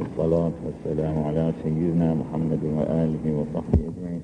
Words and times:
الصلاة 0.00 0.52
والسلام 0.66 1.24
على 1.24 1.52
سيدنا 1.62 2.14
محمد 2.14 2.62
وآله 2.64 3.24
وصحبه 3.38 3.80
أجمعين. 3.90 4.22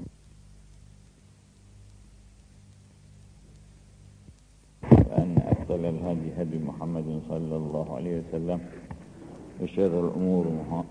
وأن 5.09 5.35
أفضل 5.39 5.85
الهدي 5.85 6.29
هدي 6.39 6.59
محمد 6.67 7.21
صلى 7.29 7.57
الله 7.57 7.87
عليه 7.97 8.15
وسلم 8.23 8.61
وشر 9.63 9.93
الأمور 10.09 10.45
مح- 10.61 10.85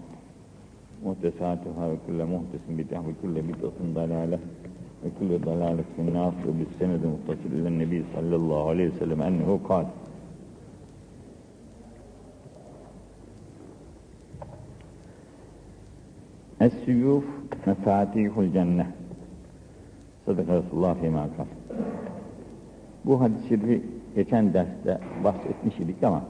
محدثاتها 1.06 1.84
وكل 1.92 2.20
محدث 2.26 2.64
بدعة 2.70 3.04
وكل 3.10 3.36
بدعة 3.42 3.78
ضلالة 3.96 4.40
وكل 5.06 5.40
ضلالة 5.40 5.84
في 5.96 6.02
النار 6.02 6.34
وبالسند 6.48 7.02
المتصل 7.06 7.50
إلى 7.60 7.68
النبي 7.68 8.04
صلى 8.16 8.36
الله 8.36 8.70
عليه 8.70 8.88
وسلم 8.90 9.22
أنه 9.22 9.60
قال 9.70 9.88
Es-suyuf 16.64 17.24
mefatihul 17.66 18.52
cennet. 18.54 18.88
Sadaka 20.26 20.56
Resulullah 20.56 20.96
fîmâ 21.02 21.28
kal. 21.38 21.46
Bu 23.06 23.22
hadis-i 23.22 23.82
geçen 24.16 24.54
derste 24.54 25.00
bahsetmiş 25.24 25.80
idik 25.80 26.04
ama 26.04 26.22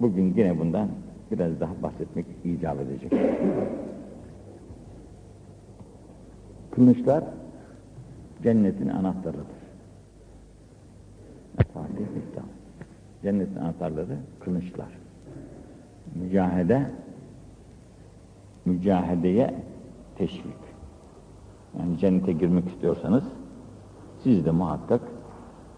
bugün 0.00 0.34
yine 0.36 0.58
bundan 0.58 0.88
biraz 1.30 1.60
daha 1.60 1.82
bahsetmek 1.82 2.26
icap 2.44 2.80
edecek. 2.80 3.12
Kılıçlar 6.70 7.24
cennetin 8.42 8.88
anahtarıdır. 8.88 9.58
Cennetin 13.22 13.56
anahtarları 13.56 14.16
kılıçlar. 14.40 14.88
Mücahede 16.14 16.86
mücahedeye 18.68 19.54
teşvik. 20.18 20.58
Yani 21.78 21.98
cennete 21.98 22.32
girmek 22.32 22.68
istiyorsanız 22.68 23.24
siz 24.22 24.44
de 24.44 24.50
muhakkak 24.50 25.00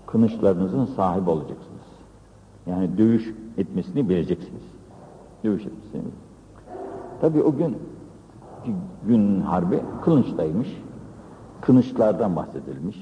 kılıçlarınızın 0.06 0.84
sahibi 0.84 1.30
olacaksınız. 1.30 1.80
Yani 2.66 2.98
dövüş 2.98 3.34
etmesini 3.58 4.08
bileceksiniz. 4.08 4.62
Dövüş 5.44 5.66
etmesini. 5.66 6.02
Tabii 7.20 7.42
o 7.42 7.56
gün 7.56 7.76
gün 9.06 9.40
harbi 9.40 9.80
kılıçtaymış. 10.04 10.68
Kılıçlardan 11.60 12.36
bahsedilmiş. 12.36 12.96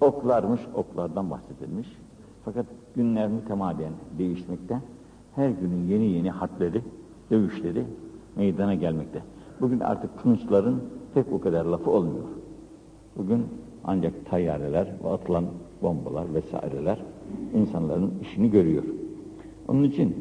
Oklarmış, 0.00 0.60
oklardan 0.74 1.30
bahsedilmiş. 1.30 1.88
Fakat 2.44 2.66
günler 2.96 3.28
mütemadiyen 3.28 3.92
değişmekte. 4.18 4.80
Her 5.34 5.48
günün 5.48 5.88
yeni 5.88 6.04
yeni 6.04 6.30
harpleri, 6.30 6.82
dövüşleri 7.30 7.84
meydana 8.36 8.74
gelmekte. 8.74 9.22
Bugün 9.60 9.80
artık 9.80 10.18
kılıçların 10.18 10.82
pek 11.14 11.32
o 11.32 11.40
kadar 11.40 11.64
lafı 11.64 11.90
olmuyor. 11.90 12.24
Bugün 13.16 13.46
ancak 13.84 14.26
tayyareler 14.26 14.88
ve 15.04 15.08
atılan 15.08 15.44
bombalar 15.82 16.34
vesaireler 16.34 16.98
insanların 17.54 18.14
işini 18.22 18.50
görüyor. 18.50 18.84
Onun 19.68 19.82
için 19.82 20.16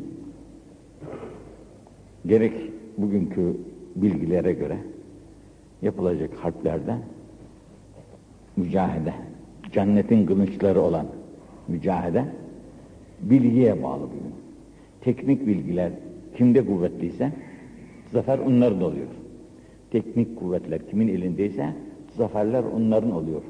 gerek 2.26 2.54
bugünkü 2.98 3.58
bilgilere 3.96 4.54
göre 4.54 4.78
yapılacak 5.82 6.34
harplerde 6.34 6.98
mücahede, 8.58 9.14
cennetin 9.72 10.26
kılıçları 10.26 10.82
olan 10.82 11.06
mücahede 11.68 12.26
bilgiye 13.22 13.84
bağlı 13.84 14.04
bugün. 14.04 14.34
Teknik 15.02 15.48
bilgiler 15.48 15.92
kimde 16.38 16.66
kuvvetliyse 16.66 17.32
zafer 18.14 18.40
onların 18.40 18.82
oluyor. 18.82 19.08
Teknik 19.92 20.40
kuvvetler 20.40 20.88
kimin 20.90 21.08
elindeyse 21.08 21.74
zaferler 22.18 22.64
onların 22.64 23.12
oluyor. 23.12 23.42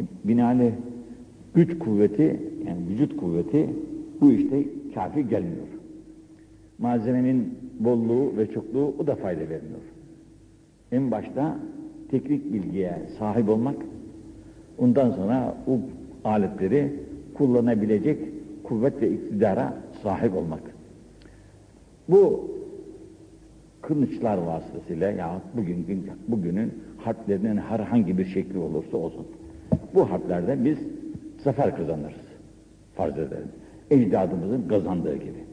E, 0.00 0.02
binaenaleyh 0.24 0.72
güç 1.54 1.78
kuvveti 1.78 2.40
yani 2.66 2.88
vücut 2.88 3.16
kuvveti 3.16 3.68
bu 4.20 4.32
işte 4.32 4.64
kafi 4.94 5.28
gelmiyor. 5.28 5.66
Malzemenin 6.78 7.54
bolluğu 7.80 8.36
ve 8.36 8.50
çokluğu 8.50 8.94
o 8.98 9.06
da 9.06 9.14
fayda 9.14 9.40
vermiyor. 9.40 9.80
En 10.92 11.10
başta 11.10 11.56
teknik 12.10 12.52
bilgiye 12.52 13.02
sahip 13.18 13.48
olmak, 13.48 13.76
ondan 14.78 15.10
sonra 15.10 15.54
o 15.66 15.78
aletleri 16.28 16.92
kullanabilecek 17.34 18.18
kuvvet 18.62 19.02
ve 19.02 19.10
iktidara 19.10 19.74
sahip 20.02 20.36
olmak. 20.36 20.62
Bu 22.08 22.51
kılıçlar 23.82 24.38
vasıtasıyla 24.38 25.10
ya 25.10 25.40
bugün 25.56 25.86
bugünün 26.28 26.82
harplerinin 26.98 27.56
herhangi 27.56 28.18
bir 28.18 28.24
şekli 28.24 28.58
olursa 28.58 28.96
olsun. 28.96 29.26
Bu 29.94 30.10
harplerde 30.10 30.64
biz 30.64 30.78
zafer 31.38 31.76
kazanırız. 31.76 32.22
Farz 32.94 33.18
edelim. 33.18 33.48
Ecdadımızın 33.90 34.68
kazandığı 34.68 35.16
gibi. 35.16 35.44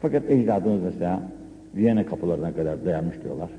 Fakat 0.00 0.30
ecdadımız 0.30 0.82
mesela 0.82 1.22
Viyana 1.76 2.06
kapılarına 2.06 2.54
kadar 2.54 2.84
dayanmış 2.84 3.22
diyorlar. 3.22 3.50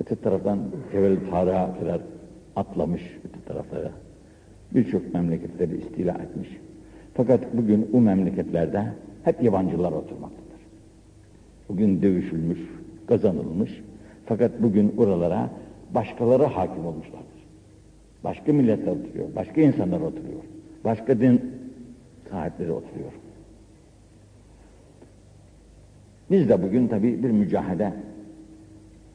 Öte 0.00 0.16
taraftan 0.16 0.58
Cebel 0.92 1.16
Tarık'a 1.30 1.78
kadar 1.80 2.00
atlamış 2.56 3.02
öte 3.28 3.40
taraflara. 3.46 3.90
Birçok 4.74 5.14
memleketleri 5.14 5.76
istila 5.76 6.12
etmiş. 6.12 6.48
Fakat 7.14 7.40
bugün 7.52 7.90
o 7.92 8.00
memleketlerde 8.00 8.84
hep 9.24 9.42
yabancılar 9.42 9.92
oturmaktadır. 9.92 10.47
Bugün 11.68 12.02
dövüşülmüş, 12.02 12.58
kazanılmış. 13.06 13.80
Fakat 14.26 14.62
bugün 14.62 14.94
oralara 14.96 15.50
başkaları 15.94 16.44
hakim 16.44 16.86
olmuşlardır. 16.86 17.28
Başka 18.24 18.52
milletler 18.52 18.92
oturuyor, 18.92 19.28
başka 19.36 19.60
insanlar 19.60 20.00
oturuyor. 20.00 20.40
Başka 20.84 21.20
din 21.20 21.40
sahipleri 22.30 22.72
oturuyor. 22.72 23.12
Biz 26.30 26.48
de 26.48 26.62
bugün 26.62 26.88
tabii 26.88 27.22
bir 27.22 27.30
mücahede 27.30 27.92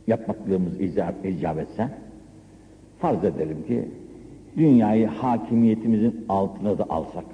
yapmaklığımız 0.08 0.81
icap, 0.81 1.25
icap 1.25 1.59
etse 1.59 1.90
farz 3.00 3.24
edelim 3.24 3.63
ki 3.68 3.86
dünyayı 4.58 5.08
hakimiyetimizin 5.08 6.25
altına 6.30 6.78
da 6.78 6.86
alsak 6.90 7.25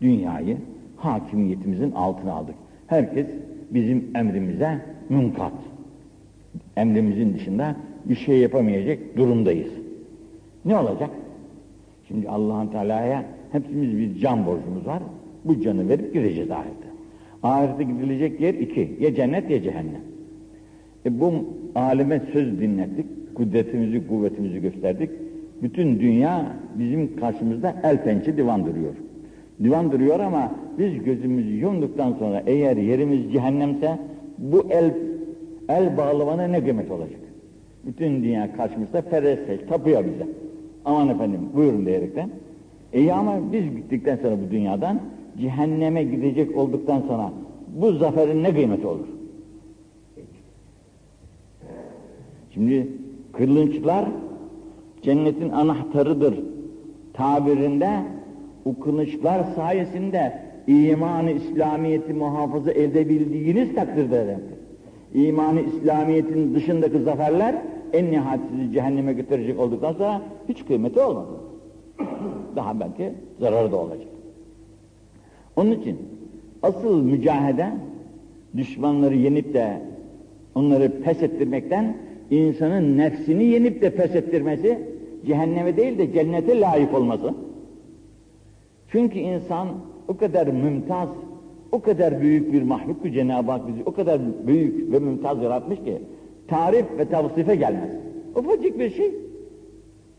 dünyayı 0.00 0.56
hakimiyetimizin 0.96 1.92
altına 1.92 2.32
aldık. 2.32 2.54
Herkes 2.86 3.26
bizim 3.70 4.04
emrimize 4.14 4.78
münkat. 5.08 5.52
Emrimizin 6.76 7.34
dışında 7.34 7.76
bir 8.04 8.14
şey 8.14 8.38
yapamayacak 8.38 8.98
durumdayız. 9.16 9.70
Ne 10.64 10.76
olacak? 10.76 11.10
Şimdi 12.08 12.28
Allah'ın 12.28 12.66
Teala'ya 12.66 13.24
hepimiz 13.52 13.98
bir 13.98 14.20
can 14.20 14.46
borcumuz 14.46 14.86
var. 14.86 15.02
Bu 15.44 15.60
canı 15.60 15.88
verip 15.88 16.14
gideceğiz 16.14 16.50
ahirete. 16.50 16.88
Ahirete 17.42 17.84
gidilecek 17.84 18.40
yer 18.40 18.54
iki. 18.54 18.96
Ya 19.00 19.14
cennet 19.14 19.50
ya 19.50 19.62
cehennem. 19.62 20.02
E 21.06 21.20
bu 21.20 21.32
aleme 21.74 22.22
söz 22.32 22.60
dinlettik. 22.60 23.06
Kudretimizi, 23.34 24.08
kuvvetimizi 24.08 24.60
gösterdik. 24.60 25.10
Bütün 25.62 26.00
dünya 26.00 26.56
bizim 26.78 27.16
karşımızda 27.16 27.76
el 27.82 28.04
pençe 28.04 28.36
divan 28.36 28.66
duruyor. 28.66 28.94
Divan 29.62 29.92
duruyor 29.92 30.20
ama 30.20 30.52
biz 30.78 31.02
gözümüzü 31.04 31.54
yumduktan 31.54 32.12
sonra 32.12 32.42
eğer 32.46 32.76
yerimiz 32.76 33.32
cehennemse 33.32 33.98
bu 34.38 34.66
el 34.70 34.94
el 35.68 35.96
bağlamana 35.96 36.46
ne 36.46 36.64
kıymet 36.64 36.90
olacak? 36.90 37.20
Bütün 37.86 38.22
dünya 38.22 38.56
karşımızda 38.56 39.02
feresteş, 39.02 39.60
tapıyor 39.68 40.04
bize. 40.04 40.26
Aman 40.84 41.08
efendim 41.08 41.40
buyurun 41.56 41.86
diyerekten. 41.86 42.30
İyi 42.94 43.12
ama 43.12 43.52
biz 43.52 43.76
gittikten 43.76 44.16
sonra 44.16 44.36
bu 44.46 44.50
dünyadan 44.50 45.00
cehenneme 45.38 46.04
gidecek 46.04 46.56
olduktan 46.56 47.00
sonra 47.00 47.32
bu 47.76 47.92
zaferin 47.92 48.42
ne 48.42 48.54
kıymeti 48.54 48.86
olur? 48.86 49.06
Şimdi 52.54 52.88
kılınçlar 53.32 54.08
cennetin 55.02 55.50
anahtarıdır 55.50 56.34
tabirinde 57.12 57.90
o 58.68 58.80
kılıçlar 58.80 59.44
sayesinde 59.56 60.32
imanı 60.66 61.30
İslamiyet'i 61.30 62.12
muhafaza 62.12 62.72
edebildiğiniz 62.72 63.74
takdirde 63.74 64.26
demektir. 64.26 64.58
İmanı 65.14 65.60
İslamiyet'in 65.60 66.54
dışındaki 66.54 66.98
zaferler 66.98 67.54
en 67.92 68.10
nihayet 68.10 68.40
sizi 68.50 68.72
cehenneme 68.72 69.12
götürecek 69.12 69.60
olduktan 69.60 69.92
sonra 69.92 70.22
hiç 70.48 70.64
kıymeti 70.64 71.00
olmadı. 71.00 71.28
Daha 72.56 72.80
belki 72.80 73.12
zararı 73.40 73.72
da 73.72 73.76
olacak. 73.76 74.08
Onun 75.56 75.70
için 75.70 75.96
asıl 76.62 77.02
mücahede 77.02 77.66
düşmanları 78.56 79.14
yenip 79.14 79.54
de 79.54 79.80
onları 80.54 81.00
pes 81.00 81.22
ettirmekten 81.22 81.96
insanın 82.30 82.98
nefsini 82.98 83.44
yenip 83.44 83.82
de 83.82 83.90
pes 83.90 84.14
ettirmesi 84.14 84.78
cehenneme 85.26 85.76
değil 85.76 85.98
de 85.98 86.12
cennete 86.12 86.60
layık 86.60 86.94
olması. 86.94 87.34
Çünkü 88.92 89.18
insan 89.18 89.68
o 90.08 90.16
kadar 90.16 90.46
mümtaz, 90.46 91.08
o 91.72 91.80
kadar 91.80 92.20
büyük 92.20 92.52
bir 92.52 92.62
mahluk 92.62 93.02
ki 93.02 93.12
Cenab-ı 93.12 93.50
Hak 93.50 93.68
bizi 93.68 93.82
o 93.86 93.92
kadar 93.92 94.20
büyük 94.46 94.92
ve 94.92 94.98
mümtaz 94.98 95.42
yaratmış 95.42 95.78
ki 95.78 96.02
tarif 96.48 96.86
ve 96.98 97.08
tavsife 97.08 97.56
gelmez. 97.56 97.90
Ufacık 98.36 98.78
bir 98.78 98.90
şey. 98.90 99.14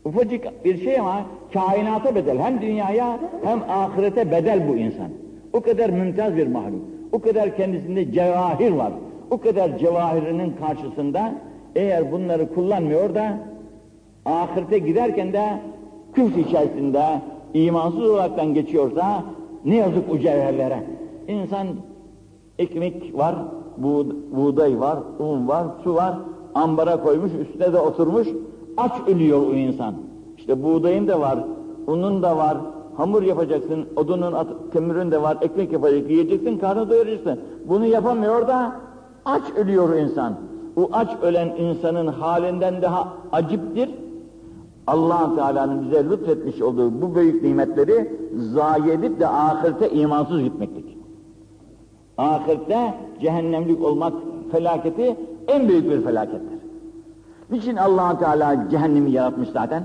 Ufacık 0.04 0.64
bir 0.64 0.76
şey 0.84 0.98
ama 0.98 1.26
kainata 1.52 2.14
bedel. 2.14 2.38
Hem 2.38 2.60
dünyaya 2.60 3.18
hem 3.44 3.62
ahirete 3.68 4.30
bedel 4.30 4.68
bu 4.68 4.76
insan. 4.76 5.08
O 5.52 5.60
kadar 5.60 5.90
mümtaz 5.90 6.36
bir 6.36 6.46
mahluk. 6.46 6.82
O 7.12 7.18
kadar 7.18 7.56
kendisinde 7.56 8.12
cevahir 8.12 8.70
var. 8.70 8.92
O 9.30 9.38
kadar 9.38 9.78
cevahirinin 9.78 10.52
karşısında 10.60 11.34
eğer 11.76 12.12
bunları 12.12 12.54
kullanmıyor 12.54 13.14
da 13.14 13.38
ahirete 14.24 14.78
giderken 14.78 15.32
de 15.32 15.42
küf 16.14 16.38
içerisinde 16.38 17.02
imansız 17.54 18.00
olaraktan 18.00 18.54
geçiyorsa 18.54 19.22
ne 19.64 19.76
yazık 19.76 20.10
o 20.12 20.18
cevherlere. 20.18 20.86
İnsan 21.28 21.66
ekmek 22.58 23.18
var, 23.18 23.34
buğday 24.36 24.80
var, 24.80 24.98
un 25.18 25.48
var, 25.48 25.66
su 25.84 25.94
var, 25.94 26.14
ambara 26.54 27.02
koymuş, 27.02 27.30
üstüne 27.40 27.72
de 27.72 27.78
oturmuş, 27.78 28.28
aç 28.76 28.92
ölüyor 29.08 29.46
o 29.46 29.52
insan. 29.54 29.94
İşte 30.38 30.62
buğdayın 30.62 31.08
da 31.08 31.20
var, 31.20 31.38
unun 31.86 32.22
da 32.22 32.36
var, 32.36 32.56
hamur 32.96 33.22
yapacaksın, 33.22 33.86
odunun, 33.96 34.34
kömürün 34.72 35.10
de 35.10 35.22
var, 35.22 35.38
ekmek 35.40 35.72
yapacaksın, 35.72 36.08
yiyeceksin, 36.08 36.58
karnı 36.58 36.90
doyuracaksın. 36.90 37.40
Bunu 37.68 37.86
yapamıyor 37.86 38.48
da 38.48 38.72
aç 39.24 39.42
ölüyor 39.56 39.96
insan. 39.96 40.34
O 40.76 40.88
aç 40.92 41.08
ölen 41.22 41.48
insanın 41.56 42.06
halinden 42.06 42.82
daha 42.82 43.08
aciptir. 43.32 43.90
Allah 44.90 45.34
Teala'nın 45.34 45.82
bize 45.84 46.10
lütfetmiş 46.10 46.62
olduğu 46.62 47.02
bu 47.02 47.14
büyük 47.14 47.42
nimetleri 47.42 48.12
zayi 48.36 48.90
edip 48.90 49.20
de 49.20 49.28
ahirete 49.28 49.90
imansız 49.90 50.42
gitmektir. 50.42 50.84
Ahirette 52.18 52.94
cehennemlik 53.20 53.84
olmak 53.84 54.12
felaketi 54.52 55.16
en 55.48 55.68
büyük 55.68 55.90
bir 55.90 56.02
felakettir. 56.02 56.58
Niçin 57.50 57.76
allah 57.76 58.18
Teala 58.18 58.68
cehennemi 58.70 59.10
yaratmış 59.10 59.48
zaten? 59.48 59.82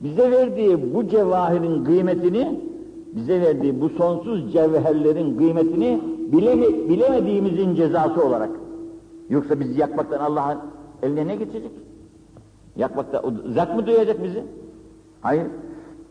Bize 0.00 0.30
verdiği 0.30 0.94
bu 0.94 1.08
cevahirin 1.08 1.84
kıymetini, 1.84 2.60
bize 3.16 3.40
verdiği 3.40 3.80
bu 3.80 3.88
sonsuz 3.88 4.52
cevherlerin 4.52 5.36
kıymetini 5.38 6.00
bileme, 6.32 6.66
bilemediğimizin 6.88 7.74
cezası 7.74 8.24
olarak. 8.24 8.50
Yoksa 9.30 9.60
bizi 9.60 9.80
yakmaktan 9.80 10.18
Allah'ın 10.18 10.58
eline 11.02 11.26
ne 11.26 11.36
geçecek? 11.36 11.70
Yakmakta, 12.76 13.22
zak 13.54 13.74
mı 13.74 13.86
duyacak 13.86 14.24
bizi? 14.24 14.44
Hayır. 15.20 15.46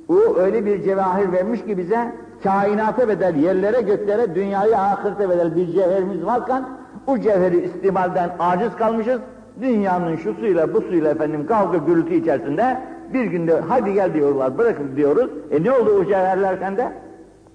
O 0.09 0.35
öyle 0.35 0.65
bir 0.65 0.83
cevahir 0.83 1.31
vermiş 1.31 1.63
ki 1.63 1.77
bize, 1.77 2.15
kainata 2.43 3.07
bedel, 3.07 3.35
yerlere, 3.35 3.81
göklere, 3.81 4.35
dünyaya, 4.35 4.77
ahirete 4.81 5.29
bedel 5.29 5.55
bir 5.55 5.67
cevherimiz 5.67 6.25
varken, 6.25 6.65
o 7.07 7.17
cevheri 7.17 7.65
istimalden 7.65 8.31
aciz 8.39 8.75
kalmışız, 8.75 9.21
dünyanın 9.61 10.15
şu 10.15 10.33
suyla 10.33 10.73
bu 10.73 10.81
suyla 10.81 11.11
efendim 11.11 11.47
kavga 11.47 11.77
gürültü 11.77 12.13
içerisinde 12.13 12.81
bir 13.13 13.25
günde 13.25 13.59
hadi 13.59 13.93
gel 13.93 14.13
diyorlar 14.13 14.57
bırakın 14.57 14.95
diyoruz. 14.95 15.29
E 15.51 15.63
ne 15.63 15.71
oldu 15.71 15.89
o 16.01 16.05
cevherler 16.05 16.57
sende? 16.57 16.91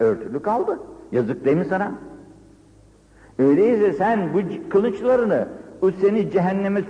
Örtülü 0.00 0.42
kaldı. 0.42 0.78
Yazık 1.12 1.44
değil 1.44 1.56
mi 1.56 1.64
sana? 1.64 1.92
Öyleyse 3.38 3.92
sen 3.92 4.20
bu 4.34 4.38
kılıçlarını 4.70 5.48
o 5.82 5.90
seni 5.90 6.30
cehenneme 6.30 6.82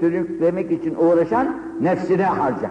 sürüklemek 0.00 0.72
için 0.72 0.94
uğraşan 0.94 1.56
nefsine 1.80 2.24
harca. 2.24 2.70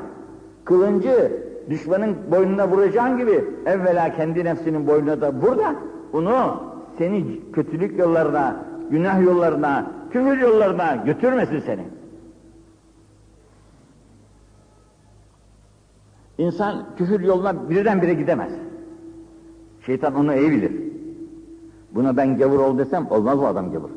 Kılıncı 0.66 1.32
düşmanın 1.70 2.16
boynuna 2.32 2.68
vuracağın 2.68 3.18
gibi 3.18 3.46
evvela 3.66 4.16
kendi 4.16 4.46
nefsinin 4.46 4.88
boynuna 4.88 5.22
da 5.22 5.34
vur 5.34 5.58
da 5.58 5.76
bunu 6.14 6.64
seni 6.98 7.42
kötülük 7.54 8.00
yollarına, 8.00 8.66
günah 8.92 9.22
yollarına, 9.22 9.92
küfür 10.12 10.38
yollarına 10.38 10.96
götürmesin 10.96 11.60
seni. 11.60 11.84
İnsan 16.38 16.86
küfür 16.98 17.20
yoluna 17.20 17.70
birdenbire 17.70 18.14
gidemez. 18.14 18.52
Şeytan 19.86 20.16
onu 20.16 20.36
iyi 20.36 20.52
bilir. 20.52 20.72
Buna 21.92 22.18
ben 22.18 22.38
gavur 22.38 22.60
ol 22.60 22.78
desem 22.78 23.08
olmaz 23.12 23.40
o 23.40 23.46
adam 23.46 23.72
gavur. 23.72 23.90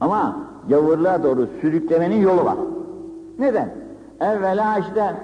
Ama 0.00 0.51
gavurluğa 0.68 1.22
doğru 1.22 1.48
sürüklemenin 1.60 2.20
yolu 2.20 2.44
var. 2.44 2.56
Neden? 3.38 3.74
Evvela 4.20 4.78
işte 4.78 5.14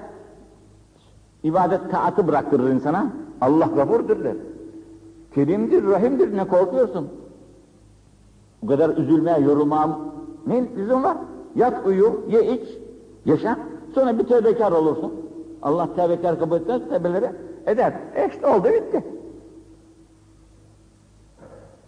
ibadet 1.43 1.91
taatı 1.91 2.27
bıraktırır 2.27 2.69
insana. 2.69 3.07
Allah 3.41 3.65
gafurdur 3.75 4.23
der. 4.23 4.35
Kerimdir, 5.35 5.83
rahimdir 5.87 6.37
ne 6.37 6.47
korkuyorsun? 6.47 7.07
Bu 8.63 8.67
kadar 8.67 8.89
üzülmeye, 8.97 9.39
yorulmaya 9.39 9.99
ne 10.47 10.65
lüzum 10.75 11.03
var? 11.03 11.17
Yat 11.55 11.87
uyu, 11.87 12.21
ye 12.29 12.53
iç, 12.53 12.69
yaşa. 13.25 13.59
Sonra 13.95 14.19
bir 14.19 14.23
tövbekar 14.23 14.71
olursun. 14.71 15.13
Allah 15.61 15.89
tevbekar 15.95 16.39
kabul 16.39 16.55
etmez, 16.55 16.81
tevbeleri 16.89 17.31
eder. 17.65 17.93
E 18.15 18.29
işte 18.33 18.47
oldu 18.47 18.67
bitti. 18.67 19.03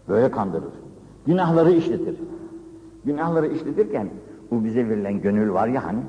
Böyle 0.09 0.31
kandırır. 0.31 0.73
Günahları 1.25 1.71
işletir. 1.71 2.15
Günahları 3.05 3.47
işletirken 3.47 4.09
bu 4.51 4.63
bize 4.63 4.89
verilen 4.89 5.21
gönül 5.21 5.53
var 5.53 5.67
ya 5.67 5.85
hani, 5.85 5.99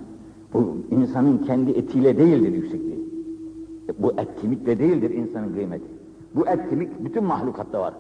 bu 0.54 0.76
insanın 0.90 1.38
kendi 1.38 1.70
etiyle 1.70 2.18
değildir 2.18 2.52
yüksekliği. 2.52 3.08
E, 3.88 4.02
bu 4.02 4.12
et 4.12 4.28
kemikle 4.40 4.78
değildir 4.78 5.10
insanın 5.10 5.54
kıymeti. 5.54 5.84
Bu 6.34 6.48
et 6.48 6.70
kemik 6.70 7.04
bütün 7.04 7.24
mahlukatta 7.24 7.80
var. 7.80 7.94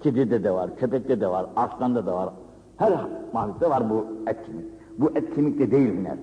Kedide 0.00 0.44
de 0.44 0.50
var, 0.50 0.76
köpekte 0.76 1.20
de 1.20 1.28
var, 1.28 1.46
arslanda 1.56 2.06
da 2.06 2.14
var. 2.14 2.30
Her 2.76 2.92
mahlukta 3.32 3.70
var 3.70 3.90
bu 3.90 4.06
et 4.26 4.36
kemik. 4.46 4.64
Bu 4.98 5.10
et 5.18 5.34
kemikle 5.34 5.70
değil 5.70 5.92
biner. 5.92 6.16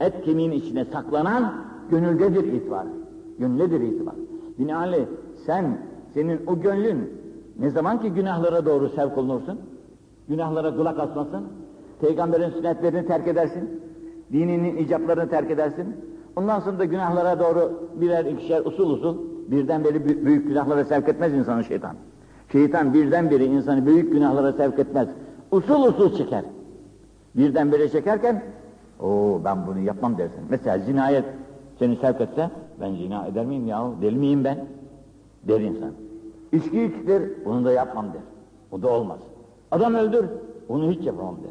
Et 0.00 0.24
kemiğin 0.24 0.50
içine 0.50 0.84
saklanan 0.84 1.54
gönüldedir 1.90 2.52
itibar. 2.52 2.86
Gönüldedir 3.38 3.80
itibar. 3.80 4.14
Binaenaleyh 4.58 5.06
sen, 5.46 5.78
senin 6.14 6.40
o 6.46 6.60
gönlün 6.60 7.10
ne 7.58 7.70
zaman 7.70 8.00
ki 8.00 8.10
günahlara 8.10 8.66
doğru 8.66 8.88
sevk 8.88 9.18
olunursun, 9.18 9.58
günahlara 10.28 10.76
kulak 10.76 10.98
asmasın, 10.98 11.44
peygamberin 12.00 12.50
sünnetlerini 12.50 13.06
terk 13.06 13.28
edersin, 13.28 13.80
dininin 14.32 14.76
icaplarını 14.76 15.30
terk 15.30 15.50
edersin, 15.50 15.96
ondan 16.36 16.60
sonra 16.60 16.78
da 16.78 16.84
günahlara 16.84 17.40
doğru 17.40 17.90
birer 18.00 18.24
ikişer 18.24 18.64
usul 18.64 18.90
usul 18.90 19.16
birdenbire 19.48 20.24
büyük 20.24 20.48
günahlara 20.48 20.84
sevk 20.84 21.08
etmez 21.08 21.34
insanı 21.34 21.64
şeytan. 21.64 21.96
Şeytan 22.52 22.94
birdenbire 22.94 23.44
insanı 23.44 23.86
büyük 23.86 24.12
günahlara 24.12 24.52
sevk 24.52 24.78
etmez. 24.78 25.08
Usul 25.50 25.82
usul 25.82 26.16
çeker. 26.16 26.44
Birdenbire 27.36 27.88
çekerken, 27.88 28.42
o 29.00 29.40
ben 29.44 29.66
bunu 29.66 29.78
yapmam 29.78 30.18
dersin. 30.18 30.40
Mesela 30.50 30.78
zinayet 30.78 31.24
seni 31.78 31.96
sevk 31.96 32.20
etse, 32.20 32.50
ben 32.80 32.94
zina 32.94 33.26
eder 33.26 33.46
miyim 33.46 33.66
ya? 33.66 33.90
Deli 34.02 34.16
miyim 34.16 34.44
ben? 34.44 34.66
Der 35.48 35.60
insan. 35.60 35.90
İçki 36.52 36.82
içtir, 36.82 37.22
bunu 37.44 37.64
da 37.64 37.72
yapmam 37.72 38.06
der. 38.06 38.22
O 38.72 38.82
da 38.82 38.88
olmaz. 38.88 39.18
Adam 39.70 39.94
öldür, 39.94 40.24
onu 40.68 40.90
hiç 40.90 41.06
yapamam 41.06 41.36
der. 41.36 41.50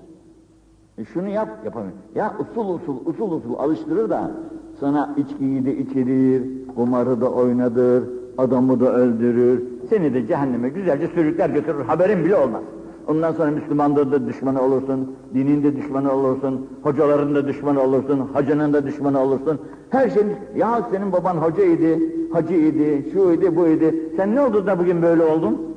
E 0.98 1.06
şunu 1.06 1.30
yap, 1.30 1.50
yapamam. 1.66 1.92
Ya 2.16 2.36
usul 2.40 2.74
usul, 2.74 2.96
usul 3.06 3.32
usul 3.32 3.56
alıştırır 3.58 4.10
da 4.10 4.32
sana 4.80 5.16
içkiyi 5.18 5.66
de 5.66 5.78
içirir, 5.78 6.44
kumarı 6.76 7.22
da 7.22 7.32
oynadır, 7.32 8.04
adamı 8.38 8.80
da 8.80 8.94
öldürür, 8.94 9.64
seni 9.90 10.14
de 10.14 10.28
cehenneme 10.28 10.70
güzelce 10.70 11.08
sürükler 11.08 11.50
götürür, 11.50 11.86
haberin 11.86 12.26
bile 12.26 12.36
olmaz. 12.36 12.64
Ondan 13.08 13.32
sonra 13.32 13.52
Müslümanların 13.52 14.12
da 14.12 14.28
düşmanı 14.28 14.62
olursun, 14.62 15.16
dinin 15.34 15.64
de 15.64 15.76
düşmanı 15.76 16.14
olursun, 16.14 16.68
hocaların 16.84 17.36
da 17.36 17.48
düşmanı 17.48 17.82
olursun, 17.82 18.30
hacının 18.34 18.74
da 18.74 18.86
düşmanı 18.86 19.20
olursun. 19.20 19.60
Her 19.90 20.10
şeyin, 20.10 20.32
ya 20.56 20.88
senin 20.92 21.12
baban 21.12 21.36
hocaydı, 21.36 22.00
hacıydı, 22.34 23.12
şuydu, 23.12 23.56
buydu. 23.56 23.86
Sen 24.16 24.36
ne 24.36 24.42
oldu 24.42 24.66
da 24.66 24.80
bugün 24.80 25.02
böyle 25.02 25.24
oldun? 25.24 25.76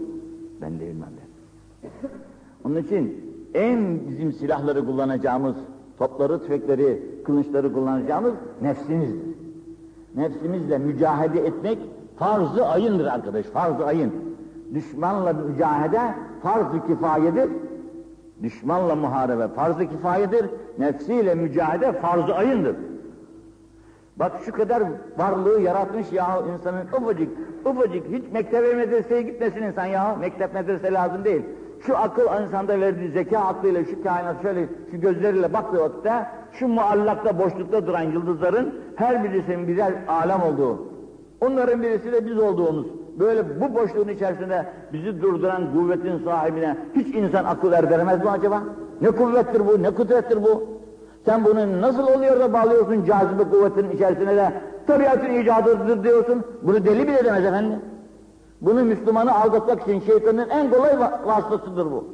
Ben 0.63 0.81
de 0.81 0.81
bilmem 0.81 1.01
de. 1.03 1.89
Onun 2.65 2.77
için 2.77 3.30
en 3.55 4.09
bizim 4.09 4.33
silahları 4.33 4.87
kullanacağımız, 4.87 5.57
topları, 5.99 6.43
tüfekleri, 6.43 7.03
kılıçları 7.25 7.73
kullanacağımız 7.73 8.35
nefsimizdir. 8.63 9.37
Nefsimizle 10.17 10.79
mücahede 10.79 11.47
etmek 11.47 11.79
farz-ı 12.17 12.67
ayındır 12.67 13.07
arkadaş, 13.07 13.47
farz-ı 13.47 13.87
ayın. 13.87 14.13
Düşmanla 14.75 15.33
mücahede 15.33 16.01
farz-ı 16.43 16.87
kifayedir. 16.87 17.51
Düşmanla 18.43 18.95
muharebe 18.95 19.49
farz-ı 19.49 19.89
kifayedir. 19.89 20.47
Nefsiyle 20.79 21.35
mücahede 21.35 21.93
farz-ı 21.93 22.35
ayındır. 22.35 22.77
Bak 24.17 24.33
şu 24.45 24.53
kadar 24.53 24.83
varlığı 25.19 25.61
yaratmış 25.61 26.13
ya 26.13 26.43
insanın 26.57 26.87
ufacık, 26.87 27.29
ufacık 27.65 28.07
hiç 28.13 28.33
mektebe 28.33 28.75
medreseye 28.75 29.23
gitmesin 29.23 29.63
insan 29.63 29.87
ya. 29.87 30.17
Mektep 30.21 30.55
medrese 30.55 30.93
lazım 30.93 31.25
değil. 31.25 31.43
Şu 31.87 31.97
akıl 31.99 32.43
insanda 32.43 32.81
verdiği 32.81 33.11
zeka 33.11 33.39
aklıyla 33.39 33.85
şu 33.85 34.03
kainat 34.03 34.43
şöyle 34.43 34.67
şu 34.91 35.01
gözleriyle 35.01 35.53
baktığı 35.53 35.81
vakitte 35.81 36.27
şu 36.53 36.69
muallakta 36.69 37.39
boşlukta 37.39 37.87
duran 37.87 38.03
yıldızların 38.03 38.75
her 38.97 39.25
birisinin 39.25 39.69
birer 39.69 39.93
alem 40.09 40.43
olduğu. 40.43 40.89
Onların 41.41 41.83
birisi 41.83 42.13
de 42.13 42.27
biz 42.27 42.39
olduğumuz 42.39 42.87
Böyle 43.21 43.61
bu 43.61 43.75
boşluğun 43.75 44.09
içerisinde 44.09 44.67
bizi 44.93 45.23
durduran 45.23 45.73
kuvvetin 45.73 46.25
sahibine 46.25 46.77
hiç 46.97 47.15
insan 47.15 47.45
akıl 47.45 47.73
erdiremez 47.73 48.25
mi 48.25 48.31
acaba? 48.31 48.63
Ne 49.01 49.11
kuvvettir 49.11 49.67
bu, 49.67 49.83
ne 49.83 49.91
kudrettir 49.91 50.43
bu? 50.43 50.65
Sen 51.25 51.45
bunu 51.45 51.81
nasıl 51.81 52.07
oluyor 52.07 52.41
da 52.41 52.53
bağlıyorsun 52.53 53.05
cazibe 53.05 53.45
kuvvetinin 53.45 53.91
içerisine 53.91 54.37
de 54.37 54.53
tabiatın 54.87 55.31
icadıdır 55.31 56.05
diyorsun. 56.05 56.45
Bunu 56.63 56.85
deli 56.85 57.09
bile 57.09 57.25
demez 57.25 57.45
efendim. 57.45 57.79
Bunu 58.61 58.85
Müslümanı 58.85 59.35
aldatmak 59.35 59.83
için 59.83 60.01
şeytanın 60.01 60.49
en 60.49 60.71
kolay 60.71 60.99
vasıtasıdır 61.27 61.87
bu. 61.87 62.05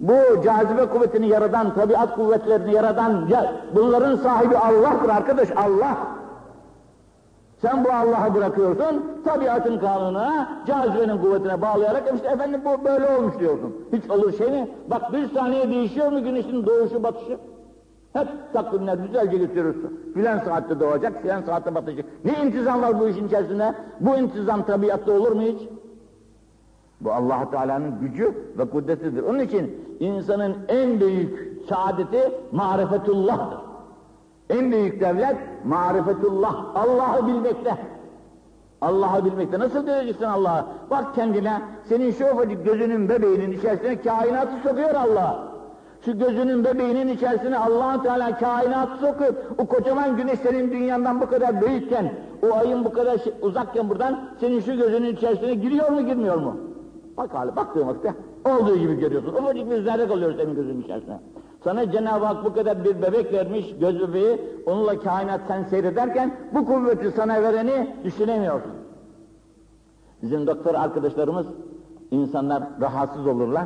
Bu 0.00 0.42
cazibe 0.44 0.86
kuvvetini 0.86 1.28
yaradan, 1.28 1.74
tabiat 1.74 2.14
kuvvetlerini 2.14 2.74
yaradan, 2.74 3.26
ya, 3.28 3.52
bunların 3.74 4.16
sahibi 4.16 4.56
Allah'tır 4.56 5.08
arkadaş, 5.08 5.48
Allah. 5.56 5.96
Sen 7.62 7.84
bu 7.84 7.92
Allah'ı 7.92 8.34
bırakıyorsun, 8.34 9.04
tabiatın 9.24 9.78
kanununa, 9.78 10.48
cazibenin 10.66 11.18
kuvvetine 11.18 11.62
bağlayarak 11.62 12.02
işte 12.14 12.28
efendim 12.28 12.60
bu 12.64 12.84
böyle 12.84 13.16
olmuş 13.16 13.38
diyorsun. 13.38 13.74
Hiç 13.92 14.10
olur 14.10 14.32
şey 14.32 14.50
mi? 14.50 14.68
Bak 14.90 15.12
bir 15.12 15.34
saniye 15.34 15.70
değişiyor 15.70 16.12
mu 16.12 16.24
güneşin 16.24 16.66
doğuşu 16.66 17.02
batışı? 17.02 17.38
Hep 18.14 18.28
takvimler 18.52 18.98
güzelce 18.98 19.36
götürürsün. 19.38 20.12
Filan 20.14 20.38
saatte 20.38 20.80
doğacak, 20.80 21.22
filan 21.22 21.42
saatte 21.42 21.74
batacak. 21.74 22.06
Ne 22.24 22.44
intizam 22.44 22.82
var 22.82 23.00
bu 23.00 23.08
işin 23.08 23.26
içerisinde? 23.26 23.74
Bu 24.00 24.16
intizam 24.16 24.66
tabiatta 24.66 25.12
olur 25.12 25.32
mu 25.32 25.42
hiç? 25.42 25.68
Bu 27.00 27.12
allah 27.12 27.50
Teala'nın 27.50 28.00
gücü 28.00 28.34
ve 28.58 28.70
kudretidir. 28.70 29.22
Onun 29.22 29.38
için 29.38 29.96
insanın 30.00 30.56
en 30.68 31.00
büyük 31.00 31.62
saadeti 31.68 32.32
marifetullah'tır. 32.52 33.58
En 34.50 34.72
büyük 34.72 35.00
devlet 35.00 35.36
marifetullah. 35.64 36.76
Allah'ı 36.76 37.26
bilmekte. 37.26 37.76
Allah'ı 38.80 39.24
bilmekte. 39.24 39.58
Nasıl 39.58 39.86
göreceksin 39.86 40.24
Allah'ı? 40.24 40.64
Bak 40.90 41.14
kendine, 41.14 41.62
senin 41.84 42.10
şu 42.10 42.24
ufacık 42.24 42.64
gözünün 42.64 43.08
bebeğinin 43.08 43.52
içerisine 43.52 44.02
kainatı 44.02 44.68
sokuyor 44.68 44.94
Allah. 44.94 45.53
Şu 46.04 46.18
gözünün 46.18 46.64
bebeğinin 46.64 47.08
içerisine 47.08 47.58
allah 47.58 48.02
Teala 48.02 48.38
kainatı 48.38 49.06
sokuyor. 49.06 49.34
O 49.58 49.66
kocaman 49.66 50.16
güneş 50.16 50.38
senin 50.40 50.70
dünyandan 50.70 51.20
bu 51.20 51.26
kadar 51.26 51.60
büyükken, 51.60 52.12
o 52.42 52.54
ayın 52.54 52.84
bu 52.84 52.92
kadar 52.92 53.18
şey, 53.18 53.32
uzakken 53.42 53.90
buradan 53.90 54.20
senin 54.40 54.60
şu 54.60 54.76
gözünün 54.76 55.16
içerisine 55.16 55.54
giriyor 55.54 55.90
mu 55.90 56.06
girmiyor 56.06 56.36
mu? 56.36 56.56
Bak 57.16 57.34
hali 57.34 57.56
baktığın 57.56 57.86
vakitte 57.86 58.14
olduğu 58.44 58.76
gibi 58.76 59.00
görüyorsun. 59.00 59.32
Ufacık 59.32 59.70
bir 59.70 59.82
zerre 59.82 60.08
kalıyor 60.08 60.34
senin 60.36 60.54
gözünün 60.54 60.82
içerisine. 60.82 61.20
Sana 61.64 61.92
Cenab-ı 61.92 62.24
Hak 62.24 62.44
bu 62.44 62.54
kadar 62.54 62.84
bir 62.84 63.02
bebek 63.02 63.32
vermiş, 63.32 63.74
göz 63.80 64.00
bebeği, 64.00 64.40
onunla 64.66 65.00
kainat 65.00 65.40
sen 65.48 65.62
seyrederken 65.64 66.36
bu 66.54 66.66
kuvveti 66.66 67.10
sana 67.10 67.42
vereni 67.42 67.96
düşünemiyorsun. 68.04 68.72
Bizim 70.22 70.46
doktor 70.46 70.74
arkadaşlarımız, 70.74 71.46
insanlar 72.10 72.62
rahatsız 72.80 73.26
olurlar. 73.26 73.64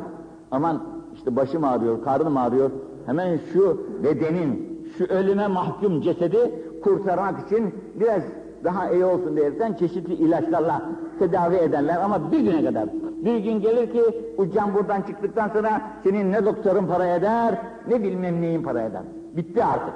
Aman 0.51 0.81
işte 1.19 1.35
başım 1.35 1.63
ağrıyor, 1.63 2.03
karnım 2.03 2.37
ağrıyor. 2.37 2.71
Hemen 3.05 3.39
şu 3.53 3.87
bedenin, 4.03 4.79
şu 4.97 5.05
ölüme 5.05 5.47
mahkum 5.47 6.01
cesedi 6.01 6.51
kurtarmak 6.83 7.47
için 7.47 7.75
biraz 7.95 8.21
daha 8.63 8.91
iyi 8.91 9.05
olsun 9.05 9.35
diyerekten 9.35 9.73
çeşitli 9.73 10.13
ilaçlarla 10.13 10.81
tedavi 11.19 11.55
ederler 11.55 11.97
ama 12.03 12.31
bir 12.31 12.39
güne 12.39 12.65
kadar. 12.65 12.89
Bir 13.25 13.37
gün 13.37 13.61
gelir 13.61 13.91
ki 13.91 14.01
ucan 14.37 14.73
buradan 14.73 15.01
çıktıktan 15.01 15.49
sonra 15.49 15.81
senin 16.03 16.31
ne 16.31 16.45
doktorun 16.45 16.87
para 16.87 17.07
eder 17.07 17.55
ne 17.87 18.03
bilmem 18.03 18.41
neyin 18.41 18.63
para 18.63 18.81
eder. 18.81 19.01
Bitti 19.35 19.63
artık. 19.63 19.93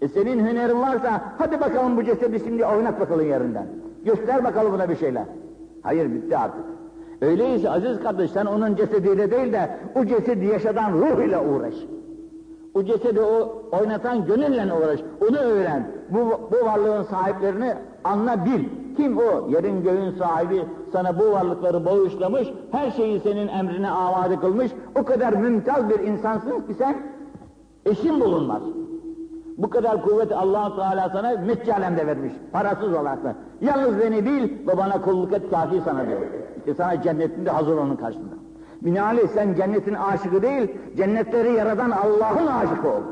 E 0.00 0.08
senin 0.08 0.46
hünerin 0.46 0.80
varsa 0.80 1.22
hadi 1.38 1.60
bakalım 1.60 1.96
bu 1.96 2.04
cesedi 2.04 2.40
şimdi 2.40 2.64
oynat 2.64 3.00
bakalım 3.00 3.26
yerinden. 3.28 3.66
Göster 4.04 4.44
bakalım 4.44 4.72
buna 4.72 4.88
bir 4.88 4.96
şeyler. 4.96 5.24
Hayır 5.82 6.12
bitti 6.14 6.36
artık. 6.36 6.64
Öyleyse 7.22 7.70
aziz 7.70 8.00
kardeş 8.00 8.30
sen 8.30 8.46
onun 8.46 8.76
cesediyle 8.76 9.30
değil 9.30 9.52
de 9.52 9.70
o 9.94 10.04
cesedi 10.04 10.46
yaşadan 10.46 10.92
ruh 10.92 11.24
ile 11.24 11.38
uğraş. 11.38 11.74
O 12.74 12.84
cesedi 12.84 13.20
o 13.20 13.62
oynatan 13.80 14.26
gönülle 14.26 14.74
uğraş. 14.74 15.00
Onu 15.28 15.36
öğren. 15.36 15.90
Bu, 16.10 16.18
bu 16.52 16.66
varlığın 16.66 17.02
sahiplerini 17.02 17.74
anla 18.04 18.44
bil. 18.44 18.64
Kim 18.96 19.18
o? 19.18 19.48
Yerin 19.48 19.82
göğün 19.82 20.10
sahibi 20.18 20.64
sana 20.92 21.18
bu 21.18 21.32
varlıkları 21.32 21.84
bağışlamış, 21.84 22.48
her 22.72 22.90
şeyi 22.90 23.20
senin 23.20 23.48
emrine 23.48 23.90
amade 23.90 24.36
kılmış. 24.36 24.72
O 25.00 25.04
kadar 25.04 25.32
mümtaz 25.32 25.88
bir 25.88 25.98
insansın 25.98 26.60
ki 26.60 26.74
sen 26.78 26.96
eşin 27.86 28.20
bulunmaz. 28.20 28.62
Bu 29.58 29.70
kadar 29.70 30.02
kuvveti 30.02 30.34
allah 30.34 30.76
Teala 30.76 31.10
sana 31.12 31.32
meccalemde 31.46 32.06
vermiş, 32.06 32.32
parasız 32.52 32.92
olarak 32.92 33.24
da. 33.24 33.34
Yalnız 33.62 34.00
beni 34.00 34.24
bil 34.24 34.68
ve 34.68 34.76
bana 34.76 35.02
kulluk 35.02 35.32
et 35.32 35.50
kafi 35.50 35.80
sana 35.80 36.06
diyor. 36.06 36.20
İşte 36.58 36.74
sana 36.74 37.02
cennetinde 37.02 37.50
hazır 37.50 37.76
onun 37.76 37.96
karşısında. 37.96 38.34
Binaenaleyh 38.80 39.28
sen 39.28 39.54
cennetin 39.54 39.94
aşıkı 39.94 40.42
değil, 40.42 40.70
cennetleri 40.96 41.52
yaradan 41.52 41.90
Allah'ın 41.90 42.46
aşıkı 42.46 42.88
ol. 42.88 43.02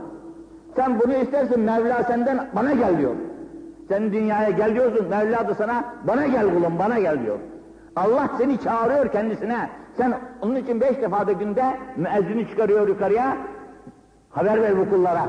Sen 0.76 1.00
bunu 1.00 1.14
istersin, 1.14 1.60
Mevla 1.60 2.02
senden 2.02 2.48
bana 2.56 2.72
gel 2.72 2.98
diyor. 2.98 3.14
Sen 3.88 4.12
dünyaya 4.12 4.50
gel 4.50 4.74
diyorsun, 4.74 5.06
Mevla 5.08 5.48
da 5.48 5.54
sana 5.54 5.84
bana 6.06 6.26
gel 6.26 6.54
kulum, 6.54 6.78
bana 6.78 6.98
gel 6.98 7.22
diyor. 7.22 7.38
Allah 7.96 8.28
seni 8.38 8.60
çağırıyor 8.60 9.12
kendisine. 9.12 9.68
Sen 9.96 10.14
onun 10.42 10.56
için 10.56 10.80
beş 10.80 11.02
defa 11.02 11.26
da 11.26 11.32
günde 11.32 11.64
müezzini 11.96 12.48
çıkarıyor 12.48 12.88
yukarıya, 12.88 13.36
haber 14.30 14.62
ver 14.62 14.78
bu 14.78 14.90
kullara. 14.90 15.26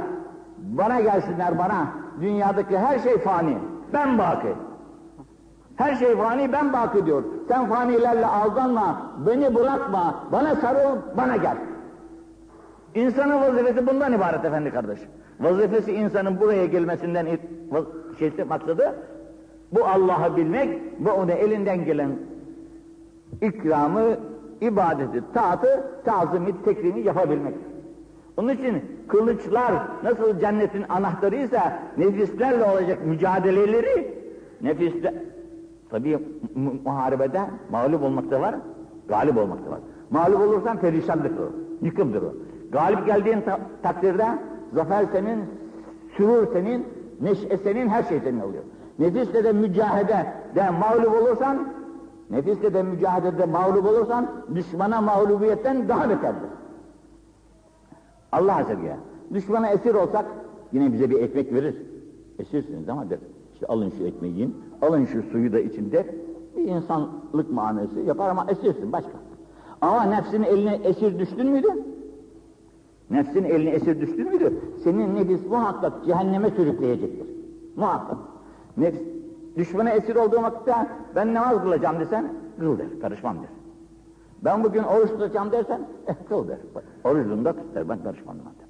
Bana 0.58 1.02
gelsinler 1.02 1.60
bana. 1.60 1.88
Dünyadaki 2.22 2.78
her 2.78 3.00
şey 3.00 3.18
fani. 3.18 3.58
Ben 3.94 4.18
baki. 4.18 4.48
Her 5.82 5.96
şey 5.96 6.16
fani 6.16 6.54
ben 6.54 6.74
baki 6.74 7.06
diyor. 7.06 7.24
Sen 7.48 7.70
fanilerle 7.70 8.26
aldanma, 8.26 9.12
beni 9.28 9.56
bırakma, 9.56 10.24
bana 10.32 10.56
sarıl, 10.56 10.98
bana 11.18 11.38
gel. 11.38 11.58
İnsanın 12.96 13.42
vazifesi 13.42 13.88
bundan 13.88 14.14
ibaret 14.14 14.46
efendi 14.46 14.72
kardeş. 14.72 15.00
Vazifesi 15.40 15.94
insanın 15.94 16.40
buraya 16.40 16.66
gelmesinden 16.66 17.28
şeysi 18.20 18.44
maksadı 18.44 18.96
bu 19.72 19.86
Allah'ı 19.86 20.38
bilmek 20.38 20.82
ve 21.00 21.12
onu 21.12 21.32
elinden 21.32 21.86
gelen 21.86 22.10
ikramı, 23.42 24.18
ibadeti, 24.62 25.24
taatı, 25.34 25.84
tazimi, 26.06 26.64
tekrimi 26.64 27.02
yapabilmek. 27.02 27.56
Onun 28.38 28.50
için 28.50 28.82
kılıçlar 29.08 29.74
nasıl 30.04 30.40
cennetin 30.40 30.84
anahtarıysa 30.90 31.80
nefislerle 31.98 32.64
olacak 32.64 33.06
mücadeleleri 33.06 34.14
nefisle 34.62 35.31
tabi 35.92 36.20
muharebede 36.86 37.42
mağlup 37.72 38.04
olmak 38.04 38.32
da 38.32 38.42
var, 38.42 38.56
galip 39.08 39.38
olmak 39.38 39.66
da 39.66 39.72
var. 39.72 39.80
Mağlup 40.10 40.42
olursan 40.42 40.78
perişanlık 40.78 41.40
o, 41.40 41.52
yıkımdır 41.86 42.22
o. 42.22 42.34
Galip 42.72 43.06
geldiğin 43.06 43.42
ta 43.42 43.60
takdirde 43.84 44.28
zafer 44.74 45.06
senin, 45.12 45.40
sürur 46.18 46.48
senin, 46.54 46.86
neşe 47.22 47.58
senin, 47.58 47.90
her 47.90 48.04
şey 48.04 48.20
senin 48.20 48.40
oluyor. 48.40 48.64
Nefisle 49.00 49.44
de 49.44 49.52
mücahede 49.52 50.26
de 50.56 50.70
mağlup 50.70 51.22
olursan, 51.22 51.68
nefisle 52.30 52.74
de 52.74 52.84
mücadelede 52.84 53.46
mağlup 53.46 53.86
olursan, 53.86 54.32
düşmana 54.56 55.02
mağlubiyetten 55.02 55.90
daha 55.90 56.10
beterdir. 56.10 56.50
Allah 58.32 58.58
Azze 58.58 58.74
ve 58.74 58.96
Düşmana 59.34 59.70
esir 59.70 59.94
olsak 59.94 60.26
yine 60.72 60.94
bize 60.94 61.10
bir 61.10 61.22
ekmek 61.22 61.54
verir. 61.54 61.76
Esirsiniz 62.40 62.90
ama 62.90 63.10
der. 63.10 63.20
İşte 63.62 63.74
alın 63.74 63.90
şu 63.98 64.04
ekmeği 64.04 64.34
yiyin, 64.34 64.56
alın 64.82 65.06
şu 65.06 65.24
suyu 65.24 65.54
da 65.54 65.60
içinde 65.60 66.16
bir 66.58 66.64
insanlık 66.64 67.52
manası 67.52 68.00
yapar 68.00 68.30
ama 68.30 68.46
esirsin 68.50 68.92
başka. 68.92 69.12
Ama 69.82 70.04
nefsin 70.04 70.44
eline 70.44 70.76
esir 70.84 71.20
düştün 71.20 71.48
müydü? 71.48 71.68
Nefsin 73.10 73.44
eline 73.44 73.70
esir 73.70 74.02
düştün 74.02 74.28
müydü? 74.30 74.54
Senin 74.84 75.16
nefis 75.16 75.46
muhakkak 75.50 76.06
cehenneme 76.06 76.50
sürükleyecektir. 76.50 77.28
Muhakkak. 77.76 78.18
Nefs, 78.78 79.00
düşmana 79.58 79.90
esir 79.90 80.16
olduğu 80.16 80.44
vakitte 80.44 80.76
ben 81.16 81.34
namaz 81.34 81.62
kılacağım 81.62 82.00
desen, 82.00 82.34
kıl 82.60 82.78
der, 82.80 83.00
karışmam 83.02 83.36
der. 83.36 83.50
Ben 84.44 84.64
bugün 84.64 84.84
oruç 84.84 85.10
tutacağım 85.10 85.52
dersen, 85.52 85.82
eh 86.08 86.16
kıl 86.30 86.48
der. 86.48 86.58
Orucunu 87.04 87.46
da 87.46 87.54
tut 87.54 87.76
der, 87.76 87.90
ben 87.90 88.04
karışmam 88.04 88.36
der. 88.36 88.68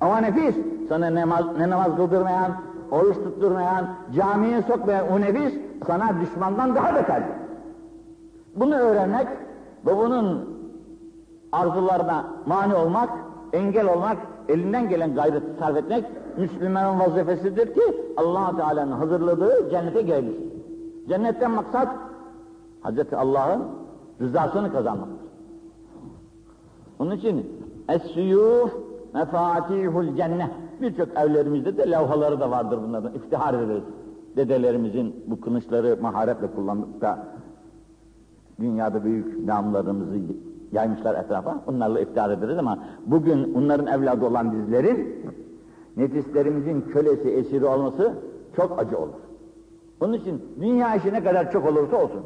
Ama 0.00 0.18
nefis, 0.18 0.56
sana 0.88 1.14
namaz, 1.14 1.44
ne 1.58 1.70
namaz 1.70 1.96
kıldırmayan, 1.96 2.52
oruç 2.90 3.16
tutturmayan, 3.16 3.86
camiye 4.14 4.62
sokmayan 4.62 5.12
o 5.12 5.20
nefis, 5.20 5.54
sana 5.86 6.20
düşmandan 6.20 6.74
daha 6.74 6.94
beterdir. 6.94 7.34
Bunu 8.56 8.74
öğrenmek 8.74 9.26
ve 9.86 9.96
bunun 9.96 10.56
arzularına 11.52 12.24
mani 12.46 12.74
olmak, 12.74 13.10
engel 13.52 13.94
olmak, 13.94 14.16
elinden 14.48 14.88
gelen 14.88 15.14
gayreti 15.14 15.46
sarf 15.58 15.76
etmek, 15.76 16.04
Müslümanın 16.36 17.00
vazifesidir 17.00 17.74
ki 17.74 17.82
allah 18.16 18.56
Teala'nın 18.56 18.92
hazırladığı 18.92 19.70
cennete 19.70 20.02
girebilsin. 20.02 20.64
Cennetten 21.08 21.50
maksat, 21.50 21.88
Hazreti 22.80 23.16
Allah'ın 23.16 23.62
rızasını 24.20 24.72
kazanmaktır. 24.72 25.16
Onun 26.98 27.10
için 27.10 27.62
es-suyuf 27.88 28.70
mefatihul 29.14 30.16
cennet. 30.16 30.50
Birçok 30.80 31.08
evlerimizde 31.18 31.76
de 31.76 31.90
levhaları 31.90 32.40
da 32.40 32.50
vardır 32.50 32.78
bunlardan. 32.88 33.14
İftihar 33.14 33.54
ederiz. 33.54 33.82
Dedelerimizin 34.36 35.24
bu 35.26 35.40
kılıçları 35.40 35.98
maharetle 36.02 36.46
kullanıp 36.46 37.00
da 37.00 37.18
Dünyada 38.60 39.04
büyük 39.04 39.46
namlarımızı 39.46 40.18
yaymışlar 40.72 41.24
etrafa. 41.24 41.64
Onlarla 41.66 42.00
iftihar 42.00 42.30
ederiz 42.30 42.58
ama 42.58 42.78
bugün 43.06 43.54
onların 43.54 43.86
evladı 43.86 44.26
olan 44.26 44.52
bizlerin 44.52 45.24
nefislerimizin 45.96 46.80
kölesi, 46.80 47.30
esiri 47.30 47.64
olması 47.66 48.12
çok 48.56 48.78
acı 48.78 48.98
olur. 48.98 49.14
Onun 50.00 50.12
için 50.12 50.42
dünya 50.60 50.94
işi 50.94 51.12
ne 51.12 51.24
kadar 51.24 51.52
çok 51.52 51.66
olursa 51.66 51.96
olsun. 51.96 52.20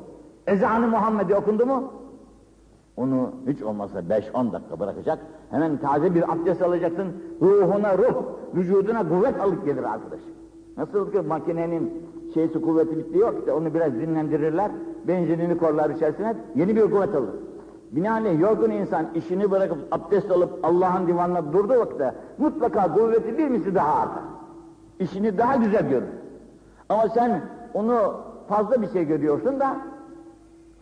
Ezanı 0.47 0.89
Muhammed'i 0.89 1.35
okundu 1.35 1.67
mu? 1.67 1.93
Onu 3.01 3.31
hiç 3.47 3.63
olmazsa 3.63 3.99
5-10 3.99 4.53
dakika 4.53 4.81
bırakacak. 4.81 5.19
Hemen 5.51 5.77
taze 5.77 6.15
bir 6.15 6.33
abdest 6.33 6.63
alacaksın. 6.63 7.07
Ruhuna 7.43 7.99
ruh, 7.99 8.15
vücuduna 8.55 9.09
kuvvet 9.09 9.41
alıp 9.41 9.65
gelir 9.65 9.83
arkadaş. 9.83 10.21
Nasıl 10.77 11.13
ki 11.13 11.21
makinenin 11.21 11.93
şeysi 12.35 12.61
kuvveti 12.61 12.99
bitti 12.99 13.19
yok 13.19 13.35
işte 13.39 13.53
onu 13.53 13.75
biraz 13.75 13.95
dinlendirirler. 13.95 14.71
Benzinini 15.09 15.59
korlar 15.59 15.91
içerisine 15.91 16.37
yeni 16.55 16.77
bir 16.77 16.91
kuvvet 16.91 17.15
alır. 17.15 17.31
Binaenaleyh 17.93 18.41
yorgun 18.41 18.71
insan 18.71 19.07
işini 19.15 19.51
bırakıp 19.51 19.79
abdest 19.91 20.31
alıp 20.31 20.51
Allah'ın 20.63 21.07
divanına 21.07 21.53
durduğu 21.53 21.79
vakitte 21.79 22.15
mutlaka 22.39 22.95
kuvveti 22.95 23.39
bir 23.39 23.49
misli 23.49 23.75
daha 23.75 23.95
artar. 23.95 24.23
İşini 24.99 25.39
daha 25.39 25.57
güzel 25.57 25.89
görür. 25.89 26.09
Ama 26.89 27.09
sen 27.09 27.41
onu 27.75 28.15
fazla 28.49 28.83
bir 28.83 28.89
şey 28.89 29.05
görüyorsun 29.05 29.61
da 29.61 29.77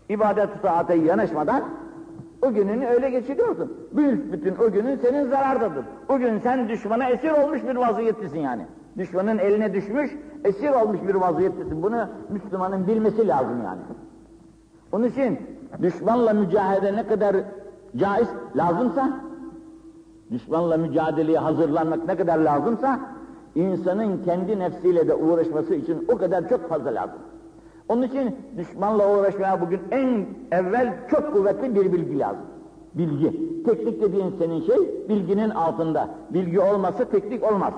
ibadet 0.09 0.49
saate 0.63 0.95
yanaşmadan 0.95 1.63
o 2.43 2.53
gününü 2.53 2.87
öyle 2.87 3.11
geçiriyorsun. 3.11 3.73
Bütün 4.33 4.55
o 4.57 4.71
günün 4.71 4.97
senin 4.97 5.31
zarardadır. 5.31 5.85
O 6.09 6.19
gün 6.19 6.39
sen 6.39 6.69
düşmana 6.69 7.09
esir 7.09 7.31
olmuş 7.31 7.63
bir 7.69 7.77
vaziyettesin 7.77 8.39
yani. 8.39 8.63
Düşmanın 8.99 9.39
eline 9.39 9.75
düşmüş, 9.75 10.11
esir 10.45 10.71
olmuş 10.71 10.99
bir 11.09 11.15
vaziyettesin. 11.15 11.83
Bunu 11.83 12.09
Müslümanın 12.29 12.87
bilmesi 12.87 13.29
lazım 13.29 13.63
yani. 13.65 13.81
Onun 14.93 15.05
için 15.05 15.39
düşmanla 15.83 16.33
mücadele 16.33 16.97
ne 16.97 17.07
kadar 17.07 17.37
caiz 17.97 18.29
lazımsa, 18.57 19.21
düşmanla 20.31 20.77
mücadeleye 20.77 21.39
hazırlanmak 21.39 22.07
ne 22.07 22.17
kadar 22.17 22.39
lazımsa, 22.39 23.01
insanın 23.55 24.23
kendi 24.25 24.59
nefsiyle 24.59 25.09
de 25.09 25.15
uğraşması 25.15 25.75
için 25.75 26.05
o 26.09 26.19
kadar 26.19 26.49
çok 26.49 26.69
fazla 26.69 26.95
lazım. 26.95 27.19
Onun 27.89 28.03
için 28.03 28.37
düşmanla 28.57 29.19
uğraşmaya 29.19 29.61
bugün 29.61 29.81
en 29.91 30.27
evvel 30.53 30.95
çok 31.11 31.33
kuvvetli 31.33 31.75
bir 31.75 31.93
bilgi 31.93 32.19
lazım. 32.19 32.45
Bilgi. 32.95 33.63
Teknik 33.65 34.03
dediğin 34.03 34.35
senin 34.39 34.61
şey 34.63 35.09
bilginin 35.09 35.51
altında. 35.51 36.09
Bilgi 36.31 36.61
olmazsa 36.61 37.05
teknik 37.05 37.53
olmaz. 37.53 37.73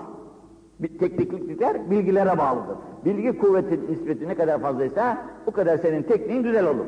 Bir 0.81 0.99
tekniklikler 0.99 1.91
bilgilere 1.91 2.39
bağlıdır. 2.39 2.77
Bilgi 3.05 3.39
kuvvetin 3.39 3.87
nispeti 3.91 4.29
ne 4.29 4.35
kadar 4.35 4.61
fazlaysa 4.61 5.19
o 5.47 5.51
kadar 5.51 5.79
senin 5.79 6.03
tekniğin 6.03 6.43
güzel 6.43 6.67
olur. 6.67 6.85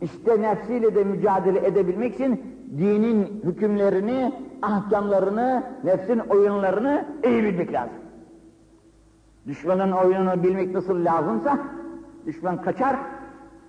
İşte 0.00 0.42
nefsiyle 0.42 0.94
de 0.94 1.04
mücadele 1.04 1.66
edebilmek 1.66 2.14
için 2.14 2.40
dinin 2.78 3.42
hükümlerini, 3.44 4.32
ahkamlarını, 4.62 5.62
nefsin 5.84 6.18
oyunlarını 6.18 7.04
iyi 7.24 7.44
bilmek 7.44 7.72
lazım. 7.72 7.94
Düşmanın 9.46 9.92
oyununu 9.92 10.42
bilmek 10.42 10.74
nasıl 10.74 11.04
lazımsa, 11.04 11.58
düşman 12.26 12.62
kaçar, 12.62 12.96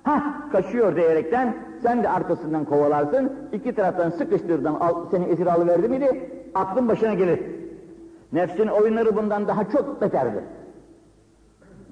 ha 0.03 0.23
kaçıyor 0.51 0.95
diyerekten 0.95 1.55
sen 1.83 2.03
de 2.03 2.09
arkasından 2.09 2.65
kovalarsın, 2.65 3.33
iki 3.53 3.75
taraftan 3.75 4.09
sıkıştırdan 4.09 4.81
seni 5.11 5.25
esir 5.25 5.47
alıverdi 5.47 5.89
miydi, 5.89 6.29
aklın 6.55 6.87
başına 6.87 7.13
gelir. 7.13 7.39
Nefsin 8.33 8.67
oyunları 8.67 9.15
bundan 9.15 9.47
daha 9.47 9.69
çok 9.69 10.01
beterdir. 10.01 10.43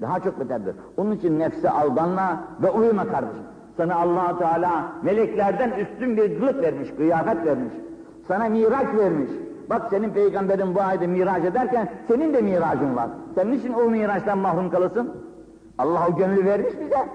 Daha 0.00 0.20
çok 0.20 0.40
beterdir. 0.40 0.74
Onun 0.96 1.12
için 1.12 1.38
nefse 1.38 1.70
aldanma 1.70 2.44
ve 2.62 2.70
uyuma 2.70 3.08
kardeşim. 3.08 3.42
Sana 3.76 3.94
allah 3.94 4.38
Teala 4.38 4.92
meleklerden 5.02 5.70
üstün 5.70 6.16
bir 6.16 6.38
kılık 6.38 6.62
vermiş, 6.62 6.88
kıyafet 6.96 7.46
vermiş. 7.46 7.72
Sana 8.28 8.48
miraç 8.48 8.86
vermiş. 8.96 9.30
Bak 9.70 9.86
senin 9.90 10.10
peygamberin 10.10 10.74
bu 10.74 10.80
ayda 10.80 11.06
miraç 11.06 11.44
ederken 11.44 11.88
senin 12.08 12.34
de 12.34 12.40
miracın 12.42 12.96
var. 12.96 13.08
Sen 13.34 13.52
niçin 13.52 13.72
o 13.72 13.90
miraçtan 13.90 14.38
mahrum 14.38 14.70
kalırsın? 14.70 15.10
Allah 15.78 16.08
o 16.08 16.16
gönlü 16.16 16.44
vermiş 16.44 16.72
bize. 16.80 17.08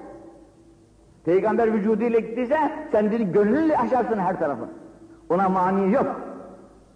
Peygamber 1.26 1.74
vücuduyla 1.74 2.20
gittiyse 2.20 2.58
sen 2.92 3.12
dedi 3.12 3.32
gönlünle 3.32 3.78
aşarsın 3.78 4.18
her 4.18 4.40
tarafı. 4.40 4.66
Ona 5.30 5.50
mani 5.50 5.94
yok. 5.94 6.22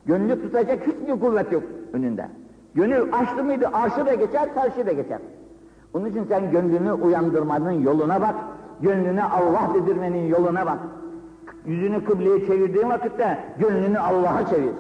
Gönlü 0.06 0.42
tutacak 0.42 0.88
hiçbir 0.88 1.20
kuvvet 1.20 1.52
yok 1.52 1.64
önünde. 1.94 2.28
Gönül 2.76 3.14
açtı 3.14 3.44
mıydı 3.44 3.70
arşı 3.74 4.06
da 4.06 4.14
geçer, 4.14 4.54
karşı 4.54 4.86
da 4.86 4.92
geçer. 4.92 5.20
Onun 5.94 6.06
için 6.06 6.24
sen 6.30 6.52
gönlünü 6.52 6.94
uyandırmanın 6.94 7.72
yoluna 7.72 8.22
bak. 8.22 8.36
Gönlüne 8.82 9.24
Allah 9.24 9.70
dedirmenin 9.74 10.28
yoluna 10.28 10.66
bak. 10.66 10.80
Yüzünü 11.66 12.06
kıbleye 12.06 12.46
çevirdiğin 12.46 12.90
vakitte 12.90 13.40
gönlünü 13.60 14.00
Allah'a 14.00 14.46
çevir. 14.46 14.74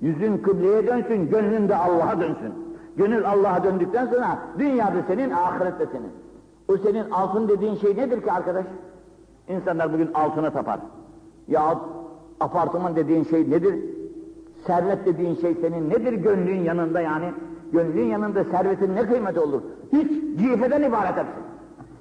Yüzün 0.00 0.38
kıbleye 0.38 0.86
dönsün, 0.86 1.30
gönlün 1.30 1.68
de 1.68 1.76
Allah'a 1.76 2.20
dönsün. 2.20 2.69
Gönül 3.00 3.28
Allah'a 3.28 3.64
döndükten 3.64 4.06
sonra 4.06 4.38
dünyada 4.58 5.02
senin, 5.06 5.30
ahirette 5.30 5.86
senin. 5.92 6.12
O 6.68 6.76
senin 6.76 7.10
altın 7.10 7.48
dediğin 7.48 7.74
şey 7.74 7.96
nedir 7.96 8.22
ki 8.22 8.32
arkadaş? 8.32 8.66
İnsanlar 9.48 9.92
bugün 9.92 10.10
altına 10.14 10.50
tapar. 10.50 10.80
Ya 11.48 11.78
apartman 12.40 12.96
dediğin 12.96 13.24
şey 13.24 13.50
nedir? 13.50 13.74
Servet 14.66 15.06
dediğin 15.06 15.34
şey 15.34 15.54
senin 15.54 15.90
nedir 15.90 16.12
gönlün 16.12 16.64
yanında 16.64 17.00
yani? 17.00 17.32
Gönlün 17.72 18.04
yanında 18.04 18.44
servetin 18.44 18.96
ne 18.96 19.06
kıymeti 19.06 19.40
olur? 19.40 19.60
Hiç 19.92 20.10
cifeden 20.40 20.82
ibaret 20.82 21.16
hepsi. 21.16 21.40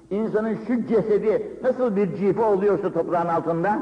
İnsanın 0.10 0.58
şu 0.68 0.88
cesedi 0.88 1.60
nasıl 1.64 1.96
bir 1.96 2.16
cife 2.16 2.44
oluyorsa 2.44 2.92
toprağın 2.92 3.28
altında, 3.28 3.80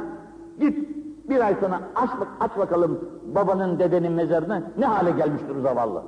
git 0.60 0.90
bir 1.30 1.40
ay 1.40 1.56
sonra 1.60 1.82
aç, 1.96 2.10
aç 2.40 2.58
bakalım 2.58 3.00
babanın 3.36 3.80
dedenin 3.80 4.12
mezarını 4.12 4.64
ne 4.78 4.86
hale 4.86 5.12
gelmiştir 5.12 5.56
o 5.56 5.62
zavallı. 5.62 6.04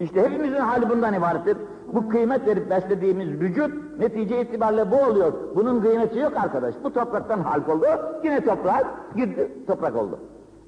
İşte 0.00 0.22
hepimizin 0.22 0.60
hali 0.60 0.88
bundan 0.90 1.14
ibarettir. 1.14 1.56
Bu 1.92 2.08
kıymet 2.08 2.46
verip 2.46 2.70
beslediğimiz 2.70 3.28
vücut 3.28 3.98
netice 3.98 4.40
itibariyle 4.40 4.90
bu 4.90 4.96
oluyor. 4.96 5.32
Bunun 5.56 5.80
kıymeti 5.80 6.18
yok 6.18 6.32
arkadaş. 6.36 6.74
Bu 6.84 6.92
topraktan 6.92 7.40
halk 7.40 7.68
oldu, 7.68 7.86
yine 8.24 8.44
toprak 8.44 8.86
gitti, 9.16 9.52
toprak 9.66 9.96
oldu. 9.96 10.18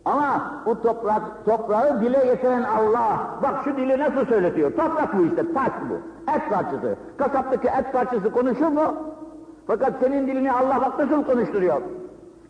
Ama 0.04 0.62
bu 0.66 0.82
toprak, 0.82 1.22
toprağı 1.44 2.00
dile 2.00 2.24
getiren 2.24 2.62
Allah, 2.62 3.38
bak 3.42 3.54
şu 3.64 3.76
dili 3.76 3.98
nasıl 3.98 4.26
söyletiyor? 4.26 4.70
Toprak 4.70 5.18
bu 5.18 5.24
işte, 5.24 5.52
taş 5.52 5.72
bu, 5.90 5.94
et 6.32 6.50
parçası. 6.50 6.96
Kasaptaki 7.16 7.68
et 7.68 7.92
parçası 7.92 8.30
konuşur 8.30 8.68
mu? 8.68 8.94
Fakat 9.66 9.92
senin 10.00 10.26
dilini 10.26 10.52
Allah 10.52 10.80
bak 10.80 10.98
nasıl 10.98 11.24
konuşturuyor. 11.24 11.82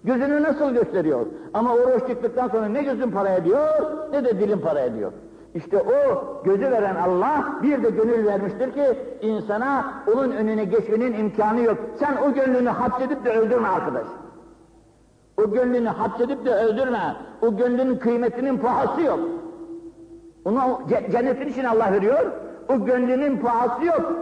Gözünü 0.04 0.42
nasıl 0.42 0.70
gösteriyor? 0.70 1.26
Ama 1.54 1.74
oruç 1.74 2.06
çıktıktan 2.08 2.48
sonra 2.48 2.66
ne 2.66 2.82
gözün 2.82 3.10
para 3.10 3.28
ediyor, 3.28 3.68
ne 4.12 4.24
de 4.24 4.40
dilin 4.40 4.58
para 4.58 4.80
ediyor. 4.80 5.12
İşte 5.54 5.78
o 5.78 6.24
gözü 6.44 6.70
veren 6.70 6.94
Allah 6.94 7.58
bir 7.62 7.82
de 7.82 7.90
gönül 7.90 8.26
vermiştir 8.26 8.72
ki 8.72 8.98
insana 9.20 9.94
onun 10.14 10.30
önüne 10.30 10.64
geçmenin 10.64 11.12
imkanı 11.12 11.60
yok. 11.60 11.78
Sen 11.98 12.16
o 12.16 12.34
gönlünü 12.34 12.68
hapsedip 12.68 13.24
de 13.24 13.30
öldürme 13.30 13.68
arkadaş. 13.68 14.06
O 15.36 15.50
gönlünü 15.52 15.88
hapsedip 15.88 16.44
de 16.44 16.54
öldürme. 16.54 17.16
O 17.42 17.56
gönlünün 17.56 17.96
kıymetinin 17.96 18.58
pahası 18.58 19.00
yok. 19.02 19.18
Ona 20.44 20.78
cennetin 20.88 21.48
için 21.48 21.64
Allah 21.64 21.92
veriyor. 21.92 22.32
O 22.68 22.84
gönlünün 22.84 23.36
pahası 23.36 23.84
yok. 23.84 24.12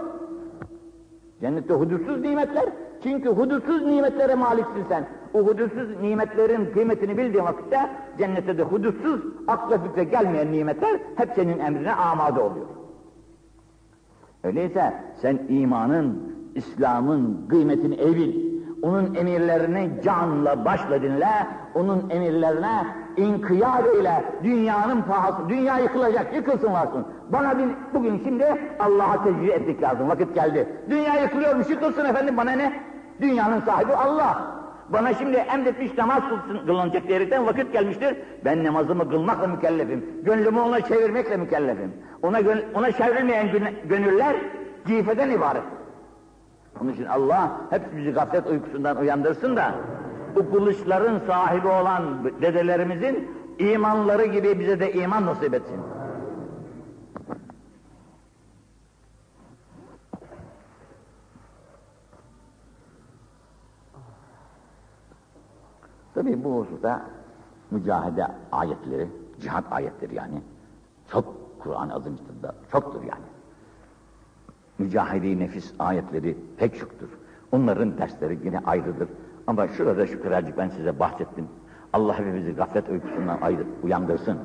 Cennette 1.41 1.75
hudutsuz 1.75 2.21
nimetler. 2.21 2.65
Çünkü 3.03 3.29
hudutsuz 3.29 3.87
nimetlere 3.87 4.35
maliksin 4.35 4.85
sen. 4.89 5.07
O 5.35 5.39
hudutsuz 5.39 6.01
nimetlerin 6.01 6.73
kıymetini 6.73 7.19
bildiğin 7.19 7.45
vakitte 7.45 7.91
cennette 8.19 8.59
de 8.59 8.63
hudutsuz 8.63 9.21
akla 9.49 9.79
fikre 9.79 10.05
gelmeyen 10.05 10.53
nimetler 10.53 11.01
hep 11.17 11.33
senin 11.35 11.59
emrine 11.59 11.93
amade 11.93 12.41
oluyor. 12.41 12.67
Öyleyse 14.45 14.95
sen 15.23 15.39
imanın, 15.49 16.33
İslam'ın 16.55 17.47
kıymetini 17.49 17.95
evil, 17.95 18.49
onun 18.83 19.15
emirlerini 19.15 19.91
canla 20.05 20.65
başla 20.65 21.03
dinle, 21.03 21.47
onun 21.75 22.11
emirlerine 22.11 22.87
inkiyat 23.19 23.87
eyle, 23.97 24.25
dünyanın 24.45 25.03
pahası, 25.03 25.49
dünya 25.49 25.79
yıkılacak, 25.79 26.35
yıkılsın 26.35 26.73
varsın. 26.73 27.07
Bana 27.29 27.59
bir, 27.59 27.69
bugün 27.95 28.21
şimdi 28.25 28.45
Allah'a 28.79 29.25
tecrübe 29.25 29.53
etmek 29.53 29.83
lazım, 29.83 30.09
vakit 30.09 30.35
geldi. 30.35 30.69
Dünya 30.91 31.15
yıkılıyormuş, 31.15 31.71
yıkılsın 31.71 32.05
efendim, 32.05 32.37
bana 32.37 32.51
ne? 32.51 32.83
Dünyanın 33.21 33.61
sahibi 33.61 33.95
Allah. 33.95 34.59
Bana 34.89 35.15
şimdi 35.15 35.37
emretmiş 35.37 35.99
namaz 35.99 36.23
kılınacak 36.67 37.09
diyerekten 37.09 37.47
vakit 37.47 37.73
gelmiştir. 37.73 38.17
Ben 38.45 38.65
namazımı 38.65 39.11
kılmakla 39.11 39.47
mükellefim. 39.47 40.05
Gönlümü 40.25 40.61
ona 40.61 40.81
çevirmekle 40.81 41.37
mükellefim. 41.37 41.93
Ona, 42.23 42.39
ona 42.75 42.93
çevrilmeyen 42.93 43.49
gönüller 43.89 44.37
cifeden 44.87 45.31
ibaret. 45.31 45.63
Onun 46.83 46.93
için 46.93 47.05
Allah 47.05 47.51
hep 47.71 47.97
bizi 47.97 48.11
gaflet 48.11 48.47
uykusundan 48.47 48.97
uyandırsın 48.97 49.57
da 49.57 49.75
bu 50.37 50.51
kılıçların 50.51 51.19
sahibi 51.27 51.69
olan 51.69 52.25
dedelerimizin 52.43 53.31
imanları 53.59 54.25
gibi 54.25 54.61
bize 54.61 54.81
de 54.81 54.93
iman 54.93 55.27
nasip 55.27 55.55
etsin. 55.55 55.81
Tabi 66.15 66.45
bu 66.45 66.61
hususta 66.61 67.03
mücahede 67.71 68.27
ayetleri, 68.53 69.09
cihat 69.41 69.73
ayetleri 69.73 70.15
yani 70.15 70.43
çok 71.11 71.35
Kur'an-ı 71.59 71.95
Azimüşşan'da 71.95 72.55
çoktur 72.73 73.03
yani. 73.03 73.25
Mücahede 74.79 75.39
nefis 75.39 75.75
ayetleri 75.79 76.37
pek 76.57 76.79
çoktur. 76.79 77.09
Onların 77.53 77.99
dersleri 77.99 78.39
yine 78.45 78.59
ayrıdır. 78.59 79.09
Ama 79.49 79.69
şurada 79.69 80.07
şu 80.07 80.23
kadarcık 80.23 80.59
ben 80.59 80.69
size 80.69 80.99
bahsettim. 80.99 81.49
Allah 81.93 82.19
hepimizi 82.19 82.53
gaflet 82.53 82.89
uykusundan 82.89 83.39
ayrı, 83.41 83.67
uyandırsın. 83.83 84.39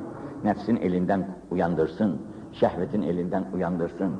Nefsin 0.44 0.76
elinden 0.76 1.38
uyandırsın. 1.52 2.22
Şehvetin 2.52 3.02
elinden 3.02 3.46
uyandırsın. 3.54 4.12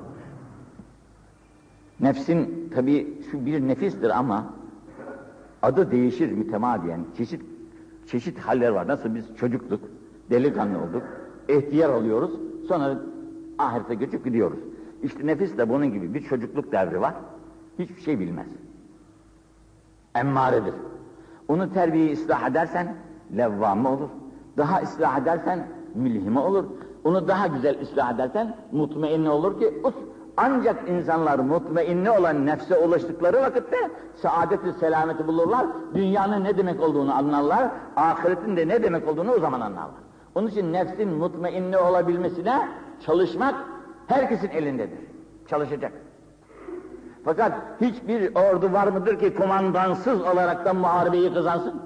Nefsin 2.00 2.70
tabi 2.76 3.22
şu 3.32 3.46
bir 3.46 3.68
nefistir 3.68 4.10
ama 4.10 4.54
adı 5.62 5.92
değişir 5.92 6.32
mütemadiyen. 6.32 7.06
Çeşit 7.18 7.42
çeşit 8.08 8.40
haller 8.40 8.70
var. 8.70 8.88
Nasıl 8.88 9.16
biz 9.16 9.36
çocukluk, 9.36 9.82
delikanlı 10.30 10.78
olduk, 10.78 11.04
ihtiyar 11.50 11.90
oluyoruz, 11.90 12.32
sonra 12.68 13.00
ahirete 13.58 13.96
göçüp 13.96 14.26
gidiyoruz. 14.26 14.60
İşte 15.04 15.28
nefis 15.28 15.58
de 15.58 15.70
bunun 15.70 15.94
gibi 15.94 16.14
bir 16.14 16.22
çocukluk 16.22 16.72
devri 16.72 17.02
var. 17.02 17.14
Hiçbir 17.80 18.02
şey 18.02 18.20
bilmez. 18.20 18.48
Emmaredir. 20.16 20.74
Onu 21.48 21.74
terbiye 21.74 22.14
ıslah 22.14 22.50
edersen 22.50 22.96
levvame 23.38 23.90
olur. 23.90 24.10
Daha 24.58 24.82
ıslah 24.82 25.22
edersen 25.22 25.68
mülhime 25.96 26.40
olur. 26.40 26.66
Onu 27.04 27.28
daha 27.28 27.48
güzel 27.48 27.82
ıslah 27.82 28.14
edersen 28.16 28.56
mutmainne 28.72 29.30
olur 29.30 29.60
ki 29.60 29.82
us 29.84 29.94
ancak 30.38 30.90
insanlar 30.90 31.40
mutmainne 31.40 32.12
olan 32.12 32.46
nefse 32.46 32.78
ulaştıkları 32.78 33.42
vakitte 33.42 33.78
saadeti 34.16 34.74
selameti 34.80 35.28
bulurlar. 35.28 35.66
Dünyanın 35.94 36.44
ne 36.44 36.58
demek 36.58 36.82
olduğunu 36.82 37.14
anlarlar. 37.16 37.72
Ahiretin 37.96 38.58
de 38.58 38.68
ne 38.68 38.84
demek 38.84 39.08
olduğunu 39.08 39.32
o 39.32 39.40
zaman 39.40 39.62
anlarlar. 39.62 40.04
Onun 40.36 40.48
için 40.48 40.74
nefsin 40.74 41.10
mutmainne 41.10 41.78
olabilmesine 41.78 42.68
çalışmak 43.06 43.56
herkesin 44.08 44.50
elindedir. 44.50 45.00
Çalışacak. 45.48 45.92
Fakat 47.26 47.54
hiçbir 47.82 48.36
ordu 48.36 48.74
var 48.74 48.88
mıdır 48.88 49.20
ki 49.20 49.36
kumandansız 49.36 50.22
olaraktan 50.22 50.76
muharebeyi 50.76 51.34
kazansın? 51.34 51.82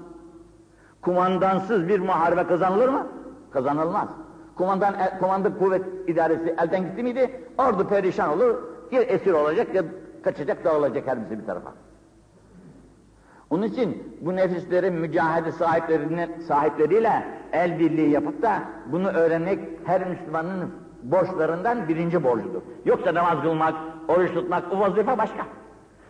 Kumandansız 1.02 1.88
bir 1.88 2.00
muharebe 2.00 2.48
kazanılır 2.48 2.90
mı? 2.90 3.08
Kazanılmaz. 3.52 4.08
Kumandan, 4.56 4.94
e, 4.94 5.18
kumanda 5.20 5.58
kuvvet 5.58 5.86
idaresi 6.08 6.56
elden 6.64 6.84
gitti 6.84 7.04
miydi, 7.04 7.42
ordu 7.58 7.88
perişan 7.88 8.30
olur, 8.30 8.56
ya 8.92 9.02
esir 9.02 9.34
olacak 9.34 9.76
ya 9.76 9.84
kaçacak 10.24 10.66
dağılacak 10.66 11.08
her 11.08 11.32
bir 11.32 11.46
tarafa. 11.46 11.74
Onun 13.50 13.64
için 13.64 14.18
bu 14.22 14.36
nefislerin 14.36 14.94
mücahede 14.94 15.52
sahiplerine, 15.52 16.30
sahipleriyle 16.48 17.24
el 17.52 17.80
birliği 17.80 18.10
yapıp 18.10 18.42
da 18.42 18.60
bunu 18.92 19.08
öğrenmek 19.08 19.60
her 19.86 20.10
Müslümanın 20.10 20.72
borçlarından 21.04 21.88
birinci 21.88 22.24
borcudur. 22.24 22.62
Yoksa 22.86 23.14
namaz 23.14 23.42
kılmak, 23.42 23.74
oruç 24.08 24.34
tutmak 24.34 24.72
bu 24.72 24.80
vazife 24.80 25.18
başka. 25.18 25.46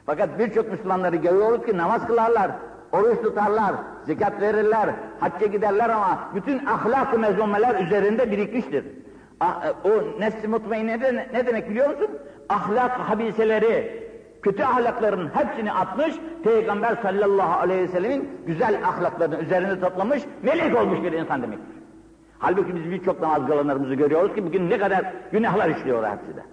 Fakat 0.05 0.39
birçok 0.39 0.71
Müslümanları 0.71 1.15
görüyoruz 1.15 1.65
ki 1.65 1.77
namaz 1.77 2.07
kılarlar, 2.07 2.51
oruç 2.91 3.21
tutarlar, 3.21 3.75
zekat 4.05 4.41
verirler, 4.41 4.89
hacca 5.19 5.47
giderler 5.47 5.89
ama 5.89 6.19
bütün 6.35 6.65
ahlak-ı 6.65 7.19
mezmumeler 7.19 7.85
üzerinde 7.85 8.31
birikmiştir. 8.31 8.85
E, 9.41 9.89
o 9.89 10.19
nefs-i 10.19 10.47
mutmainne 10.47 10.99
ne, 11.33 11.45
demek 11.47 11.69
biliyor 11.69 11.89
musun? 11.89 12.09
Ahlak 12.49 12.91
habiseleri, 12.91 14.07
kötü 14.41 14.63
ahlakların 14.63 15.29
hepsini 15.33 15.73
atmış, 15.73 16.15
Peygamber 16.43 16.97
sallallahu 17.01 17.59
aleyhi 17.59 17.81
ve 17.81 17.87
sellemin 17.87 18.29
güzel 18.47 18.79
ahlaklarını 18.85 19.37
üzerine 19.37 19.79
toplamış, 19.79 20.23
melek 20.43 20.77
olmuş 20.77 21.03
bir 21.03 21.11
insan 21.11 21.41
demektir. 21.41 21.76
Halbuki 22.39 22.75
biz 22.75 22.91
birçok 22.91 23.21
namaz 23.21 23.47
kılanlarımızı 23.47 23.93
görüyoruz 23.93 24.35
ki 24.35 24.45
bugün 24.45 24.69
ne 24.69 24.77
kadar 24.77 25.13
günahlar 25.31 25.69
işliyor 25.69 26.03
hepsi 26.03 26.35
de. 26.35 26.43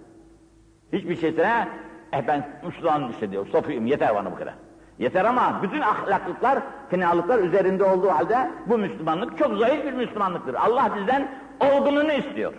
Hiçbir 0.93 1.17
şeysine, 1.17 1.69
eh 2.13 2.23
ben 2.29 2.49
Müslüman 2.67 3.11
işte 3.11 3.31
diyor, 3.31 3.47
sofuyum, 3.47 3.87
yeter 3.87 4.15
bana 4.15 4.33
bu 4.33 4.37
kadar. 4.37 4.55
Yeter 4.99 5.25
ama 5.25 5.61
bütün 5.63 5.81
ahlaklıklar, 5.81 6.59
fenalıklar 6.91 7.39
üzerinde 7.39 7.85
olduğu 7.85 8.09
halde 8.09 8.51
bu 8.67 8.79
Müslümanlık 8.79 9.39
çok 9.39 9.59
zayıf 9.59 9.85
bir 9.85 9.93
Müslümanlıktır. 9.93 10.55
Allah 10.55 10.91
bizden 10.97 11.29
olgununu 11.61 12.13
istiyor. 12.13 12.53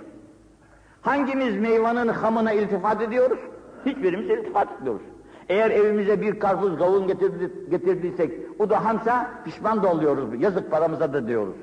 Hangimiz 1.02 1.58
meyvanın 1.58 2.08
hamına 2.08 2.52
iltifat 2.52 3.02
ediyoruz? 3.02 3.40
Hiçbirimiz 3.86 4.30
iltifat 4.30 4.72
etmiyoruz. 4.72 5.02
Eğer 5.50 5.72
evimize 5.72 6.22
bir 6.22 6.40
karpuz 6.40 6.78
kavun 6.78 7.08
getirdi, 7.08 7.52
getirdiysek, 7.70 8.32
o 8.60 8.70
da 8.70 8.86
hamsa 8.86 9.32
pişman 9.46 9.84
da 9.84 9.92
oluyoruz. 9.92 10.42
Yazık 10.42 10.72
paramıza 10.72 11.14
da 11.14 11.28
diyoruz. 11.28 11.56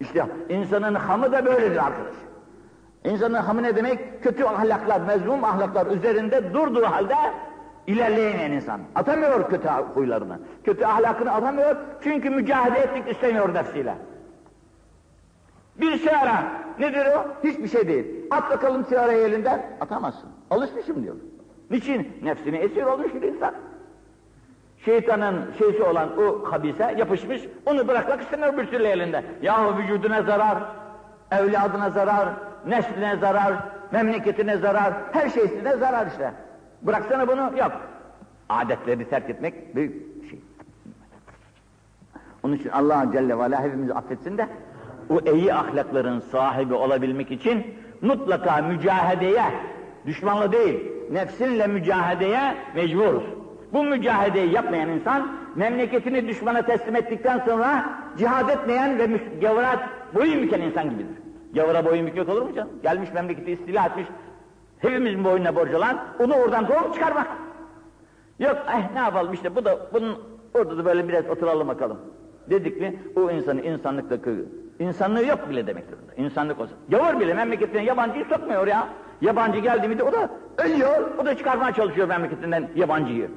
İşte 0.00 0.26
insanın 0.48 0.94
hamı 0.94 1.32
da 1.32 1.46
böyledir 1.46 1.86
arkadaş. 1.86 2.14
İnsanın 3.04 3.34
hamı 3.34 3.62
ne 3.62 3.76
demek? 3.76 4.22
Kötü 4.22 4.44
ahlaklar, 4.44 5.00
mezmum 5.00 5.44
ahlaklar 5.44 5.86
üzerinde 5.86 6.54
durduğu 6.54 6.84
halde 6.86 7.14
ilerleyemeyen 7.86 8.52
insan. 8.52 8.80
Atamıyor 8.94 9.50
kötü 9.50 9.68
huylarını. 9.68 10.38
Kötü 10.64 10.84
ahlakını 10.84 11.32
atamıyor 11.32 11.76
çünkü 12.02 12.30
mücadele 12.30 12.78
etmek 12.78 13.08
istemiyor 13.08 13.54
nefsiyle. 13.54 13.94
Bir 15.80 15.96
sigara 15.98 16.42
nedir 16.78 17.06
o? 17.06 17.44
Hiçbir 17.44 17.68
şey 17.68 17.88
değil. 17.88 18.06
At 18.30 18.50
bakalım 18.50 18.84
sigarayı 18.84 19.26
elinden. 19.26 19.76
Atamazsın. 19.80 20.28
Alışmışım 20.50 21.02
diyor. 21.02 21.16
Niçin? 21.70 22.12
Nefsine 22.22 22.58
esir 22.58 22.82
olmuş 22.82 23.14
bir 23.14 23.22
insan. 23.22 23.54
Şeytanın 24.84 25.52
şeysi 25.58 25.82
olan 25.82 26.08
o 26.18 26.52
habise 26.52 26.94
yapışmış, 26.98 27.42
onu 27.66 27.88
bırakmak 27.88 28.20
istemiyor 28.22 28.56
bir 28.58 28.66
türlü 28.66 28.86
elinde. 28.86 29.24
Yahu 29.42 29.78
vücuduna 29.78 30.22
zarar, 30.22 30.58
evladına 31.30 31.90
zarar, 31.90 32.28
nesline 32.66 33.16
zarar, 33.16 33.54
memleketine 33.92 34.56
zarar, 34.56 34.94
her 35.12 35.28
şeysine 35.28 35.76
zarar 35.76 36.06
işte. 36.06 36.32
Bıraksana 36.82 37.28
bunu, 37.28 37.58
yok. 37.58 37.72
Adetleri 38.48 39.08
terk 39.08 39.30
etmek 39.30 39.76
büyük 39.76 39.92
şey. 40.30 40.40
Onun 42.42 42.54
için 42.54 42.68
Allah 42.68 43.06
Celle 43.12 43.38
ve 43.38 43.42
Ala 43.42 43.62
hepimizi 43.62 43.94
affetsin 43.94 44.38
de, 44.38 44.48
o 45.10 45.20
iyi 45.34 45.54
ahlakların 45.54 46.20
sahibi 46.20 46.74
olabilmek 46.74 47.30
için 47.30 47.74
mutlaka 48.02 48.56
mücahedeye, 48.56 49.44
düşmanla 50.06 50.52
değil, 50.52 50.92
nefsinle 51.10 51.66
mücahedeye 51.66 52.54
mecburuz. 52.74 53.24
Bu 53.72 53.84
mücahedeyi 53.84 54.54
yapmayan 54.54 54.88
insan, 54.88 55.28
memleketini 55.56 56.28
düşmana 56.28 56.62
teslim 56.62 56.96
ettikten 56.96 57.38
sonra 57.46 57.90
cihad 58.18 58.48
etmeyen 58.48 58.98
ve 58.98 59.08
gavura 59.40 59.88
boyun 60.14 60.42
büken 60.42 60.60
insan 60.60 60.90
gibidir. 60.90 61.16
Gavura 61.54 61.84
boyun 61.84 62.06
bükmek 62.06 62.28
olur 62.28 62.42
mu 62.42 62.54
canım? 62.54 62.70
Gelmiş 62.82 63.12
memleketi 63.12 63.52
istila 63.52 63.86
etmiş, 63.86 64.06
hepimizin 64.78 65.24
boynuna 65.24 65.56
borcu 65.56 65.76
olan, 65.76 66.00
onu 66.18 66.34
oradan 66.34 66.66
kovup 66.66 66.94
çıkarmak. 66.94 67.26
Yok, 68.38 68.56
eh 68.68 68.94
ne 68.94 68.98
yapalım 68.98 69.32
işte 69.32 69.56
bu 69.56 69.64
da, 69.64 69.78
bunun, 69.92 70.18
orada 70.54 70.78
da 70.78 70.84
böyle 70.84 71.08
biraz 71.08 71.28
oturalım 71.28 71.68
bakalım. 71.68 71.98
Dedik 72.50 72.80
mi, 72.80 73.02
o 73.16 73.30
insanı 73.30 73.60
insanlıktaki, 73.60 74.30
insanlığı 74.78 75.26
yok 75.26 75.50
bile 75.50 75.66
demektir. 75.66 75.98
İnsanlık 76.16 76.60
olsun. 76.60 76.76
Gavur 76.88 77.20
bile 77.20 77.34
memleketine 77.34 77.84
yabancıyı 77.84 78.24
sokmuyor 78.24 78.66
ya. 78.66 78.88
Yabancı 79.20 79.58
geldi 79.58 79.88
mi 79.88 79.98
de 79.98 80.02
o 80.02 80.12
da 80.12 80.30
ölüyor, 80.58 81.10
o 81.18 81.26
da 81.26 81.36
çıkarmaya 81.36 81.74
çalışıyor 81.74 82.08
memleketinden 82.08 82.68
yabancıyı. 82.74 83.30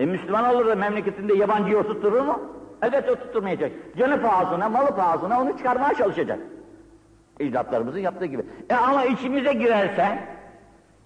E 0.00 0.06
Müslüman 0.06 0.54
olur 0.54 0.66
da 0.66 0.74
memleketinde 0.74 1.34
yabancıyı 1.34 1.78
oturtturur 1.78 2.20
mu? 2.20 2.40
Evet 2.82 3.08
oturtturmayacak. 3.08 3.72
Canı 3.98 4.22
pahasına, 4.22 4.68
malı 4.68 4.96
pahasına 4.96 5.40
onu 5.40 5.56
çıkarmaya 5.56 5.94
çalışacak. 5.94 6.38
İcdatlarımızın 7.40 7.98
yaptığı 7.98 8.26
gibi. 8.26 8.42
E 8.70 8.74
ama 8.74 9.04
içimize 9.04 9.52
girerse, 9.52 10.18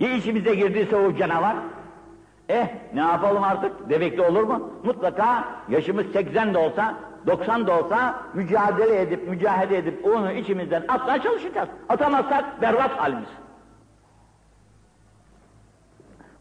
ya 0.00 0.14
içimize 0.14 0.54
girdiyse 0.54 0.96
o 0.96 1.16
canavar, 1.16 1.56
eh 2.48 2.68
ne 2.94 3.00
yapalım 3.00 3.42
artık? 3.42 3.90
Bebekli 3.90 4.22
olur 4.22 4.42
mu? 4.42 4.70
Mutlaka 4.84 5.44
yaşımız 5.68 6.06
80 6.06 6.54
de 6.54 6.58
olsa, 6.58 6.94
90 7.26 7.66
da 7.66 7.78
olsa 7.78 8.22
mücadele 8.34 9.00
edip, 9.00 9.28
mücadele 9.28 9.76
edip 9.76 10.06
onu 10.06 10.32
içimizden 10.32 10.84
atmaya 10.88 11.22
çalışacağız. 11.22 11.68
Atamazsak 11.88 12.62
berbat 12.62 12.90
halimiz. 12.90 13.28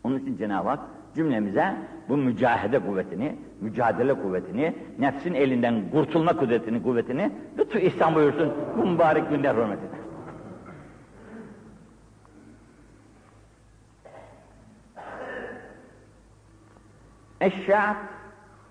Onun 0.04 0.20
için 0.20 0.38
Cenab-ı 0.38 0.70
Hak 0.70 0.80
cümlemize 1.16 1.76
bu 2.10 2.18
mücahede 2.18 2.80
kuvvetini, 2.80 3.36
mücadele 3.62 4.14
kuvvetini, 4.14 4.76
nefsin 5.00 5.34
elinden 5.34 5.92
kurtulma 5.92 6.38
kudretini, 6.38 6.84
kuvvetini 6.84 7.32
lütfu 7.58 7.78
ihsan 7.78 8.16
buyursun 8.16 8.54
bu 8.78 8.86
mübarek 8.86 9.30
günler 9.30 9.56
hürmetine. 9.56 10.00
Eşşât 17.42 17.98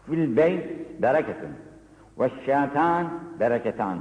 fil 0.06 0.36
beyt 0.36 1.02
bereketun 1.02 1.50
ve 2.18 2.30
şâtân 2.46 3.06
bereketan 3.40 3.98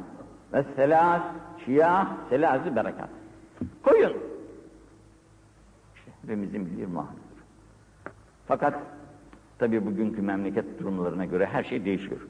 ve 0.54 0.64
selâs 0.76 1.22
şiyâh 1.66 2.08
selâzı 2.30 2.76
berekat. 2.76 3.10
Koyun. 3.84 4.14
İşte 5.96 6.12
hepimizin 6.22 6.66
bildiği 6.66 6.88
mahnıdır. 6.88 7.27
Fakat 8.48 8.74
tabii 9.60 9.86
bugünkü 9.86 10.22
memleket 10.22 10.80
durumlarına 10.80 11.26
göre 11.26 11.46
her 11.46 11.64
şey 11.64 11.86
değişiyor. 11.86 12.22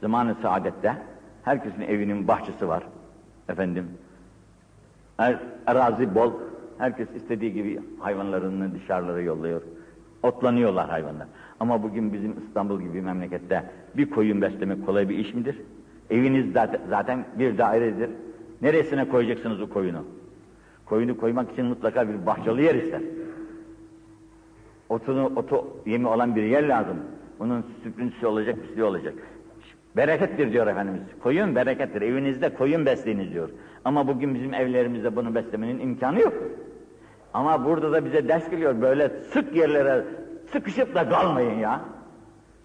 Zamanı 0.00 0.36
saadette 0.42 0.96
herkesin 1.42 1.80
evinin 1.80 2.28
bahçesi 2.28 2.68
var. 2.68 2.82
Efendim, 3.48 3.88
er, 5.18 5.38
arazi 5.66 6.14
bol. 6.14 6.32
Herkes 6.78 7.08
istediği 7.16 7.52
gibi 7.52 7.80
hayvanlarını 7.98 8.74
dışarılara 8.74 9.20
yolluyor. 9.20 9.62
Otlanıyorlar 10.22 10.90
hayvanlar. 10.90 11.26
Ama 11.60 11.82
bugün 11.82 12.12
bizim 12.12 12.34
İstanbul 12.46 12.80
gibi 12.80 13.02
memlekette 13.02 13.64
bir 13.96 14.10
koyun 14.10 14.42
beslemek 14.42 14.86
kolay 14.86 15.08
bir 15.08 15.18
iş 15.18 15.34
midir? 15.34 15.58
Eviniz 16.10 16.46
zaten 16.88 17.24
bir 17.38 17.58
dairedir. 17.58 18.10
Neresine 18.62 19.08
koyacaksınız 19.08 19.60
o 19.60 19.68
koyunu? 19.68 20.04
Koyunu 20.86 21.16
koymak 21.16 21.52
için 21.52 21.66
mutlaka 21.66 22.08
bir 22.08 22.26
bahçeli 22.26 22.62
yer 22.62 22.74
ister. 22.74 23.00
Otunu, 24.92 25.32
otu 25.36 25.66
yemi 25.86 26.08
olan 26.08 26.36
bir 26.36 26.42
yer 26.42 26.68
lazım. 26.68 26.96
Bunun 27.38 27.64
süprüntüsü 27.82 28.26
olacak, 28.26 28.56
pisliği 28.62 28.84
olacak. 28.84 29.14
Berekettir 29.96 30.52
diyor 30.52 30.66
Efendimiz. 30.66 31.02
Koyun 31.22 31.54
berekettir. 31.54 32.02
Evinizde 32.02 32.54
koyun 32.54 32.86
besleyiniz 32.86 33.32
diyor. 33.32 33.48
Ama 33.84 34.08
bugün 34.08 34.34
bizim 34.34 34.54
evlerimizde 34.54 35.16
bunu 35.16 35.34
beslemenin 35.34 35.78
imkanı 35.78 36.20
yok. 36.20 36.32
Ama 37.34 37.64
burada 37.64 37.92
da 37.92 38.04
bize 38.04 38.28
ders 38.28 38.50
geliyor. 38.50 38.80
Böyle 38.80 39.08
sık 39.08 39.56
yerlere 39.56 40.04
sıkışıp 40.52 40.94
da 40.94 41.08
kalmayın 41.08 41.58
ya. 41.58 41.80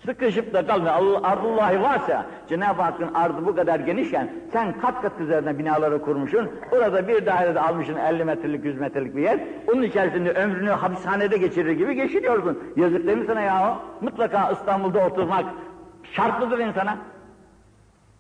Sıkışıp 0.08 0.54
da 0.54 0.68
kalmayın. 0.68 0.94
Allah, 0.94 1.28
ardullahi 1.28 1.82
varsa 1.82 2.26
Cenab-ı 2.50 2.82
Hakk'ın 2.82 3.14
ardı 3.14 3.46
bu 3.46 3.56
kadar 3.56 3.80
genişken 3.80 4.32
sen 4.54 4.80
kat 4.80 5.02
kat 5.02 5.20
üzerine 5.20 5.60
binaları 5.60 6.02
kurmuşsun. 6.02 6.50
Orada 6.72 7.08
bir 7.08 7.26
dairede 7.26 7.60
almışsın 7.60 7.96
50 7.96 8.26
metrelik 8.26 8.66
100 8.66 8.80
metrelik 8.80 9.16
bir 9.16 9.22
yer. 9.22 9.40
Onun 9.74 9.82
içerisinde 9.82 10.32
ömrünü 10.32 10.70
hapishanede 10.70 11.38
geçirir 11.38 11.72
gibi 11.72 11.96
geçiriyorsun. 11.96 12.60
Yazık 12.76 13.08
değil 13.08 13.18
mi 13.18 13.26
sana 13.28 13.42
ya? 13.42 13.78
Mutlaka 14.02 14.52
İstanbul'da 14.52 15.06
oturmak 15.06 15.46
şartlıdır 16.04 16.60
insana. 16.60 16.98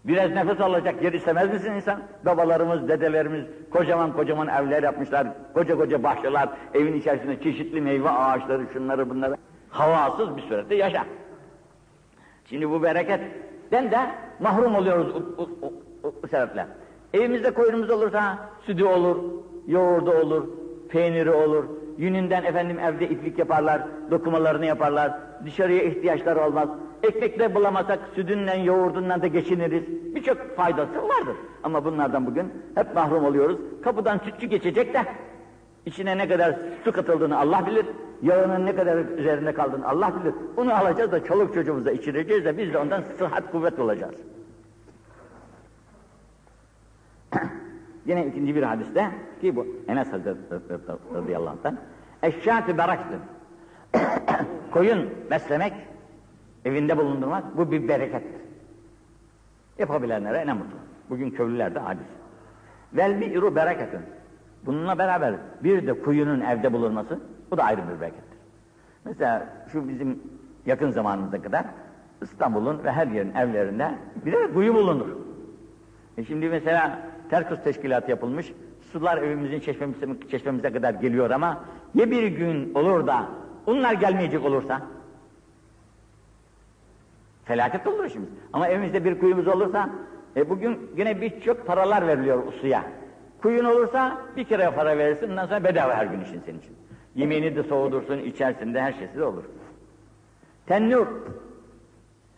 Biraz 0.05 0.31
nefes 0.31 0.61
alacak 0.61 1.03
yer 1.03 1.13
istemez 1.13 1.53
misin 1.53 1.71
insan? 1.71 1.99
Babalarımız, 2.25 2.87
dedelerimiz 2.87 3.45
kocaman 3.71 4.13
kocaman 4.13 4.47
evler 4.47 4.83
yapmışlar, 4.83 5.27
koca 5.53 5.77
koca 5.77 6.03
bahçeler, 6.03 6.49
evin 6.73 6.93
içerisinde 6.93 7.41
çeşitli 7.41 7.81
meyve 7.81 8.09
ağaçları, 8.09 8.63
şunları 8.73 9.09
bunları. 9.09 9.35
Havasız 9.69 10.37
bir 10.37 10.41
surette 10.41 10.75
yaşa. 10.75 11.03
Şimdi 12.49 12.69
bu 12.69 12.83
bereketten 12.83 13.91
de 13.91 13.99
mahrum 14.39 14.75
oluyoruz 14.75 15.07
o, 15.15 15.41
o, 15.41 15.49
o, 15.61 15.73
o, 16.03 16.13
o 16.23 16.27
sebeple. 16.27 16.67
Evimizde 17.13 17.51
koyunumuz 17.51 17.89
olursa 17.89 18.37
sütü 18.65 18.85
olur, 18.85 19.17
yoğurdu 19.67 20.11
olur, 20.11 20.47
peyniri 20.89 21.31
olur, 21.31 21.63
yününden 21.97 22.43
efendim 22.43 22.79
evde 22.79 23.09
iplik 23.09 23.39
yaparlar, 23.39 23.81
dokumalarını 24.11 24.65
yaparlar, 24.65 25.11
dışarıya 25.45 25.83
ihtiyaçları 25.83 26.41
olmaz. 26.41 26.69
Ekmekle 27.03 27.55
bulamasak 27.55 27.99
sütünden, 28.15 28.59
yoğurdundan 28.59 29.21
da 29.21 29.27
geçiniriz. 29.27 29.83
Birçok 30.15 30.55
faydası 30.55 30.95
vardır. 30.95 31.35
Ama 31.63 31.85
bunlardan 31.85 32.25
bugün 32.25 32.53
hep 32.75 32.95
mahrum 32.95 33.25
oluyoruz. 33.25 33.57
Kapıdan 33.83 34.17
sütçü 34.17 34.47
geçecek 34.47 34.93
de 34.93 35.05
içine 35.87 36.17
ne 36.17 36.27
kadar 36.27 36.55
su 36.83 36.91
katıldığını 36.91 37.39
Allah 37.39 37.67
bilir. 37.67 37.85
Yağının 38.21 38.65
ne 38.65 38.75
kadar 38.75 38.97
üzerinde 38.97 39.53
kaldığını 39.53 39.87
Allah 39.87 40.13
bilir. 40.19 40.33
Bunu 40.57 40.73
alacağız 40.73 41.11
da 41.11 41.23
çoluk 41.23 41.53
çocuğumuza 41.53 41.91
içireceğiz 41.91 42.45
de 42.45 42.57
biz 42.57 42.73
de 42.73 42.77
ondan 42.77 43.03
sıhhat 43.17 43.51
kuvvet 43.51 43.79
olacağız. 43.79 44.15
Yine 48.05 48.25
ikinci 48.25 48.55
bir 48.55 48.63
hadiste 48.63 49.11
ki 49.41 49.55
bu 49.55 49.67
Enes 49.87 50.07
radıyallahu 51.15 51.49
anh'tan 51.49 51.77
eşşâtü 52.23 52.77
beraketün 52.77 53.19
koyun 54.71 55.09
beslemek 55.31 55.73
evinde 56.65 56.97
bulundurmak 56.97 57.57
bu 57.57 57.71
bir 57.71 57.87
berekettir. 57.87 58.41
Yapabilenlere 59.79 60.47
ne 60.47 60.53
mutlu. 60.53 60.77
Bugün 61.09 61.29
köylülerde 61.29 61.81
aciz. 61.81 62.07
Vel 62.93 63.21
bi'ru 63.21 63.55
bereketün. 63.55 64.16
Bununla 64.67 64.97
beraber 64.97 65.35
bir 65.63 65.87
de 65.87 65.93
kuyunun 66.01 66.41
evde 66.41 66.73
bulunması 66.73 67.19
bu 67.51 67.57
da 67.57 67.63
ayrı 67.63 67.81
bir 67.81 68.01
berekettir. 68.01 68.37
Mesela 69.05 69.49
şu 69.71 69.89
bizim 69.89 70.19
yakın 70.65 70.91
zamanımıza 70.91 71.41
kadar 71.41 71.65
İstanbul'un 72.21 72.83
ve 72.83 72.91
her 72.91 73.07
yerin 73.07 73.35
evlerinde 73.35 73.91
bir 74.25 74.31
de 74.31 74.53
kuyu 74.53 74.73
bulunur. 74.73 75.07
E 76.17 76.23
şimdi 76.23 76.49
mesela 76.49 76.99
terkos 77.29 77.63
teşkilatı 77.63 78.11
yapılmış, 78.11 78.53
sular 78.91 79.17
evimizin 79.17 79.59
çeşmemize, 79.59 80.05
çeşmemize 80.31 80.71
kadar 80.71 80.93
geliyor 80.93 81.29
ama 81.29 81.63
ya 81.95 82.11
bir 82.11 82.27
gün 82.27 82.73
olur 82.73 83.07
da 83.07 83.25
onlar 83.65 83.93
gelmeyecek 83.93 84.45
olursa 84.45 84.81
Felaket 87.47 87.87
olur 87.87 88.05
işimiz. 88.05 88.29
Ama 88.53 88.67
evimizde 88.67 89.05
bir 89.05 89.19
kuyumuz 89.19 89.47
olursa, 89.47 89.89
e 90.35 90.49
bugün 90.49 90.91
yine 90.97 91.21
birçok 91.21 91.67
paralar 91.67 92.07
veriliyor 92.07 92.53
suya. 92.53 92.83
Kuyun 93.41 93.65
olursa 93.65 94.17
bir 94.35 94.43
kere 94.43 94.71
para 94.71 94.97
verirsin, 94.97 95.31
ondan 95.31 95.45
sonra 95.45 95.63
bedava 95.63 95.95
her 95.95 96.05
gün 96.05 96.21
için 96.21 96.41
senin 96.45 96.59
için. 96.59 96.75
Yemeğini 97.15 97.55
de 97.55 97.63
soğudursun, 97.63 98.17
içerisinde 98.17 98.81
her 98.81 98.93
şeysi 98.93 99.17
de 99.17 99.23
olur. 99.23 99.43
Tennur. 100.65 101.07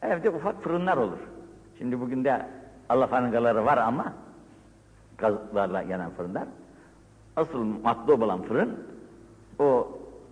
Evde 0.02 0.30
ufak 0.30 0.64
fırınlar 0.64 0.98
olur. 0.98 1.18
Şimdi 1.78 2.02
bugün 2.02 2.24
de 2.24 2.46
alafangaları 2.90 3.66
var 3.66 3.78
ama 3.78 4.14
gazlarla 5.18 5.82
yanan 5.82 6.12
fırınlar. 6.12 6.44
Asıl 7.36 7.64
matlub 7.64 8.22
olan 8.22 8.42
fırın 8.42 8.80
o 9.60 9.88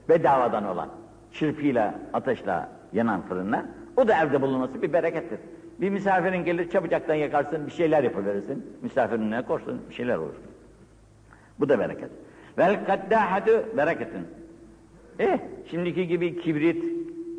bedavadan 0.10 0.66
olan 0.66 0.90
çırpıyla, 1.32 1.96
ateşle 2.14 2.60
yanan 2.94 3.22
fırınlar 3.22 3.62
o 3.98 4.08
da 4.08 4.24
evde 4.24 4.42
bulunması 4.42 4.82
bir 4.82 4.94
berekettir. 4.94 5.40
Bir 5.82 5.90
misafirin 5.90 6.46
gelir 6.46 6.70
çabucaktan 6.70 7.16
yakarsın, 7.16 7.66
bir 7.68 7.72
şeyler 7.72 8.04
yapıverirsin. 8.04 8.78
Misafirin 8.82 9.32
ne 9.32 9.42
korsun, 9.42 9.82
bir 9.90 9.96
şeyler 9.96 10.18
olur. 10.18 10.36
Bu 11.60 11.70
da 11.70 11.80
bereket. 11.80 12.10
Vel 12.58 12.86
kaddâhatu 12.86 13.78
bereketin. 13.78 14.28
Eh, 15.20 15.40
şimdiki 15.72 16.08
gibi 16.08 16.42
kibrit 16.42 16.84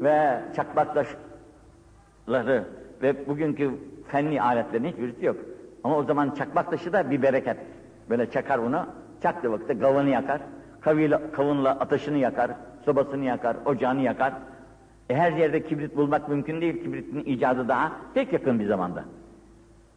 ve 0.00 0.40
çakmak 0.56 0.94
taşları 0.94 2.64
ve 3.02 3.28
bugünkü 3.28 3.70
fenli 4.08 4.42
aletlerin 4.42 4.84
hiçbirisi 4.84 5.26
yok. 5.26 5.36
Ama 5.84 5.96
o 5.96 6.04
zaman 6.04 6.30
çakmak 6.30 6.70
taşı 6.70 6.92
da 6.92 7.10
bir 7.10 7.22
bereket. 7.22 7.56
Böyle 8.10 8.30
çakar 8.30 8.62
bunu, 8.62 8.86
çaktığı 9.22 9.52
vakitte 9.52 9.78
kavunu 9.78 10.08
yakar, 10.08 10.40
kavuyla, 10.80 11.32
kavunla 11.32 11.70
ateşini 11.70 12.20
yakar, 12.20 12.50
sobasını 12.84 13.24
yakar, 13.24 13.56
ocağını 13.66 14.00
yakar. 14.00 14.32
E 15.10 15.16
her 15.16 15.32
yerde 15.32 15.64
kibrit 15.64 15.96
bulmak 15.96 16.28
mümkün 16.28 16.60
değil. 16.60 16.82
Kibritin 16.82 17.24
icadı 17.24 17.68
daha 17.68 17.92
pek 18.14 18.32
yakın 18.32 18.60
bir 18.60 18.66
zamanda. 18.66 19.04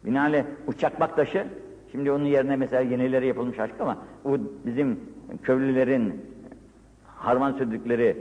Binaenaleyh 0.04 0.44
uçakmak 0.66 1.16
taşı, 1.16 1.46
şimdi 1.92 2.12
onun 2.12 2.24
yerine 2.24 2.56
mesela 2.56 2.82
yenileri 2.82 3.26
yapılmış 3.26 3.58
aşk 3.58 3.74
ama 3.80 3.96
bu 4.24 4.38
bizim 4.66 5.00
köylülerin 5.42 6.26
harman 7.06 7.52
sürdükleri 7.52 8.16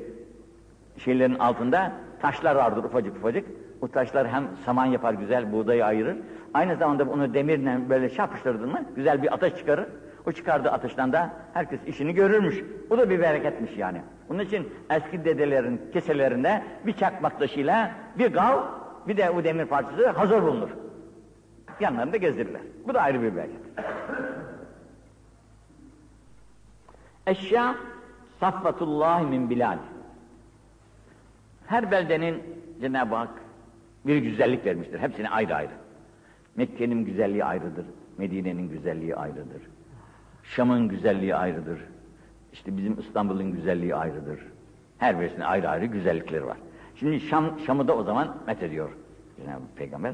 şeylerin 0.98 1.36
altında 1.36 1.92
taşlar 2.22 2.56
vardır 2.56 2.84
ufacık 2.84 3.18
ufacık. 3.18 3.46
O 3.82 3.88
taşlar 3.88 4.28
hem 4.28 4.44
saman 4.66 4.86
yapar 4.86 5.14
güzel, 5.14 5.52
buğdayı 5.52 5.86
ayırır. 5.86 6.18
Aynı 6.54 6.76
zamanda 6.76 7.04
onu 7.04 7.34
demirle 7.34 7.90
böyle 7.90 8.10
çarpıştırdın 8.10 8.70
mı 8.70 8.86
güzel 8.96 9.24
bir 9.24 9.34
ateş 9.34 9.56
çıkarır. 9.56 9.88
O 10.28 10.32
çıkardığı 10.32 10.70
ateşten 10.70 11.12
de 11.12 11.30
herkes 11.54 11.80
işini 11.88 12.14
görürmüş. 12.14 12.64
Bu 12.90 12.98
da 12.98 13.10
bir 13.10 13.20
bereketmiş 13.20 13.78
yani. 13.78 14.02
Onun 14.30 14.40
için 14.40 14.70
eski 14.90 15.26
dedelerin 15.26 15.82
keselerinde 15.94 16.64
bir 16.86 16.94
çakmak 16.94 17.40
taşıyla 17.40 17.92
bir 18.18 18.34
gal, 18.34 18.60
bir 19.08 19.18
de 19.18 19.30
o 19.30 19.44
demir 19.44 19.66
parçası 19.66 20.10
hazır 20.10 20.42
bulunur. 20.42 20.70
Yanlarında 21.80 22.18
gezdirirler. 22.18 22.62
Bu 22.88 22.94
da 22.94 23.02
ayrı 23.02 23.22
bir 23.22 23.36
bereket. 23.36 23.61
Eşya 27.28 27.76
saffatullahi 28.40 29.26
min 29.26 29.50
bilal. 29.50 29.78
Her 31.68 31.92
beldenin 31.92 32.44
Cenab-ı 32.82 33.16
Hak 33.16 33.30
bir 34.06 34.18
güzellik 34.18 34.66
vermiştir. 34.66 35.00
Hepsine 35.00 35.30
ayrı 35.30 35.56
ayrı. 35.56 35.72
Mekke'nin 36.56 37.06
güzelliği 37.06 37.46
ayrıdır. 37.46 37.86
Medine'nin 38.18 38.70
güzelliği 38.70 39.16
ayrıdır. 39.16 39.62
Şam'ın 40.44 40.88
güzelliği 40.88 41.36
ayrıdır. 41.36 41.80
İşte 42.54 42.78
bizim 42.78 43.00
İstanbul'un 43.00 43.52
güzelliği 43.52 43.96
ayrıdır. 43.96 44.40
Her 44.98 45.20
birisinin 45.20 45.42
ayrı 45.42 45.70
ayrı 45.70 45.86
güzellikleri 45.86 46.46
var. 46.46 46.58
Şimdi 46.96 47.20
Şam, 47.20 47.60
Şam'ı 47.60 47.88
da 47.88 47.96
o 47.96 48.04
zaman 48.04 48.38
met 48.48 48.64
ediyor 48.64 48.90
Cenab-ı 49.38 49.64
Peygamber. 49.76 50.14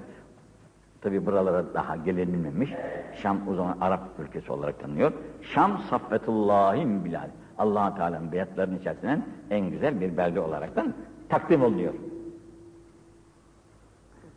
Tabi 1.02 1.26
buralara 1.26 1.74
daha 1.74 1.96
gelinilmemiş. 1.96 2.74
Şam 3.22 3.48
o 3.50 3.56
zaman 3.56 3.78
Arap 3.82 4.02
ülkesi 4.20 4.52
olarak 4.52 4.80
tanınıyor. 4.80 5.12
Şam 5.42 5.78
saffetullahim 5.90 7.06
bilal. 7.06 7.30
allah 7.58 7.96
Teala'nın 7.96 8.32
beyatlarının 8.32 8.80
içerisinden 8.80 9.26
en 9.50 9.70
güzel 9.70 10.02
bir 10.02 10.18
belde 10.18 10.40
olaraktan 10.40 10.94
takdim 11.30 11.64
oluyor. 11.64 11.94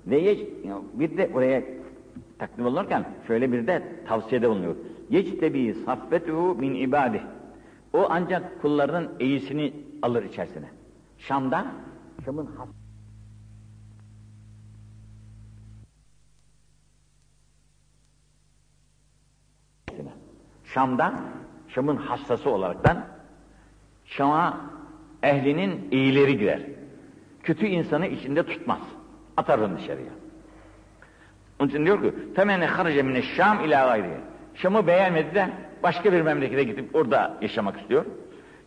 Ve 0.06 0.36
bir 0.94 1.16
de 1.16 1.30
oraya 1.34 1.62
takdim 2.38 2.66
olurken 2.66 3.04
şöyle 3.26 3.52
bir 3.52 3.66
de 3.66 3.82
tavsiyede 4.06 4.50
bulunuyor. 4.50 4.76
Yectebi 5.10 5.74
saffetuhu 5.74 6.54
min 6.54 6.74
ibadih. 6.74 7.20
O 7.92 8.06
ancak 8.10 8.62
kullarının 8.62 9.10
iyisini 9.20 9.72
alır 10.02 10.22
içerisine. 10.22 10.66
Şam'da, 11.18 11.66
Şam'ın 12.24 12.46
has 12.46 12.68
Şam'dan, 20.74 21.14
Şam'ın 21.68 21.96
hastası 21.96 22.50
olaraktan 22.50 23.04
Şam'a 24.04 24.60
ehlinin 25.22 25.88
iyileri 25.90 26.38
girer. 26.38 26.60
Kötü 27.42 27.66
insanı 27.66 28.06
içinde 28.06 28.42
tutmaz. 28.42 28.80
Atar 29.36 29.58
onu 29.58 29.76
dışarıya. 29.78 30.12
Onun 31.60 31.68
için 31.68 31.86
diyor 31.86 32.02
ki 32.02 32.14
temenne 32.34 32.66
harace 32.66 33.02
mine 33.02 33.22
Şam 33.22 33.64
ila 33.64 33.86
gayri. 33.86 34.10
Şam'ı 34.54 34.86
beğenmedi 34.86 35.34
de 35.34 35.48
başka 35.82 36.12
bir 36.12 36.22
memlekete 36.22 36.64
gidip 36.64 36.96
orada 36.96 37.36
yaşamak 37.40 37.80
istiyor. 37.80 38.04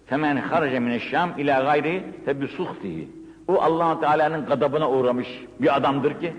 Temenne 0.08 0.40
harace 0.40 0.80
mine 0.80 1.00
Şam 1.00 1.40
ila 1.40 1.64
gayri 1.64 2.04
tebi 2.26 2.48
suhtihi. 2.48 3.10
O 3.48 3.62
allah 3.62 4.00
Teala'nın 4.00 4.46
gadabına 4.46 4.90
uğramış 4.90 5.28
bir 5.60 5.76
adamdır 5.76 6.20
ki 6.20 6.34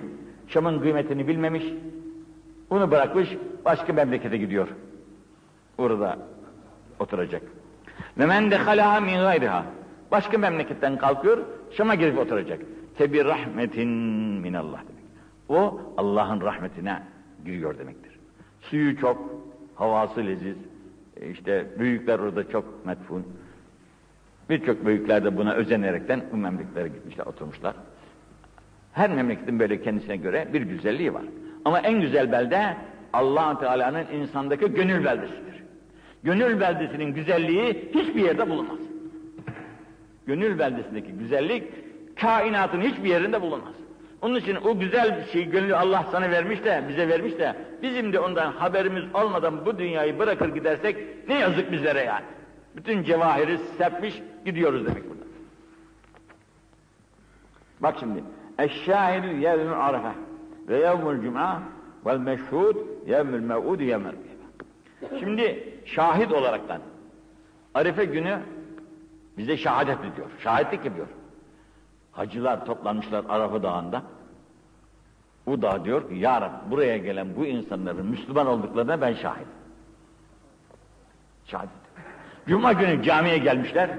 Şam'ın 0.48 0.80
kıymetini 0.80 1.28
bilmemiş. 1.28 1.64
Onu 2.70 2.90
bırakmış 2.90 3.28
başka 3.64 3.92
memlekete 3.92 4.36
gidiyor. 4.36 4.68
Orada 5.78 6.18
oturacak. 6.98 7.42
Ve 8.18 8.26
men 8.26 8.50
dehalaha 8.50 9.00
min 9.00 9.14
gayriha. 9.14 9.64
Başka 10.10 10.38
memleketten 10.38 10.98
kalkıyor, 10.98 11.38
Şam'a 11.70 11.94
girip 11.94 12.18
oturacak. 12.18 12.60
Tebi 12.98 13.24
rahmetin 13.24 13.88
minallah 14.40 14.78
demek. 14.78 15.04
O 15.48 15.80
Allah'ın 15.96 16.40
rahmetine 16.40 17.02
giriyor 17.44 17.78
demektir. 17.78 18.12
Suyu 18.60 18.96
çok, 19.00 19.18
havası 19.74 20.26
leziz. 20.26 20.56
E 21.20 21.30
işte 21.30 21.66
büyükler 21.78 22.18
orada 22.18 22.50
çok 22.50 22.86
metfun. 22.86 23.26
Birçok 24.50 24.86
büyükler 24.86 25.24
de 25.24 25.36
buna 25.36 25.52
özenerekten 25.52 26.22
bu 26.32 26.36
memleketlere 26.36 26.88
gitmişler, 26.88 27.26
oturmuşlar. 27.26 27.74
Her 28.92 29.10
memleketin 29.10 29.58
böyle 29.58 29.82
kendisine 29.82 30.16
göre 30.16 30.48
bir 30.52 30.62
güzelliği 30.62 31.14
var. 31.14 31.24
Ama 31.64 31.80
en 31.80 32.00
güzel 32.00 32.32
belde 32.32 32.76
allah 33.12 33.58
Teala'nın 33.58 34.06
insandaki 34.06 34.74
gönül 34.74 35.04
beldesidir. 35.04 35.53
Gönül 36.24 36.60
beldesinin 36.60 37.14
güzelliği 37.14 37.90
hiçbir 37.94 38.24
yerde 38.24 38.50
bulunmaz. 38.50 38.78
Gönül 40.26 40.58
beldesindeki 40.58 41.12
güzellik 41.12 41.64
kainatın 42.16 42.80
hiçbir 42.80 43.08
yerinde 43.08 43.42
bulunmaz. 43.42 43.74
Onun 44.22 44.34
için 44.34 44.56
o 44.64 44.78
güzel 44.78 45.26
şey 45.32 45.50
gönlü 45.50 45.76
Allah 45.76 46.06
sana 46.12 46.30
vermiş 46.30 46.64
de 46.64 46.84
bize 46.88 47.08
vermiş 47.08 47.38
de 47.38 47.56
bizim 47.82 48.12
de 48.12 48.20
ondan 48.20 48.52
haberimiz 48.52 49.04
olmadan 49.14 49.66
bu 49.66 49.78
dünyayı 49.78 50.18
bırakır 50.18 50.54
gidersek 50.54 50.96
ne 51.28 51.34
yazık 51.34 51.72
bizlere 51.72 52.00
yani. 52.00 52.24
Bütün 52.76 53.02
cevahiri 53.02 53.58
serpmiş 53.78 54.22
gidiyoruz 54.44 54.86
demek 54.86 55.10
burada. 55.10 55.24
Bak 57.80 57.96
şimdi. 58.00 58.24
Eşşahidü 58.58 59.26
yevmül 59.26 59.72
arafe 59.72 60.12
ve 60.68 60.78
yevmül 60.78 61.22
cum'a 61.22 61.62
vel 62.06 62.18
meşhud 62.18 62.76
yevmül 63.06 63.40
mev'ud 63.40 63.80
yevmül 63.80 64.14
Şimdi 65.20 65.74
şahit 65.84 66.32
olaraktan 66.32 66.80
Arife 67.74 68.04
günü 68.04 68.38
bize 69.38 69.56
şehadet 69.56 69.98
ediyor. 70.00 70.30
Şahitlik 70.38 70.84
yapıyor. 70.84 71.06
Hacılar 72.12 72.66
toplanmışlar 72.66 73.24
Arafa 73.28 73.62
Dağı'nda. 73.62 74.02
Bu 75.46 75.62
da 75.62 75.84
diyor 75.84 76.08
ki 76.08 76.14
ya 76.14 76.40
Rab, 76.40 76.70
buraya 76.70 76.96
gelen 76.96 77.36
bu 77.36 77.46
insanların 77.46 78.06
Müslüman 78.06 78.46
olduklarına 78.46 79.00
ben 79.00 79.14
şahit. 79.14 79.46
Şahit. 81.46 81.70
Cuma 82.48 82.72
günü 82.72 83.02
camiye 83.02 83.38
gelmişler. 83.38 83.90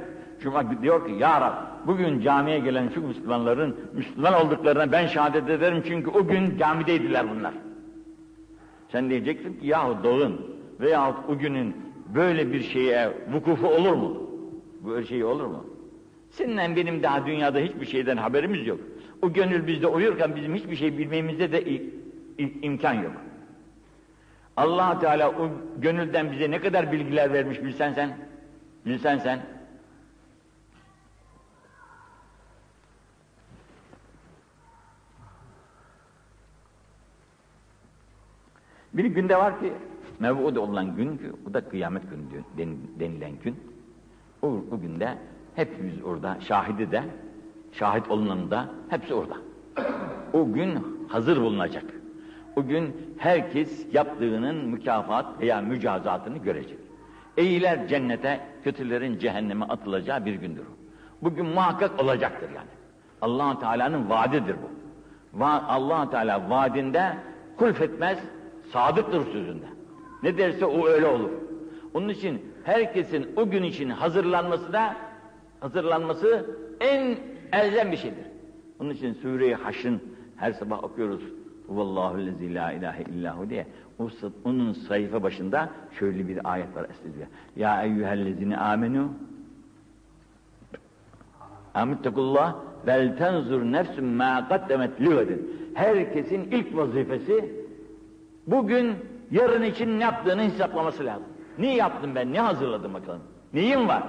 Cuma 0.42 0.82
diyor 0.82 1.08
ki 1.08 1.14
ya 1.14 1.42
Rab, 1.42 1.88
bugün 1.88 2.22
camiye 2.22 2.60
gelen 2.60 2.90
şu 2.90 3.02
Müslümanların 3.02 3.90
Müslüman 3.94 4.34
olduklarına 4.34 4.92
ben 4.92 5.08
şehadet 5.08 5.50
ederim 5.50 5.84
çünkü 5.88 6.10
o 6.10 6.28
gün 6.28 6.58
camideydiler 6.58 7.30
bunlar. 7.30 7.54
Sen 8.92 9.10
diyeceksin 9.10 9.60
ki 9.60 9.68
yahu 9.68 10.04
doğun 10.04 10.55
veyahut 10.80 11.30
o 11.30 11.38
günün 11.38 11.76
böyle 12.16 12.54
bir 12.54 12.62
şeye 12.62 13.12
vukufu 13.34 13.68
olur 13.68 13.94
mu? 13.94 14.30
Böyle 14.86 15.06
şey 15.06 15.24
olur 15.24 15.46
mu? 15.46 15.66
Seninle 16.30 16.76
benim 16.76 17.04
daha 17.04 17.26
dünyada 17.26 17.60
hiçbir 17.60 17.86
şeyden 17.86 18.18
haberimiz 18.18 18.68
yok. 18.68 18.80
O 19.22 19.34
gönül 19.34 19.68
bizde 19.68 19.88
uyurken 19.88 20.36
bizim 20.36 20.56
hiçbir 20.56 20.76
şey 20.76 20.98
bilmemizde 20.98 21.52
de 21.52 21.82
imkan 22.38 22.94
yok. 22.94 23.14
allah 24.58 25.00
Teala 25.00 25.30
o 25.30 25.50
gönülden 25.78 26.32
bize 26.32 26.52
ne 26.52 26.62
kadar 26.62 26.92
bilgiler 26.92 27.34
vermiş 27.34 27.64
bilsen 27.64 27.94
sen. 27.94 28.18
Bilsen 28.86 29.18
sen. 29.18 29.40
Bir 38.94 39.06
günde 39.06 39.38
var 39.38 39.60
ki 39.60 39.74
mev'ud 40.20 40.56
olan 40.56 40.96
gün 40.96 41.22
o 41.50 41.54
da 41.54 41.70
kıyamet 41.70 42.04
günü 42.10 42.68
denilen 43.00 43.32
gün. 43.44 43.56
O, 44.42 44.48
o 44.48 44.80
günde 44.82 45.18
hepimiz 45.56 46.04
orada, 46.04 46.38
şahidi 46.40 46.92
de, 46.92 47.04
şahit 47.72 48.12
olunan 48.12 48.52
da 48.52 48.70
hepsi 48.90 49.14
orada. 49.14 49.36
O 50.34 50.54
gün 50.54 50.80
hazır 51.08 51.42
bulunacak. 51.42 51.84
O 52.56 52.68
gün 52.68 53.16
herkes 53.18 53.94
yaptığının 53.94 54.56
mükafat 54.56 55.42
veya 55.42 55.62
mücazatını 55.62 56.38
görecek. 56.38 56.80
İyiler 57.38 57.88
cennete, 57.88 58.40
kötülerin 58.64 59.20
cehenneme 59.20 59.66
atılacağı 59.66 60.26
bir 60.26 60.34
gündür. 60.34 60.66
Bugün 61.22 61.46
muhakkak 61.46 62.04
olacaktır 62.04 62.50
yani. 62.56 62.70
allah 63.22 63.60
Teala'nın 63.60 64.10
vaadidir 64.10 64.56
bu. 64.56 64.86
Va 65.40 65.64
allah 65.68 66.10
Teala 66.10 66.50
vaadinde 66.50 67.18
kulfetmez, 67.58 68.20
sadıktır 68.74 69.26
sözünde. 69.32 69.66
Ne 70.24 70.38
derse 70.38 70.66
o 70.66 70.88
öyle 70.88 71.06
olur. 71.06 71.30
Onun 71.94 72.10
için 72.10 72.42
herkesin 72.64 73.28
o 73.36 73.50
gün 73.50 73.64
için 73.64 73.90
hazırlanması 73.90 74.74
da 74.74 74.96
hazırlanması 75.60 76.46
en 76.80 77.18
elzem 77.52 77.92
bir 77.92 77.98
şeydir. 77.98 78.26
Onun 78.80 78.90
için 78.90 79.14
Sure-i 79.14 79.54
Haş'ın 79.54 80.02
her 80.36 80.52
sabah 80.52 80.84
okuyoruz. 80.84 81.22
Vallahu 81.68 82.26
lezi 82.26 82.54
la 82.54 82.72
ilahe 82.72 83.04
illahu 83.04 83.50
diye. 83.50 83.68
Onun 84.44 84.74
sayfa 84.74 85.24
başında 85.24 85.70
şöyle 86.00 86.28
bir 86.28 86.52
ayet 86.52 86.76
var 86.76 86.84
estağfirullah. 86.90 87.28
Ya 87.56 87.84
eyyühellezine 87.84 88.58
amenu 88.58 89.10
Amittekullah 91.74 92.56
vel 92.88 93.18
tenzur 93.18 93.62
nefsün 93.62 94.06
ma 94.06 94.48
kaddemet 94.50 95.02
livedin. 95.02 95.52
Herkesin 95.74 96.42
ilk 96.52 96.78
vazifesi 96.78 97.54
bugün 98.48 98.96
yarın 99.32 99.64
için 99.64 100.00
ne 100.00 100.04
yaptığını 100.04 100.42
hesaplaması 100.42 101.06
lazım. 101.06 101.28
Ne 101.58 101.76
yaptım 101.76 102.16
ben, 102.16 102.34
ne 102.34 102.40
hazırladım 102.40 102.94
bakalım. 102.94 103.22
Neyim 103.54 103.88
var? 103.88 104.04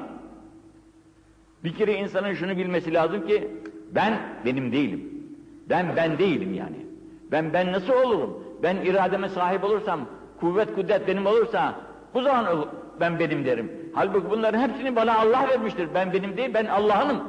Bir 1.64 1.74
kere 1.74 1.94
insanın 1.94 2.35
şunu 2.35 2.57
bilmesi 2.57 2.94
lazım 2.94 3.26
ki 3.26 3.48
ben 3.94 4.18
benim 4.44 4.72
değilim. 4.72 5.26
Ben 5.68 5.87
ben 5.96 6.18
değilim 6.18 6.55
yani. 6.55 6.87
Ben 7.33 7.52
ben 7.52 7.72
nasıl 7.72 7.92
olurum? 7.92 8.44
Ben 8.62 8.76
irademe 8.76 9.29
sahip 9.29 9.64
olursam, 9.64 10.00
kuvvet 10.40 10.74
kudret 10.74 11.09
benim 11.09 11.26
olursa 11.26 11.74
bu 12.14 12.22
zaman 12.22 12.46
ben 13.00 13.18
benim 13.18 13.44
derim. 13.44 13.72
Halbuki 13.94 14.31
bunların 14.31 14.68
hepsini 14.68 14.96
bana 14.96 15.18
Allah 15.18 15.48
vermiştir. 15.48 15.88
Ben 15.94 16.12
benim 16.12 16.37
değil, 16.37 16.55
ben 16.55 16.66
Allah'ınım. 16.66 17.22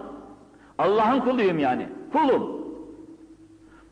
Allah'ın 0.78 1.20
kuluyum 1.20 1.60
yani. 1.60 1.88
Kulum. 2.14 2.58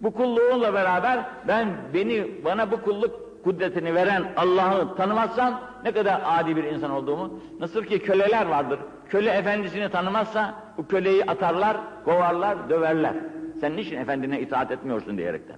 Bu 0.01 0.13
kulluğunla 0.13 0.73
beraber 0.73 1.19
ben 1.47 1.67
beni 1.93 2.27
bana 2.45 2.71
bu 2.71 2.81
kulluk 2.81 3.24
kudretini 3.45 3.95
veren 3.95 4.23
Allah'ı 4.37 4.95
tanımazsan 4.95 5.61
ne 5.83 5.91
kadar 5.91 6.21
adi 6.25 6.55
bir 6.55 6.63
insan 6.63 6.91
olduğumu 6.91 7.39
nasıl 7.59 7.83
ki 7.83 7.99
köleler 7.99 8.45
vardır. 8.45 8.79
Köle 9.09 9.29
efendisini 9.29 9.89
tanımazsa 9.89 10.55
bu 10.77 10.87
köleyi 10.87 11.23
atarlar, 11.23 11.77
kovarlar, 12.05 12.69
döverler. 12.69 13.13
Sen 13.61 13.75
niçin 13.75 13.97
efendine 13.97 14.41
itaat 14.41 14.71
etmiyorsun 14.71 15.17
diyerekten. 15.17 15.57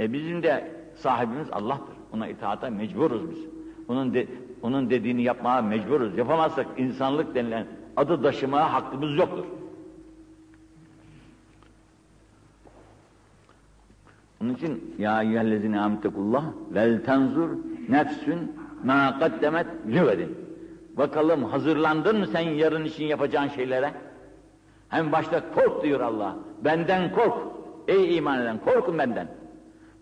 E 0.00 0.12
bizim 0.12 0.42
de 0.42 0.70
sahibimiz 0.94 1.48
Allah'tır. 1.52 1.96
Ona 2.12 2.28
itaata 2.28 2.70
mecburuz 2.70 3.30
biz. 3.30 3.38
Onun 3.88 4.14
de, 4.14 4.26
onun 4.62 4.90
dediğini 4.90 5.22
yapmaya 5.22 5.62
mecburuz. 5.62 6.18
Yapamazsak 6.18 6.66
insanlık 6.76 7.34
denilen 7.34 7.66
adı 7.96 8.22
taşımaya 8.22 8.72
hakkımız 8.72 9.18
yoktur. 9.18 9.44
Onun 14.42 14.54
için 14.54 14.94
ya 14.98 15.22
eyyühellezine 15.22 15.80
amtekullah 15.80 16.44
vel 16.70 17.04
tenzur 17.04 17.50
nefsün 17.88 18.52
ma 18.84 19.18
kaddemet 19.18 19.66
lüvedin. 19.88 20.38
Bakalım 20.96 21.44
hazırlandın 21.44 22.18
mı 22.18 22.26
sen 22.26 22.40
yarın 22.40 22.84
için 22.84 23.04
yapacağın 23.04 23.48
şeylere? 23.48 23.90
Hem 24.88 25.12
başta 25.12 25.42
kork 25.54 25.82
diyor 25.82 26.00
Allah. 26.00 26.36
Benden 26.64 27.12
kork. 27.12 27.34
Ey 27.88 28.16
iman 28.16 28.42
eden 28.42 28.58
korkun 28.58 28.98
benden. 28.98 29.28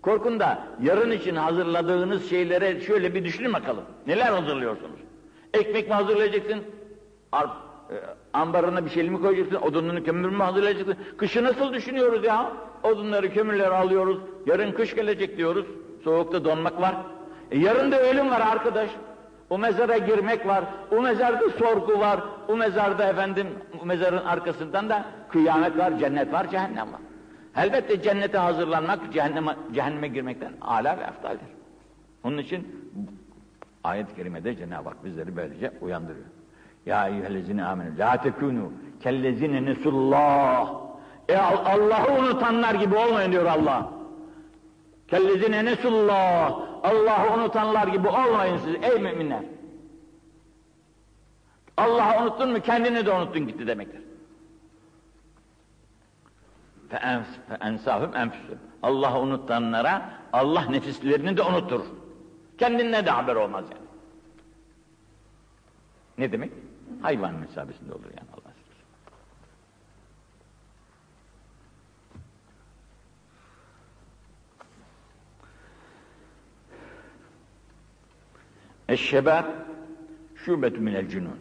Korkun 0.03 0.41
da 0.41 0.59
yarın 0.83 1.11
için 1.11 1.37
hazırladığınız 1.37 2.31
şeylere 2.31 2.81
şöyle 2.81 3.15
bir 3.15 3.25
düşünün 3.25 3.53
bakalım. 3.53 3.85
Neler 4.07 4.33
hazırlıyorsunuz? 4.33 5.01
Ekmek 5.55 5.89
mi 5.89 5.95
hazırlayacaksın? 5.95 6.61
Arp, 7.85 7.93
e, 7.93 8.07
ambarına 8.33 8.85
bir 8.85 8.91
şey 8.91 9.11
mi 9.11 9.21
koyacaksın? 9.21 9.57
Odununu 9.57 10.05
kömür 10.05 10.29
mü 10.29 10.43
hazırlayacaksın? 10.43 10.97
Kışı 11.17 11.45
nasıl 11.45 11.73
düşünüyoruz 11.73 12.25
ya? 12.25 12.53
Odunları, 12.83 13.33
kömürleri 13.33 13.75
alıyoruz. 13.75 14.19
Yarın 14.47 14.73
kış 14.73 14.95
gelecek 14.95 15.37
diyoruz. 15.37 15.67
Soğukta 16.05 16.45
donmak 16.45 16.81
var. 16.81 16.97
E 17.51 17.59
yarın 17.59 17.93
da 17.93 18.03
ölüm 18.03 18.31
var 18.31 18.41
arkadaş. 18.41 18.91
O 19.51 19.59
mezara 19.59 19.99
girmek 19.99 20.47
var, 20.47 20.65
o 20.91 21.03
mezarda 21.03 21.51
sorgu 21.51 22.01
var, 22.01 22.21
o 22.49 22.57
mezarda 22.57 23.09
efendim, 23.09 23.47
o 23.83 23.87
mezarın 23.87 24.25
arkasından 24.25 24.89
da 24.89 25.05
kıyamet 25.29 25.79
var, 25.79 25.99
cennet 25.99 26.33
var, 26.33 26.51
cehennem 26.51 26.93
var. 26.93 27.01
Elbette 27.57 28.03
cennete 28.03 28.39
hazırlanmak, 28.39 29.13
cehenneme, 29.13 29.57
cehenneme 29.75 30.09
girmekten 30.09 30.53
âlâ 30.61 30.99
ve 30.99 31.03
eftaldir. 31.03 31.49
Onun 32.25 32.39
için 32.39 32.91
ayet-i 33.85 34.17
kerimede 34.17 34.57
Cenab-ı 34.57 34.89
Hak 34.89 35.05
bizleri 35.05 35.37
böylece 35.37 35.73
uyandırıyor. 35.81 36.27
Ya 36.87 37.09
eyyühellezine 37.09 37.65
amenü 37.65 37.99
la 37.99 38.17
tekunu 38.17 38.73
kellezine 39.03 39.65
nesullah. 39.65 40.75
E 41.29 41.37
Allah'ı 41.37 42.21
unutanlar 42.21 42.75
gibi 42.75 42.97
olmayın 42.97 43.33
diyor 43.33 43.47
Allah. 43.47 43.91
Kellezine 45.09 45.65
nesullah. 45.65 46.59
Allah'ı 46.83 47.35
unutanlar 47.39 47.89
gibi 47.89 48.09
olmayın 48.09 48.57
siz 48.57 48.75
ey 48.83 49.01
müminler. 49.03 49.43
Allah'ı 51.77 52.23
unuttun 52.23 52.51
mu 52.51 52.61
kendini 52.61 53.07
de 53.07 53.13
unuttun 53.13 53.47
gitti 53.47 53.67
demektir. 53.67 54.01
ensahum 57.61 58.17
enfüsüm. 58.17 58.59
Allah'ı 58.83 59.21
unutanlara 59.21 60.11
Allah 60.33 60.65
nefislerini 60.71 61.37
de 61.37 61.43
unutur. 61.43 61.81
Kendine 62.59 63.07
de 63.07 63.11
haber 63.11 63.37
olmaz 63.37 63.65
yani. 63.73 63.85
Ne 66.19 66.33
demek? 66.33 66.53
Hayvan 67.03 67.35
mesabesinde 67.35 67.93
olur 67.95 68.05
yani 68.05 68.29
Allah 68.33 68.55
Eşşebab 78.89 79.45
şubetü 80.37 80.81
minel 80.81 81.09
cünun. 81.09 81.39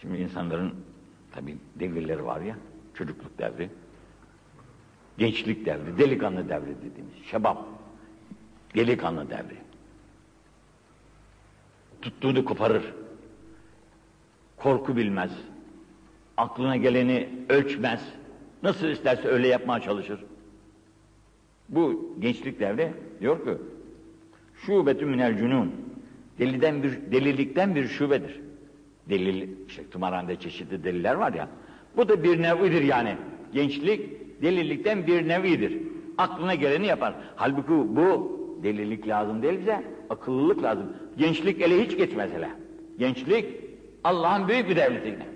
Şimdi 0.00 0.18
insanların 0.18 0.74
tabi 1.32 1.56
devirleri 1.74 2.24
var 2.24 2.40
ya, 2.40 2.56
çocukluk 2.94 3.38
devri, 3.38 3.70
gençlik 5.18 5.66
devri, 5.66 5.98
delikanlı 5.98 6.48
devri 6.48 6.76
dediğimiz, 6.76 7.14
şebap, 7.30 7.58
delikanlı 8.74 9.30
devri. 9.30 9.56
Tuttuğunu 12.02 12.44
koparır, 12.44 12.94
korku 14.62 14.96
bilmez, 14.96 15.30
aklına 16.36 16.76
geleni 16.76 17.28
ölçmez, 17.48 18.00
nasıl 18.62 18.86
isterse 18.86 19.28
öyle 19.28 19.48
yapmaya 19.48 19.80
çalışır. 19.80 20.20
Bu 21.68 22.14
gençlik 22.20 22.60
devri 22.60 22.92
diyor 23.20 23.44
ki, 23.44 23.50
şubetü 24.66 25.06
minel 25.06 25.38
cünun, 25.38 25.72
deliden 26.38 26.82
bir, 26.82 26.90
delilikten 27.12 27.74
bir 27.74 27.88
şubedir. 27.88 28.40
Delil, 29.08 29.48
işte 29.68 29.90
tımarhanede 29.90 30.36
çeşitli 30.36 30.84
deliller 30.84 31.14
var 31.14 31.32
ya, 31.32 31.48
bu 31.96 32.08
da 32.08 32.22
bir 32.22 32.42
nevidir 32.42 32.82
yani. 32.82 33.16
Gençlik 33.52 34.20
delilikten 34.42 35.06
bir 35.06 35.28
nevidir. 35.28 35.78
Aklına 36.18 36.54
geleni 36.54 36.86
yapar. 36.86 37.14
Halbuki 37.36 37.68
bu 37.68 38.40
delilik 38.62 39.08
lazım 39.08 39.42
değil 39.42 39.60
bize, 39.60 39.84
akıllılık 40.10 40.62
lazım. 40.62 40.86
Gençlik 41.18 41.60
ele 41.60 41.84
hiç 41.84 41.96
geç 41.96 42.10
mesela. 42.16 42.50
Gençlik 42.98 43.46
Allah'ın 44.04 44.48
büyük 44.48 44.68
bir 44.68 44.76
devleti 44.76 45.08
yine. 45.08 45.26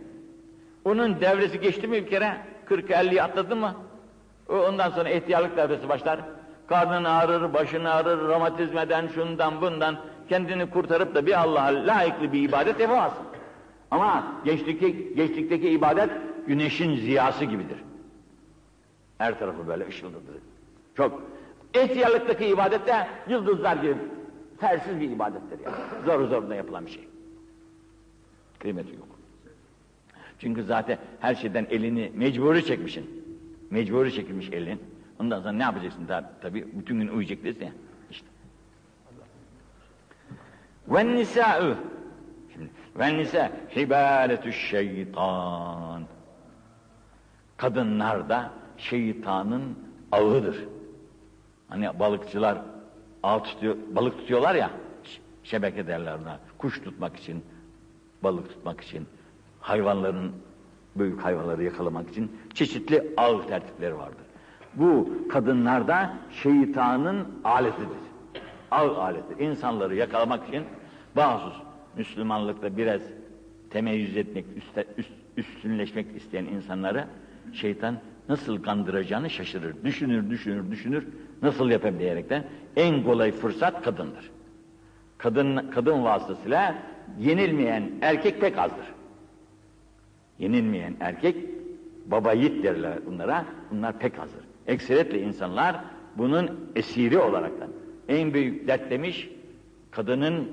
Onun 0.84 1.20
devresi 1.20 1.60
geçti 1.60 1.88
mi 1.88 2.04
bir 2.04 2.10
kere, 2.10 2.36
40-50'yi 2.68 3.22
atladı 3.22 3.56
mı, 3.56 3.74
ondan 4.48 4.90
sonra 4.90 5.10
ihtiyarlık 5.10 5.56
devresi 5.56 5.88
başlar. 5.88 6.20
Karnın 6.66 7.04
ağrır, 7.04 7.54
başın 7.54 7.84
ağrır, 7.84 8.28
romatizmeden, 8.28 9.08
şundan 9.08 9.60
bundan 9.60 9.96
kendini 10.28 10.70
kurtarıp 10.70 11.14
da 11.14 11.26
bir 11.26 11.40
Allah'a 11.40 11.86
layıklı 11.86 12.32
bir 12.32 12.48
ibadet 12.48 12.80
yapamazsın. 12.80 13.26
Ama 13.90 14.24
gençlikteki, 14.44 15.14
gençlikteki 15.14 15.68
ibadet 15.68 16.10
güneşin 16.46 16.96
ziyası 16.96 17.44
gibidir. 17.44 17.78
Her 19.18 19.38
tarafı 19.38 19.68
böyle 19.68 19.88
ışıldadır. 19.88 20.34
Çok. 20.96 21.22
İhtiyarlıktaki 21.74 22.46
ibadet 22.46 22.86
de 22.86 23.08
yıldızlar 23.28 23.76
gibi 23.76 23.94
tersiz 24.58 25.00
bir 25.00 25.10
ibadettir 25.10 25.64
yani. 25.64 25.76
Zor 26.06 26.28
zoruna 26.28 26.54
yapılan 26.54 26.86
bir 26.86 26.90
şey. 26.90 27.08
Kıymeti 28.64 28.94
yok. 28.94 29.08
Çünkü 30.38 30.62
zaten 30.62 30.98
her 31.20 31.34
şeyden 31.34 31.66
elini 31.70 32.12
mecburi 32.14 32.66
çekmişsin. 32.66 33.24
Mecburi 33.70 34.14
çekilmiş 34.14 34.48
elin. 34.52 34.82
Ondan 35.20 35.38
sonra 35.38 35.52
ne 35.52 35.62
yapacaksın 35.62 36.06
tabi, 36.06 36.26
tabi 36.42 36.78
bütün 36.78 37.00
gün 37.00 37.08
uyuyacak 37.08 37.44
değilsin 37.44 37.64
ya. 37.64 37.72
İşte. 38.10 38.26
Ve 40.88 41.24
Şimdi 42.52 42.70
ve 42.96 43.18
nisa 43.18 43.50
hibaletü 43.76 44.52
şeytan. 44.52 46.02
Kadınlar 47.56 48.28
da 48.28 48.50
şeytanın 48.78 49.78
ağıdır. 50.12 50.64
Hani 51.68 51.98
balıkçılar 51.98 52.62
ağ 53.22 53.42
tutuyor, 53.42 53.76
balık 53.90 54.18
tutuyorlar 54.18 54.54
ya, 54.54 54.70
şebeke 55.42 55.86
derler 55.86 56.14
ona. 56.14 56.38
Kuş 56.58 56.80
tutmak 56.80 57.16
için, 57.16 57.44
balık 58.24 58.48
tutmak 58.48 58.80
için, 58.80 59.06
hayvanların, 59.60 60.32
büyük 60.96 61.24
hayvanları 61.24 61.62
yakalamak 61.62 62.10
için 62.10 62.32
çeşitli 62.54 63.14
ağ 63.16 63.46
tertipleri 63.46 63.98
vardır. 63.98 64.24
Bu 64.74 65.08
kadınlarda 65.28 66.14
şeytanın 66.30 67.28
aletidir. 67.44 68.04
Ağ 68.70 68.96
aleti. 68.96 69.44
İnsanları 69.44 69.94
yakalamak 69.94 70.48
için 70.48 70.62
bazı 71.16 71.44
Müslümanlıkta 71.96 72.76
biraz 72.76 73.00
temeyyüz 73.70 74.16
etmek, 74.16 74.44
üst, 74.56 74.86
üst, 74.98 75.10
üstünleşmek 75.36 76.16
isteyen 76.16 76.44
insanları 76.44 77.04
şeytan 77.52 77.98
nasıl 78.28 78.62
kandıracağını 78.62 79.30
şaşırır. 79.30 79.84
Düşünür, 79.84 80.30
düşünür, 80.30 80.70
düşünür. 80.70 81.06
Nasıl 81.42 81.70
yapabileyerekten 81.70 82.44
en 82.76 83.04
kolay 83.04 83.32
fırsat 83.32 83.82
kadındır. 83.82 84.30
Kadın, 85.18 85.70
kadın 85.70 86.04
vasıtasıyla 86.04 86.74
yenilmeyen 87.18 87.90
erkek 88.02 88.40
pek 88.40 88.58
azdır. 88.58 88.86
Yenilmeyen 90.38 90.96
erkek, 91.00 91.36
baba 92.06 92.32
yiğit 92.32 92.64
derler 92.64 93.06
bunlara, 93.06 93.44
bunlar 93.70 93.98
pek 93.98 94.18
azdır. 94.18 94.44
Ekseriyetle 94.66 95.20
insanlar 95.20 95.76
bunun 96.16 96.70
esiri 96.76 97.18
olaraktan. 97.18 97.68
En 98.08 98.34
büyük 98.34 98.68
dert 98.68 98.90
demiş, 98.90 99.30
kadının 99.90 100.48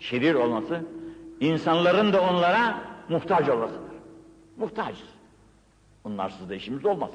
şerir 0.00 0.34
olması, 0.34 0.80
insanların 1.40 2.12
da 2.12 2.22
onlara 2.22 2.80
muhtaç 3.08 3.48
olmasıdır. 3.48 3.90
Muhtaçız. 4.56 5.08
Onlarsız 6.04 6.50
da 6.50 6.54
işimiz 6.54 6.86
olmaz. 6.86 7.10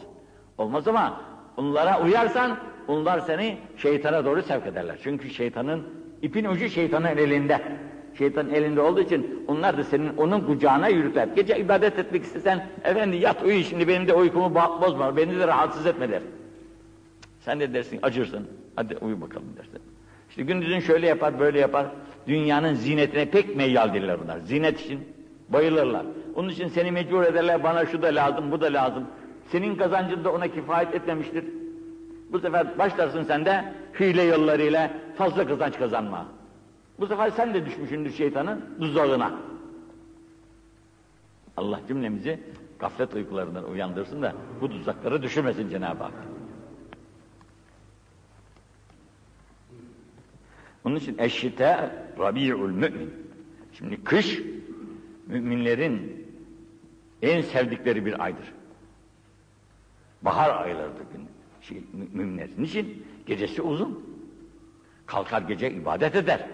Olmaz 0.57 0.87
ama 0.87 1.21
onlara 1.57 2.01
uyarsan, 2.01 2.57
onlar 2.87 3.19
seni 3.19 3.57
şeytana 3.77 4.25
doğru 4.25 4.41
sevk 4.41 4.67
ederler. 4.67 4.97
Çünkü 5.03 5.29
şeytanın, 5.29 5.83
ipin 6.21 6.45
ucu 6.45 6.69
şeytanın 6.69 7.05
elinde. 7.05 7.61
Şeytanın 8.17 8.49
elinde 8.49 8.81
olduğu 8.81 9.01
için 9.01 9.45
onlar 9.47 9.77
da 9.77 9.83
senin 9.83 10.17
onun 10.17 10.41
kucağına 10.41 10.87
yürütler. 10.87 11.27
Gece 11.27 11.59
ibadet 11.59 11.99
etmek 11.99 12.23
istesen, 12.23 12.67
efendi 12.83 13.15
yat 13.15 13.43
uyu 13.43 13.63
şimdi 13.63 13.87
benim 13.87 14.07
de 14.07 14.13
uykumu 14.13 14.55
bozma, 14.55 15.17
beni 15.17 15.39
de 15.39 15.47
rahatsız 15.47 15.85
etme 15.85 16.09
der. 16.09 16.21
Sen 17.39 17.59
de 17.59 17.73
dersin, 17.73 17.99
acırsın, 18.01 18.47
hadi 18.75 18.97
uyu 18.97 19.21
bakalım 19.21 19.47
dersin. 19.57 19.79
İşte 20.29 20.43
gündüzün 20.43 20.79
şöyle 20.79 21.07
yapar, 21.07 21.39
böyle 21.39 21.59
yapar. 21.59 21.85
Dünyanın 22.27 22.73
zinetine 22.73 23.29
pek 23.29 23.55
meyyaldirler 23.55 24.19
bunlar. 24.23 24.39
Zinet 24.39 24.81
için 24.81 24.99
bayılırlar. 25.49 26.05
Onun 26.35 26.49
için 26.49 26.67
seni 26.67 26.91
mecbur 26.91 27.23
ederler, 27.23 27.63
bana 27.63 27.85
şu 27.85 28.01
da 28.01 28.07
lazım, 28.07 28.51
bu 28.51 28.61
da 28.61 28.65
lazım. 28.65 29.03
Senin 29.51 29.75
kazancın 29.75 30.23
da 30.23 30.31
ona 30.31 30.47
kifayet 30.47 30.95
etmemiştir. 30.95 31.45
Bu 32.31 32.39
sefer 32.39 32.77
başlarsın 32.77 33.23
sen 33.23 33.45
de 33.45 33.73
hile 33.99 34.23
yollarıyla 34.23 34.91
fazla 35.17 35.47
kazanç 35.47 35.77
kazanma. 35.77 36.25
Bu 36.99 37.07
sefer 37.07 37.29
sen 37.29 37.53
de 37.53 37.65
düşmüşsündür 37.65 38.11
şeytanın 38.11 38.65
tuzağına. 38.79 39.39
Allah 41.57 41.81
cümlemizi 41.87 42.39
gaflet 42.79 43.13
uykularından 43.13 43.69
uyandırsın 43.71 44.21
da 44.21 44.35
bu 44.61 44.69
tuzaklara 44.69 45.21
düşürmesin 45.21 45.69
Cenab-ı 45.69 46.03
Hak. 46.03 46.13
Onun 50.85 50.95
için 50.95 51.17
eşşite 51.17 51.91
rabi'ul 52.19 52.69
mümin. 52.69 53.13
Şimdi 53.73 54.03
kış 54.03 54.41
müminlerin 55.27 56.25
en 57.21 57.41
sevdikleri 57.41 58.05
bir 58.05 58.23
aydır. 58.23 58.53
Bahar 60.21 60.63
aylarıdır 60.63 61.05
şey, 61.61 61.83
müminler. 61.93 62.49
Niçin? 62.57 63.05
Gecesi 63.25 63.61
uzun. 63.61 64.19
Kalkar 65.05 65.41
gece 65.41 65.71
ibadet 65.71 66.15
eder. 66.15 66.49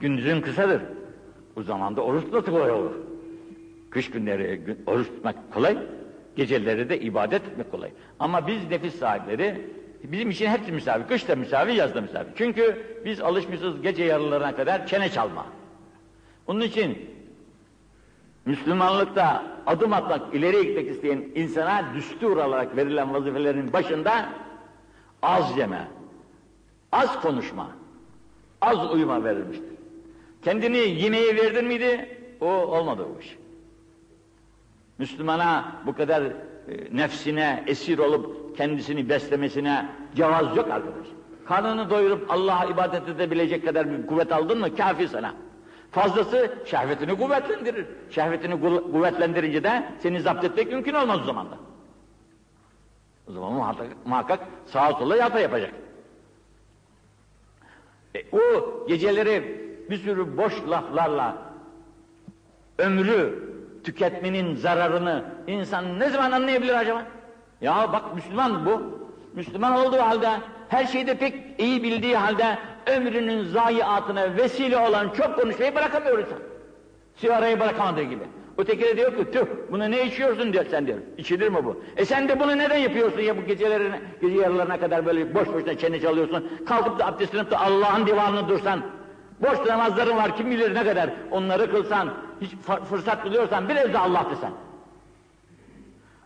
Gündüzün 0.00 0.40
kısadır. 0.40 0.82
O 1.56 1.62
zaman 1.62 1.96
da 1.96 2.00
oruç 2.00 2.24
tutmak 2.24 2.46
kolay 2.46 2.70
olur. 2.70 2.92
Kış 3.90 4.10
günleri 4.10 4.76
oruç 4.86 5.06
tutmak 5.06 5.52
kolay, 5.54 5.78
geceleri 6.36 6.88
de 6.88 7.00
ibadet 7.00 7.42
etmek 7.42 7.70
kolay. 7.70 7.90
Ama 8.18 8.46
biz 8.46 8.70
nefis 8.70 8.94
sahipleri 8.94 9.76
Bizim 10.02 10.30
için 10.30 10.46
hepsi 10.46 10.72
misafir. 10.72 11.08
Kış 11.08 11.28
da 11.28 11.36
misafir, 11.36 11.72
yaz 11.72 11.94
da 11.94 12.00
misafir. 12.00 12.32
Çünkü 12.36 12.86
biz 13.04 13.20
alışmışız 13.20 13.82
gece 13.82 14.04
yarılarına 14.04 14.56
kadar 14.56 14.86
çene 14.86 15.10
çalma. 15.10 15.46
Onun 16.46 16.60
için 16.60 17.10
Müslümanlıkta 18.44 19.44
adım 19.66 19.92
atmak, 19.92 20.34
ileriye 20.34 20.64
gitmek 20.64 20.88
isteyen 20.90 21.24
insana 21.34 21.94
düstur 21.94 22.36
olarak 22.36 22.76
verilen 22.76 23.14
vazifelerin 23.14 23.72
başında 23.72 24.28
az 25.22 25.58
yeme, 25.58 25.88
az 26.92 27.20
konuşma, 27.20 27.70
az 28.60 28.92
uyuma 28.92 29.24
verilmiştir. 29.24 29.75
Kendini 30.42 30.78
yemeğe 30.78 31.36
verdin 31.36 31.64
miydi? 31.64 32.18
O 32.40 32.46
olmadı 32.46 33.06
o 33.16 33.20
iş. 33.20 33.36
Müslümana 34.98 35.72
bu 35.86 35.96
kadar 35.96 36.22
e, 36.22 36.32
nefsine 36.92 37.64
esir 37.66 37.98
olup 37.98 38.56
kendisini 38.56 39.08
beslemesine 39.08 39.88
cevaz 40.16 40.56
yok 40.56 40.70
arkadaş. 40.70 41.06
Karnını 41.46 41.90
doyurup 41.90 42.30
Allah'a 42.30 42.64
ibadet 42.64 43.08
edebilecek 43.08 43.64
kadar 43.64 43.90
bir 43.90 44.06
kuvvet 44.06 44.32
aldın 44.32 44.58
mı 44.58 44.76
kafi 44.76 45.08
sana. 45.08 45.34
Fazlası 45.90 46.58
şehvetini 46.64 47.18
kuvvetlendirir. 47.18 47.86
Şehvetini 48.10 48.60
kuvvetlendirince 48.92 49.64
de 49.64 49.92
seni 49.98 50.20
zapt 50.20 50.44
etmek 50.44 50.72
mümkün 50.72 50.94
olmaz 50.94 51.20
o 51.22 51.24
zaman 51.24 51.50
da. 51.50 51.58
O 53.28 53.32
zaman 53.32 53.52
muhakkak, 53.52 53.86
muhakkak 54.06 54.40
sağa 54.66 54.92
sola 54.92 55.16
yapa 55.16 55.40
yapacak. 55.40 55.72
E, 58.14 58.22
o 58.32 58.40
geceleri 58.88 59.65
bir 59.90 59.96
sürü 59.96 60.36
boş 60.36 60.52
laflarla 60.70 61.36
ömrü 62.78 63.46
tüketmenin 63.84 64.56
zararını 64.56 65.24
insan 65.46 66.00
ne 66.00 66.10
zaman 66.10 66.32
anlayabilir 66.32 66.74
acaba? 66.74 67.02
Ya 67.60 67.92
bak 67.92 68.14
Müslüman 68.14 68.66
bu. 68.66 68.82
Müslüman 69.34 69.72
olduğu 69.72 69.98
halde 69.98 70.30
her 70.68 70.84
şeyde 70.86 71.14
pek 71.18 71.34
iyi 71.58 71.82
bildiği 71.82 72.16
halde 72.16 72.58
ömrünün 72.86 73.44
zayiatına 73.44 74.36
vesile 74.36 74.78
olan 74.78 75.08
çok 75.08 75.38
konuşmayı 75.38 75.74
bırakamıyor 75.74 76.18
insan. 76.18 76.38
Sigarayı 77.16 77.60
bırakamadığı 77.60 78.02
gibi. 78.02 78.22
Öteki 78.58 78.82
de 78.82 78.96
diyor 78.96 79.16
ki 79.16 79.30
tüh 79.30 79.46
bunu 79.70 79.90
ne 79.90 80.06
içiyorsun 80.06 80.52
diyor 80.52 80.64
sen 80.70 80.86
diyor. 80.86 80.98
İçilir 81.18 81.48
mi 81.48 81.64
bu? 81.64 81.82
E 81.96 82.04
sen 82.04 82.28
de 82.28 82.40
bunu 82.40 82.58
neden 82.58 82.76
yapıyorsun 82.76 83.20
ya 83.20 83.36
bu 83.36 83.46
gecelerine, 83.46 84.00
gece 84.20 84.36
yarılarına 84.36 84.80
kadar 84.80 85.06
böyle 85.06 85.34
boş 85.34 85.48
boşuna 85.48 85.78
çene 85.78 86.00
çalıyorsun. 86.00 86.48
Kalkıp 86.66 86.98
da 86.98 87.06
abdestini 87.06 87.50
de 87.50 87.56
Allah'ın 87.56 88.06
divanını 88.06 88.48
dursan. 88.48 88.82
Boş 89.40 89.68
namazların 89.68 90.16
var 90.16 90.36
kim 90.36 90.50
bilir 90.50 90.74
ne 90.74 90.84
kadar. 90.84 91.10
Onları 91.30 91.70
kılsan, 91.70 92.14
hiç 92.40 92.50
fırsat 92.90 93.24
buluyorsan 93.24 93.68
biraz 93.68 93.92
da 93.92 94.00
Allah 94.00 94.26
desen. 94.30 94.52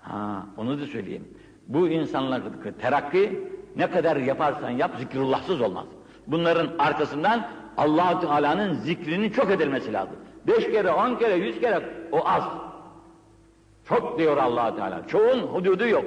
Ha, 0.03 0.47
onu 0.57 0.81
da 0.81 0.87
söyleyeyim. 0.87 1.29
Bu 1.69 1.89
insanlardaki 1.89 2.79
terakki 2.81 3.49
ne 3.77 3.91
kadar 3.91 4.17
yaparsan 4.17 4.71
yap 4.71 4.91
zikrullahsız 4.99 5.61
olmaz. 5.61 5.87
Bunların 6.27 6.69
arkasından 6.79 7.49
allah 7.77 8.21
Teala'nın 8.21 8.75
zikrinin 8.75 9.31
çok 9.31 9.51
edilmesi 9.51 9.93
lazım. 9.93 10.17
Beş 10.47 10.65
kere, 10.71 10.91
on 10.91 11.15
kere, 11.15 11.35
yüz 11.35 11.61
kere 11.61 11.83
o 12.13 12.29
az. 12.29 12.45
Çok 13.89 14.19
diyor 14.19 14.37
allah 14.37 14.77
Teala. 14.77 15.07
Çoğun 15.07 15.39
hududu 15.41 15.87
yok. 15.87 16.05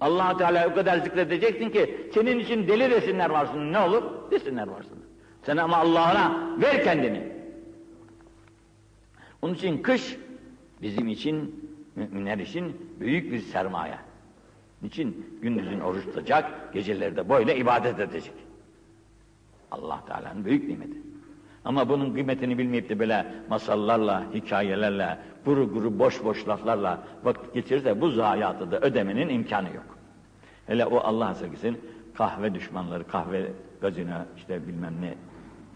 allah 0.00 0.36
Teala 0.36 0.68
o 0.68 0.74
kadar 0.74 0.98
zikredeceksin 0.98 1.70
ki 1.70 2.10
senin 2.14 2.38
için 2.38 2.68
deli 2.68 2.90
desinler 2.90 3.30
varsın. 3.30 3.72
Ne 3.72 3.78
olur? 3.78 4.02
Desinler 4.30 4.68
varsın. 4.68 4.98
Sen 5.46 5.56
ama 5.56 5.76
Allah'ına 5.76 6.56
ver 6.60 6.84
kendini. 6.84 7.22
Onun 9.42 9.54
için 9.54 9.82
kış 9.82 10.16
bizim 10.82 11.08
için, 11.08 11.70
müminler 11.96 12.38
için 12.38 12.76
büyük 13.00 13.32
bir 13.32 13.38
sermaye. 13.38 13.98
Niçin? 14.82 15.38
Gündüzün 15.42 15.80
oruç 15.80 16.04
tutacak, 16.04 16.72
gecelerde 16.72 17.28
böyle 17.28 17.56
ibadet 17.56 18.00
edecek. 18.00 18.32
Allah 19.70 20.04
Teala'nın 20.06 20.44
büyük 20.44 20.68
nimeti. 20.68 20.98
Ama 21.64 21.88
bunun 21.88 22.12
kıymetini 22.12 22.58
bilmeyip 22.58 22.88
de 22.88 22.98
böyle 22.98 23.26
masallarla, 23.48 24.24
hikayelerle, 24.34 25.18
guru 25.44 25.72
guru 25.72 25.98
boş 25.98 26.24
boş 26.24 26.48
laflarla 26.48 27.04
vakit 27.24 27.54
geçirirse 27.54 28.00
bu 28.00 28.10
zayiatı 28.10 28.70
da 28.70 28.80
ödemenin 28.80 29.28
imkanı 29.28 29.66
yok. 29.66 29.98
Hele 30.66 30.86
o 30.86 30.98
Allah 30.98 31.34
sevgisin 31.34 31.80
kahve 32.14 32.54
düşmanları, 32.54 33.06
kahve 33.06 33.52
gazino 33.80 34.24
işte 34.36 34.68
bilmem 34.68 34.94
ne 35.00 35.14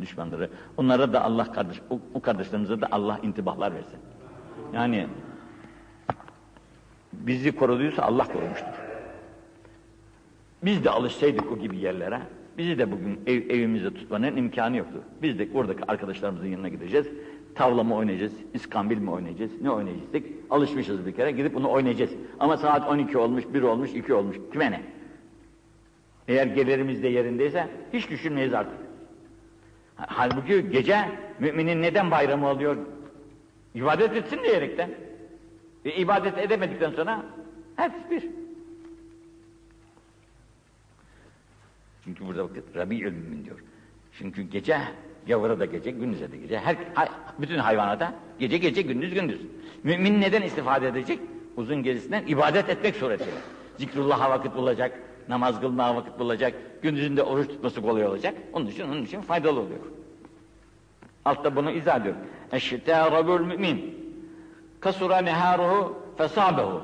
düşmanları. 0.03 0.51
Onlara 0.77 1.13
da 1.13 1.25
Allah 1.25 1.53
kardeş, 1.53 1.81
o, 1.91 2.01
o 2.15 2.21
kardeşlerimize 2.21 2.81
de 2.81 2.87
Allah 2.87 3.21
intibahlar 3.23 3.75
versin. 3.75 3.99
Yani 4.73 5.07
bizi 7.13 7.57
koruduysa 7.57 8.03
Allah 8.03 8.25
korumuştur. 8.25 8.81
Biz 10.63 10.85
de 10.85 10.91
alışsaydık 10.91 11.53
o 11.53 11.59
gibi 11.59 11.77
yerlere, 11.77 12.21
bizi 12.59 12.79
de 12.79 12.93
bugün 12.93 13.21
ev, 13.27 13.51
evimizde 13.51 13.95
tutmanın 13.95 14.37
imkanı 14.37 14.77
yoktu. 14.77 15.03
Biz 15.23 15.39
de 15.39 15.49
oradaki 15.55 15.85
arkadaşlarımızın 15.89 16.47
yanına 16.47 16.69
gideceğiz. 16.69 17.07
Tavla 17.55 17.83
mı 17.83 17.95
oynayacağız, 17.95 18.33
iskambil 18.55 18.99
mi 18.99 19.11
oynayacağız, 19.11 19.51
ne 19.63 19.71
oynayacaktık? 19.71 20.27
Alışmışız 20.51 21.07
bir 21.07 21.13
kere, 21.13 21.31
gidip 21.31 21.55
bunu 21.55 21.71
oynayacağız. 21.71 22.11
Ama 22.41 22.57
saat 22.57 22.89
12 22.89 23.19
olmuş, 23.19 23.45
1 23.55 23.63
olmuş, 23.63 23.95
2 23.95 24.15
olmuş, 24.15 24.37
kime 24.53 24.71
ne? 24.71 24.83
Eğer 26.29 26.47
gelirimiz 26.47 27.03
de 27.03 27.09
yerindeyse 27.09 27.69
hiç 27.93 28.11
düşünmeyiz 28.11 28.55
artık. 28.55 28.79
Halbuki 30.07 30.71
gece 30.71 31.09
müminin 31.39 31.83
neden 31.83 32.11
bayramı 32.11 32.49
oluyor? 32.49 32.77
İbadet 33.75 34.17
etsin 34.17 34.43
diyerekten. 34.43 34.91
E, 35.85 35.91
ibadet 35.91 36.39
edemedikten 36.39 36.91
sonra 36.91 37.23
hep 37.77 38.11
bir. 38.11 38.25
Çünkü 42.05 42.27
burada 42.27 42.45
bakın 42.45 42.65
Rabi'ül 42.75 43.13
Mümin 43.13 43.45
diyor. 43.45 43.59
Çünkü 44.19 44.43
gece 44.43 44.79
gavura 45.29 45.61
da 45.61 45.65
gece, 45.65 45.91
gündüze 45.91 46.33
de 46.33 46.37
gece. 46.37 46.59
Her, 46.59 46.77
bütün 47.39 47.59
hayvanata 47.59 48.15
gece 48.39 48.59
gece, 48.59 48.83
gündüz 48.83 49.15
gündüz. 49.15 49.41
Mümin 49.83 50.21
neden 50.21 50.43
istifade 50.43 50.89
edecek? 50.89 51.19
Uzun 51.57 51.83
gecesinden 51.83 52.27
ibadet 52.27 52.69
etmek 52.69 52.97
suretiyle. 52.97 53.31
Zikrullah'a 53.79 54.31
vakit 54.31 54.55
bulacak, 54.55 54.99
namaz 55.29 55.61
kılmaya 55.61 55.97
vakit 55.97 56.19
bulacak, 56.19 56.55
gündüzünde 56.83 57.23
oruç 57.23 57.49
tutması 57.49 57.83
kolay 57.83 58.07
olacak. 58.07 58.35
Onun 58.53 58.67
için 58.67 58.89
onun 58.89 59.05
için 59.05 59.21
faydalı 59.21 59.61
oluyor. 59.61 59.81
Altta 61.25 61.57
bunu 61.57 61.71
izah 61.71 62.01
ediyor. 62.01 62.15
Eşşitâ 62.53 63.23
mümin. 63.23 64.01
Kasura 64.81 65.19
neharuhu 65.19 66.03
fesabehu. 66.19 66.83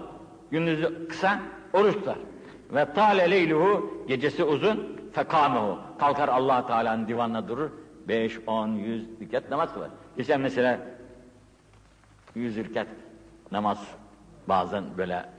Gündüzü 0.51 1.09
kısa, 1.09 1.41
oruç 1.73 1.95
tutar. 1.95 2.19
Ve 2.75 2.93
tâle 2.93 3.31
leyluhu, 3.31 4.05
gecesi 4.09 4.45
uzun, 4.45 4.97
fekâmehu. 5.13 5.79
Kalkar 5.99 6.29
allah 6.29 6.67
Teala'nın 6.67 7.09
divanına 7.09 7.49
durur. 7.49 7.71
Beş, 8.09 8.39
on, 8.47 8.69
yüz 8.69 9.21
rikat 9.21 9.51
namaz 9.51 9.75
kılar. 9.75 9.91
Geçen 10.17 10.41
mesela 10.41 10.79
yüz 12.35 12.57
rikat 12.57 12.87
namaz 13.53 13.79
bazen 14.49 14.85
böyle 14.99 15.36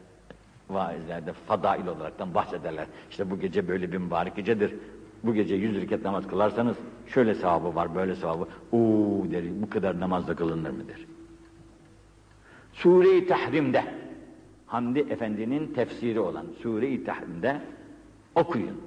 vaizlerde 0.69 1.33
fadail 1.33 1.87
olaraktan 1.87 2.33
bahsederler. 2.33 2.87
İşte 3.09 3.29
bu 3.29 3.39
gece 3.39 3.67
böyle 3.67 3.91
bir 3.91 3.97
mübarek 3.97 4.35
gecedir. 4.35 4.75
Bu 5.23 5.33
gece 5.33 5.55
yüz 5.55 5.81
rikat 5.81 6.01
namaz 6.03 6.27
kılarsanız 6.27 6.77
şöyle 7.07 7.35
sevabı 7.35 7.75
var, 7.75 7.95
böyle 7.95 8.15
sevabı. 8.15 8.47
Uuu 8.71 9.31
der, 9.31 9.43
bu 9.61 9.69
kadar 9.69 9.99
namazda 9.99 10.35
kılınır 10.35 10.69
mı 10.69 10.87
der. 10.87 11.05
Sure-i 12.73 13.27
Tahrim'de 13.27 13.83
Hamdi 14.65 14.99
Efendi'nin 14.99 15.73
tefsiri 15.73 16.19
olan 16.19 16.45
Sure-i 16.61 17.03
Tahrim'de 17.03 17.61
okuyun. 18.35 18.81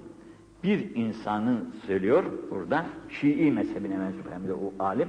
Bir 0.65 0.95
insanın 0.95 1.75
söylüyor 1.87 2.25
burada 2.51 2.87
Şii 3.09 3.51
mezhebine 3.51 3.97
mensup 3.97 4.33
hem 4.33 4.49
de 4.49 4.55
o 4.55 4.73
alim 4.79 5.09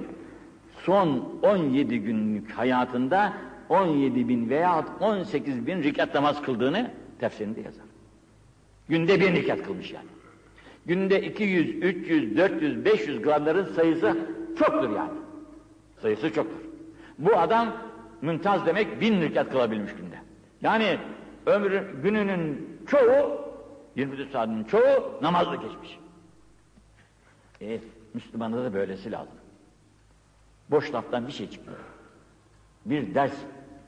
son 0.86 1.40
17 1.44 2.00
günlük 2.00 2.52
hayatında 2.52 3.34
17 3.72 4.28
bin 4.30 4.50
veya 4.50 4.86
18 5.00 5.68
bin 5.68 5.84
rikat 5.84 6.16
namaz 6.16 6.42
kıldığını 6.42 6.92
tefsirinde 7.20 7.62
yazar. 7.62 7.86
Günde 8.90 9.20
bir 9.20 9.36
rikat 9.36 9.64
kılmış 9.64 9.92
yani. 9.92 10.08
Günde 10.86 11.22
200, 11.22 11.76
300, 11.76 12.38
400, 12.38 12.86
500 12.86 13.22
gramların 13.22 13.74
sayısı 13.74 14.18
çoktur 14.60 14.96
yani. 14.96 15.12
Sayısı 16.02 16.34
çoktur. 16.34 16.62
Bu 17.18 17.38
adam 17.38 17.74
müntaz 18.22 18.66
demek 18.66 19.02
bin 19.02 19.22
rikat 19.22 19.52
kılabilmiş 19.52 19.96
günde. 19.96 20.16
Yani 20.62 20.98
ömrü 21.46 22.02
gününün 22.04 22.70
çoğu 22.88 23.42
24 23.96 24.32
saatinin 24.32 24.64
çoğu 24.64 25.20
namazla 25.22 25.56
geçmiş. 25.56 26.00
E, 27.62 27.80
Müslümanda 28.14 28.64
da 28.64 28.74
böylesi 28.74 29.12
lazım. 29.12 29.36
Boş 30.72 30.94
laftan 30.94 31.28
bir 31.28 31.32
şey 31.32 31.50
çıkmıyor. 31.50 31.80
Bir 32.86 33.16
ders 33.16 33.34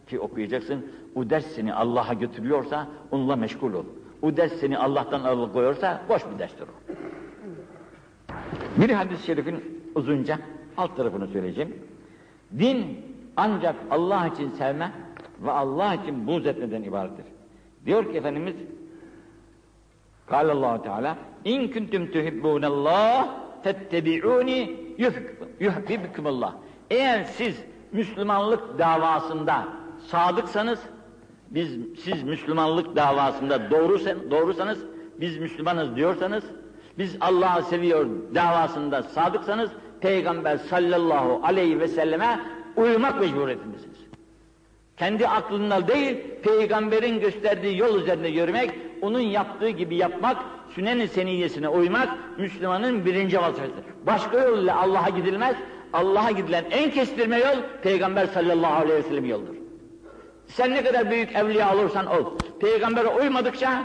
ki 0.08 0.20
okuyacaksın, 0.20 0.86
o 1.16 1.30
ders 1.30 1.46
seni 1.46 1.74
Allah'a 1.74 2.14
götürüyorsa 2.14 2.88
onunla 3.12 3.36
meşgul 3.36 3.74
ol. 3.74 3.86
O 4.22 4.38
ders 4.38 4.54
seni 4.54 4.78
Allah'tan 4.78 5.24
alıkoyuyorsa 5.24 6.02
boş 6.10 6.22
bir 6.34 6.40
derstir 6.40 6.68
o. 6.68 6.94
Bir 8.82 8.90
hadis-i 8.90 9.26
şerifin 9.26 9.82
uzunca 9.96 10.40
alt 10.78 10.98
tarafını 10.98 11.28
söyleyeceğim. 11.28 11.76
Din 12.60 12.98
ancak 13.38 13.76
Allah 13.92 14.28
için 14.28 14.52
sevme 14.52 14.92
ve 15.42 15.52
Allah 15.52 15.94
için 15.94 16.28
buğz 16.28 16.46
etmeden 16.46 16.84
ibarettir. 16.84 17.26
Diyor 17.86 18.12
ki 18.12 18.18
Efendimiz 18.18 18.56
Kâlallahu 20.28 20.84
Teala 20.84 21.18
İn 21.46 21.72
kuntum 21.72 22.06
tuhibbûnallâh 22.06 23.28
fettebi'ûni 23.64 24.76
yuhbibkumullah. 25.60 26.54
Eğer 26.90 27.24
siz 27.24 27.64
Müslümanlık 27.92 28.80
davasında 28.80 29.68
sadıksanız, 30.08 30.80
biz 31.50 31.78
siz 32.04 32.24
Müslümanlık 32.24 32.96
davasında 32.96 33.72
doğrusan, 33.72 34.32
doğrusanız, 34.32 34.80
biz 35.22 35.38
Müslümanız 35.38 35.96
diyorsanız, 35.96 36.44
biz 36.98 37.18
Allah'ı 37.22 37.64
seviyor 37.64 38.06
davasında 38.36 39.04
sadıksanız, 39.04 39.70
Peygamber 40.02 40.58
sallallahu 40.58 41.42
aleyhi 41.44 41.80
ve 41.80 41.88
selleme 41.88 42.40
uymak 42.76 43.20
mecburiyetindesiniz. 43.20 43.98
Kendi 44.98 45.28
aklınla 45.28 45.88
değil, 45.88 46.18
peygamberin 46.44 47.20
gösterdiği 47.20 47.78
yol 47.78 48.02
üzerinde 48.02 48.28
yürümek, 48.28 48.72
onun 49.02 49.20
yaptığı 49.20 49.70
gibi 49.70 49.96
yapmak, 49.96 50.38
sünnet-i 50.70 51.08
seniyyesine 51.08 51.70
uymak, 51.70 52.10
Müslümanın 52.38 53.06
birinci 53.06 53.42
vazifesidir. 53.42 53.84
Başka 54.06 54.40
yol 54.40 54.64
ile 54.64 54.74
Allah'a 54.74 55.10
gidilmez, 55.10 55.56
Allah'a 55.94 56.32
gidilen 56.32 56.66
en 56.72 56.92
kestirme 56.92 57.38
yol, 57.38 57.58
Peygamber 57.84 58.26
sallallahu 58.26 58.74
aleyhi 58.74 58.98
ve 58.98 59.04
sellem 59.04 59.26
yoldur. 59.26 59.63
Sen 60.56 60.72
ne 60.72 60.84
kadar 60.84 61.12
büyük 61.12 61.36
evliya 61.36 61.76
olursan 61.76 62.06
ol, 62.06 62.34
peygambere 62.60 63.08
uymadıkça 63.08 63.84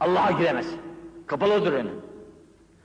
Allah'a 0.00 0.30
giremez. 0.30 0.66
Kapalıdır 1.26 1.72
önü. 1.72 1.90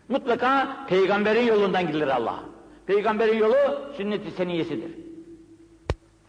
Mutlaka 0.09 0.77
peygamberin 0.89 1.47
yolundan 1.47 1.88
gidilir 1.88 2.07
Allah'a. 2.07 2.39
Peygamberin 2.86 3.38
yolu 3.38 3.55
sünnet-i 3.97 4.31
seniyyesidir. 4.31 4.91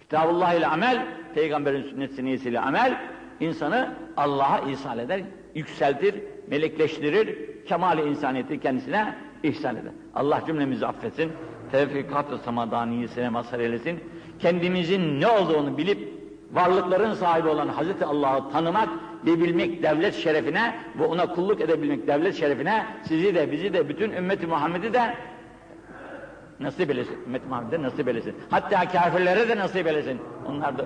Kitabullah 0.01 0.55
ile 0.55 0.67
amel, 0.67 1.07
peygamberin 1.35 1.83
sünnet 1.83 2.13
seniyesiyle 2.13 2.61
amel, 2.61 3.01
insanı 3.41 3.95
Allah'a 4.17 4.59
ihsan 4.59 4.99
eder, 4.99 5.21
yükseltir, 5.55 6.15
melekleştirir, 6.47 7.39
kemal-i 7.67 8.03
insaniyeti 8.03 8.61
kendisine 8.61 9.15
ihsan 9.43 9.77
eder. 9.77 9.93
Allah 10.15 10.43
cümlemizi 10.47 10.87
affetsin, 10.87 11.33
tevfikat-ı 11.73 12.39
samadaniyesine 12.39 13.29
mazhar 13.29 13.59
eylesin. 13.59 14.01
Kendimizin 14.39 15.21
ne 15.21 15.27
olduğunu 15.27 15.79
bilip, 15.79 16.14
varlıkların 16.55 17.15
sahibi 17.15 17.49
olan 17.49 17.69
Hazreti 17.69 18.05
Allah'ı 18.05 18.51
tanımak 18.51 18.89
ve 19.27 19.41
bilmek 19.41 19.83
devlet 19.83 20.15
şerefine 20.15 20.75
ve 20.99 21.05
ona 21.05 21.27
kulluk 21.27 21.61
edebilmek 21.61 22.07
devlet 22.07 22.35
şerefine 22.35 22.87
sizi 23.09 23.35
de 23.35 23.53
bizi 23.53 23.73
de 23.73 23.89
bütün 23.89 24.13
ümmeti 24.13 24.47
Muhammed'i 24.47 24.93
de 24.93 25.15
nasip 26.61 26.91
eylesin. 26.91 27.19
Ümmet 27.27 27.49
Muhammed'e 27.49 27.83
nasip 27.83 28.09
eylesin. 28.09 28.35
Hatta 28.51 28.89
kafirlere 28.89 29.49
de 29.49 29.57
nasip 29.57 29.87
eylesin. 29.87 30.21
Onlar 30.49 30.79
da 30.79 30.85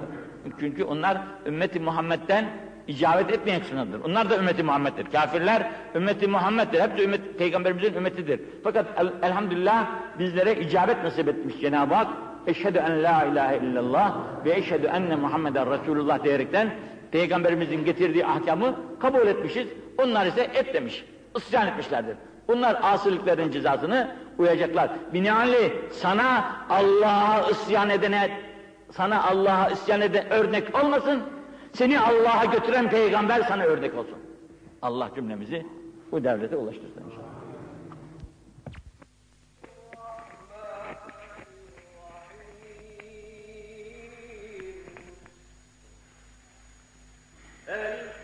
çünkü 0.60 0.84
onlar 0.84 1.18
ümmeti 1.46 1.80
Muhammed'den 1.80 2.44
icabet 2.88 3.32
etmeyen 3.32 3.60
sınırdır. 3.60 4.00
Onlar 4.00 4.30
da 4.30 4.38
ümmeti 4.38 4.62
Muhammed'dir. 4.62 5.04
Kafirler 5.12 5.70
ümmeti 5.94 6.28
Muhammed'dir. 6.28 6.80
Hepsi 6.80 7.04
ümmet, 7.04 7.38
peygamberimizin 7.38 7.94
ümmetidir. 7.94 8.40
Fakat 8.64 8.86
el, 8.96 9.12
elhamdülillah 9.22 9.86
bizlere 10.18 10.60
icabet 10.60 11.04
nasip 11.04 11.28
etmiş 11.28 11.60
Cenab-ı 11.60 11.94
Hak. 11.94 12.08
Eşhedü 12.46 12.78
en 12.78 13.02
la 13.02 13.24
ilahe 13.24 13.56
illallah 13.56 14.16
ve 14.44 14.52
eşhedü 14.52 14.86
enne 14.86 15.16
Muhammeden 15.16 15.70
Resulullah 15.70 16.24
diyerekten 16.24 16.70
peygamberimizin 17.10 17.84
getirdiği 17.84 18.26
ahkamı 18.26 18.76
kabul 19.00 19.26
etmişiz. 19.26 19.68
Onlar 19.98 20.26
ise 20.26 20.42
etmemiş, 20.54 21.04
isyan 21.36 21.66
etmişlerdir. 21.66 22.16
Bunlar 22.48 22.80
asiliklerin 22.82 23.50
cezasını 23.50 24.10
uyacaklar. 24.38 24.90
Binaenli 25.14 25.72
sana 25.90 26.52
Allah'a 26.70 27.50
isyan 27.50 27.90
edene, 27.90 28.30
sana 28.90 29.24
Allah'a 29.24 29.70
isyan 29.70 30.00
eden 30.00 30.30
örnek 30.30 30.84
olmasın, 30.84 31.22
seni 31.72 32.00
Allah'a 32.00 32.44
götüren 32.44 32.90
peygamber 32.90 33.40
sana 33.40 33.62
örnek 33.62 33.94
olsun. 33.94 34.18
Allah 34.82 35.10
cümlemizi 35.14 35.66
bu 36.12 36.24
devlete 36.24 36.56
ulaştırsın 36.56 37.02
Ready? 47.68 48.17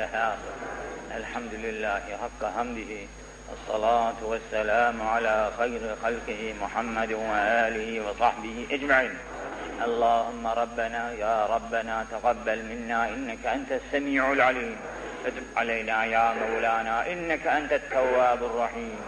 Inşallah. 0.00 0.40
خلقه 6.02 6.42
محمد 6.62 7.10
وآله 7.12 8.00
وصحبه 8.06 8.56
أجمعين. 8.70 9.14
اللهم 9.86 10.46
ربنا 10.46 11.02
يا 11.12 11.46
ربنا 11.46 12.06
تقبل 12.10 12.58
منا 12.62 13.08
إنك 13.08 13.46
أنت 13.46 13.72
السميع 13.72 14.32
العليم. 14.32 14.76
فتب 15.24 15.42
علينا 15.56 16.04
يا 16.04 16.34
مولانا 16.34 17.12
إنك 17.12 17.46
أنت 17.46 17.72
التواب 17.72 18.44
الرحيم. 18.44 19.00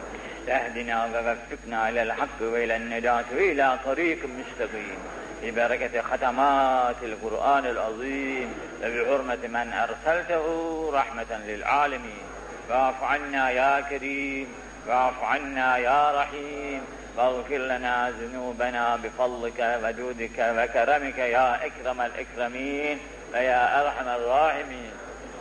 تهدنا 0.46 1.04
ووفقنا 1.04 1.88
إلى 1.88 2.02
الحق 2.02 2.38
وإلى 2.40 2.76
النجاة 2.76 3.24
وإلى 3.36 3.78
طريق 3.84 4.18
مستقيم. 4.24 5.21
ببركة 5.42 6.02
ختمات 6.02 6.96
القرآن 7.02 7.66
العظيم 7.66 8.54
وبحرمة 8.82 9.46
من 9.48 9.72
أرسلته 9.72 10.44
رحمة 10.94 11.40
للعالمين. 11.46 12.22
واعف 12.70 13.02
عنا 13.02 13.50
يا 13.50 13.80
كريم 13.80 14.48
واعف 14.88 15.22
عنا 15.22 15.76
يا 15.76 16.20
رحيم. 16.20 16.82
واغفر 17.16 17.56
لنا 17.56 18.12
ذنوبنا 18.20 18.96
بفضلك 18.96 19.80
وجودك 19.84 20.38
وكرمك 20.38 21.18
يا 21.18 21.66
إكرم 21.66 22.00
الإكرمين 22.00 22.98
ويا 23.34 23.82
أرحم 23.82 24.08
الراحمين. 24.08 24.90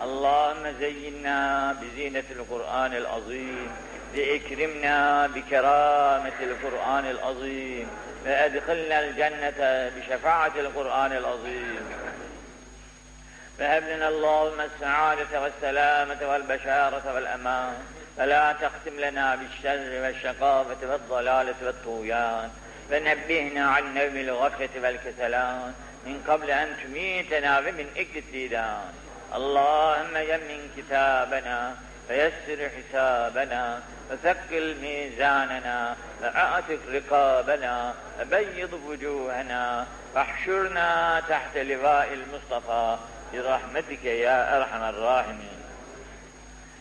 اللهم 0.03 0.73
زينا 0.79 1.75
بزينة 1.81 2.23
القرآن 2.31 2.93
العظيم 2.93 3.69
لإكرمنا 4.15 5.27
بكرامة 5.27 6.37
القرآن 6.41 7.05
العظيم. 7.05 7.87
وأدخلنا 8.26 8.99
الجنة 8.99 9.91
بشفاعة 9.95 10.51
القرآن 10.55 11.11
العظيم. 11.11 11.86
فهب 13.59 13.84
لنا 13.84 14.07
اللهم 14.07 14.61
السعادة 14.61 15.41
والسلامة 15.41 16.32
والبشارة 16.32 17.13
والأمان. 17.15 17.74
فلا 18.17 18.53
تختم 18.53 18.99
لنا 18.99 19.36
بالشر 19.36 20.01
والشقاوة 20.01 20.78
والضلالة 20.84 21.55
والطغيان. 21.65 22.49
فنبهنا 22.89 23.65
عن 23.65 23.84
نوم 23.93 24.17
الغفلة 24.17 24.69
والكسلان. 24.84 25.74
من 26.05 26.24
قبل 26.28 26.51
أن 26.51 26.78
تميتنا 26.84 27.59
ومن 27.59 27.88
الديدان. 28.15 28.93
اللهم 29.36 30.17
يمن 30.17 30.69
كتابنا 30.78 31.76
فيسر 32.11 32.70
حسابنا 32.70 33.82
وثقل 34.11 34.76
ميزاننا 34.82 35.96
وأعتق 36.22 36.78
رقابنا 36.92 37.94
وبيض 38.20 38.80
وجوهنا 38.86 39.86
واحشرنا 40.14 41.22
تحت 41.28 41.57
لواء 41.57 42.09
المصطفى 42.12 42.96
برحمتك 43.32 44.04
يا 44.04 44.57
أرحم 44.57 44.82
الراحمين 44.82 45.57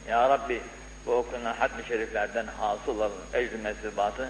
Ya 0.10 0.30
Rabbi 0.30 0.62
bu 1.06 1.12
okunan 1.14 1.54
hatmi 1.54 1.84
şeriflerden 1.88 2.46
hasıl 2.48 2.98
olan 3.00 3.12
ecr 3.34 3.56
mesribatı 3.64 4.30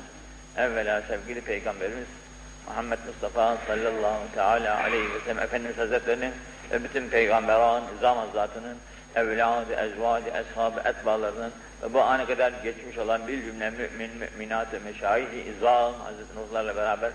evvela 0.58 1.02
sevgili 1.02 1.41
Peygamberimiz 1.41 2.08
Muhammed 2.68 3.00
Mustafa 3.08 3.58
sallallahu 3.68 4.32
teala 4.36 4.84
aleyhi 4.84 5.14
ve 5.14 5.20
sellem 5.20 5.39
Efendimiz 5.39 5.78
Hazretlerinin 5.78 6.34
ve 6.72 6.84
bütün 6.84 7.10
peygamberan, 7.10 7.84
izam 7.98 8.18
hazzatının, 8.18 8.78
evladı, 9.17 9.75
ezvadı, 9.75 10.29
eshabı, 10.29 10.81
etbalarının 10.89 11.53
ve 11.83 11.95
bu 11.95 12.01
ana 12.01 12.27
kadar 12.27 12.53
geçmiş 12.65 12.99
olan 12.99 13.29
bir 13.29 13.43
cümle 13.45 13.71
mümin, 13.71 14.11
müminat-ı 14.19 14.81
meşayih-i 14.85 15.57
izam 15.57 15.95
Hazreti 15.95 16.35
Nuhlarla 16.37 16.77
beraber 16.77 17.11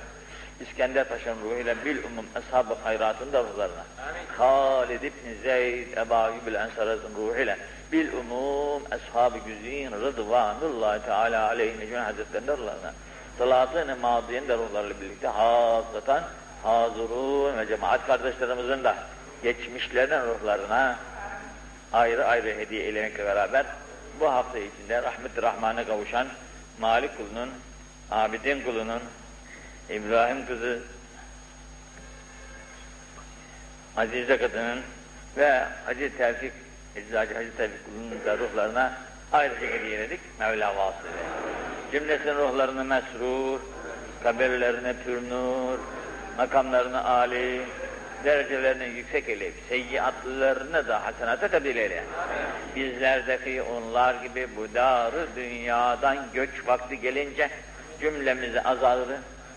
İskender 0.62 1.04
Paşa'nın 1.04 1.44
ruhuyla 1.44 1.76
bil 1.86 1.98
umum 2.04 2.26
ashab-ı 2.36 2.74
hayratın 2.84 3.34
da 3.34 3.44
ruhlarına. 3.44 3.86
Halid 4.38 5.02
İbni 5.02 5.36
Zeyd, 5.44 5.98
Ebu 5.98 6.14
Eyyubil 6.14 6.56
Ensar'ın 6.56 7.02
ruhuyla 7.18 7.58
bil 7.92 8.14
umum 8.14 8.84
ashab-ı 8.92 9.38
güzin 9.38 9.92
rıdvanullahi 9.92 11.06
teala 11.06 11.48
aleyhi 11.48 11.78
mecmun 11.78 12.00
hazretlerinin 12.00 12.48
ruhlarına. 12.48 12.94
Salatın-ı 13.38 13.96
madiyen 13.96 14.48
de 14.48 14.58
ruhlarla 14.58 15.02
birlikte 15.02 15.28
hasratan 15.28 16.24
hazurun 16.64 17.58
ve 17.58 17.68
cemaat 17.68 18.08
kardeşlerimizin 18.08 18.84
de 18.84 18.94
geçmişlerinin 19.44 20.22
ruhlarına 20.22 20.98
ayrı 21.94 22.26
ayrı 22.26 22.48
hediye 22.58 22.84
eylemekle 22.84 23.26
beraber 23.26 23.66
bu 24.20 24.32
hafta 24.32 24.60
içinde 24.60 25.04
rahmet-i 25.04 25.42
rahmana 25.42 25.86
kavuşan 25.86 26.28
Malik 26.80 27.18
kulunun, 27.18 27.50
Abidin 28.12 28.62
kulunun, 28.62 29.02
İbrahim 29.90 30.46
kızı, 30.46 30.80
Azize 33.98 34.38
kadının 34.38 34.80
ve 35.38 35.66
Hacı 35.86 36.18
Tevfik, 36.18 36.54
Eczacı 36.96 37.34
Hacı 37.34 37.58
Tevfik 37.58 37.86
kulunun 37.86 38.26
da 38.26 38.38
ruhlarına 38.38 38.94
ayrıca 39.34 39.68
hediyeledik 39.68 40.20
Mevla 40.40 40.76
vasıtayla. 40.76 41.20
Cümlesinin 41.92 42.36
ruhlarını 42.36 42.84
mesrur, 42.84 43.60
kabirlerini 44.24 44.94
pürnur, 45.06 45.80
makamlarını 46.38 47.04
âli, 47.04 47.62
derecelerini 48.26 48.98
yüksek 48.98 49.30
eyleyip, 49.30 49.56
seyyiatlarını 49.70 50.88
da 50.88 51.06
hasenata 51.06 51.48
tebdil 51.48 51.76
eyle. 51.76 52.04
Bizlerdeki 52.76 53.62
onlar 53.62 54.16
gibi 54.16 54.48
bu 54.58 54.74
darı 54.74 55.28
dünyadan 55.36 56.18
göç 56.34 56.50
vakti 56.68 57.02
gelince 57.02 57.50
cümlemizi 58.02 58.62
azalır, 58.62 59.08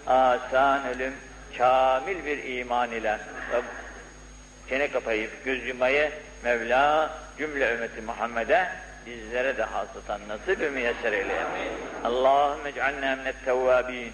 asan 0.06 0.80
ölüm, 0.94 1.12
kamil 1.58 2.24
bir 2.24 2.58
iman 2.58 2.90
ile 2.90 3.18
çene 4.68 4.90
kapayıp 4.90 5.44
göz 5.44 5.66
yumayı 5.66 6.10
Mevla 6.44 7.10
cümle 7.38 7.74
ümmeti 7.74 8.00
Muhammed'e 8.00 8.68
bizlere 9.06 9.56
de 9.56 9.62
hasıtan 9.62 10.20
nasip-i 10.28 10.70
müyesser 10.70 11.12
eyle. 11.12 11.34
Allahümme 12.04 12.68
ec'alna 12.68 13.16
minet 13.16 13.44
tevvabin, 13.44 14.12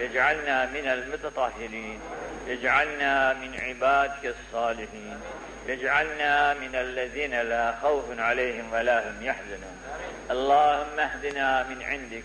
اجعلنا 0.00 0.66
من 0.66 0.88
المتطهرين 0.88 2.00
اجعلنا 2.48 3.32
من 3.32 3.60
عبادك 3.60 4.34
الصالحين 4.34 5.20
اجعلنا 5.68 6.54
من 6.54 6.74
الذين 6.74 7.40
لا 7.40 7.74
خوف 7.82 8.04
عليهم 8.18 8.72
ولا 8.72 9.08
هم 9.08 9.22
يحزنون. 9.22 9.76
اللهم 10.30 11.00
اهدنا 11.00 11.62
من 11.62 11.82
عندك 11.82 12.24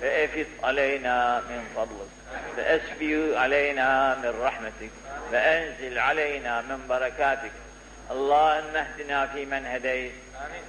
فافض 0.00 0.46
علينا 0.62 1.40
من 1.40 1.64
فضلك 1.76 2.10
فاسفي 2.56 3.36
علينا 3.36 4.14
من 4.22 4.42
رحمتك 4.42 4.90
فانزل 5.32 5.98
علينا 5.98 6.60
من 6.60 6.86
بركاتك. 6.88 7.52
اللهم 8.10 8.76
اهدنا 8.76 9.26
فيمن 9.26 9.66
هديت 9.66 10.12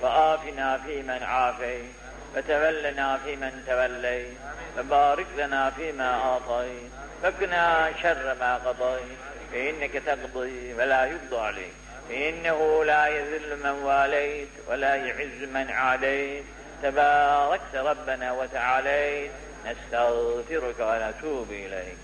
وآفنا 0.02 0.78
فيمن 0.86 1.24
عافيت. 1.24 2.07
وتولنا 2.38 3.20
فيمن 3.26 3.64
توليت 3.68 4.38
وبارك 4.80 5.26
لنا 5.38 5.70
فيما 5.70 6.14
أعطيت 6.14 6.92
وقنا 7.24 7.92
شر 8.04 8.36
ما 8.40 8.56
قضيت 8.58 9.18
فإنك 9.52 9.92
تقضي 10.06 10.74
ولا 10.74 11.06
يقضى 11.06 11.40
عليك 11.40 11.74
فإنه 12.10 12.84
لا 12.84 13.08
يذل 13.08 13.60
من 13.64 13.70
واليت 13.70 14.50
ولا 14.68 14.96
يعز 14.96 15.50
من 15.54 15.72
عاديت 15.72 16.44
تباركت 16.84 17.76
ربنا 17.76 18.32
وتعاليت 18.32 19.32
نستغفرك 19.66 20.80
ونتوب 20.80 21.52
إليك. 21.52 21.98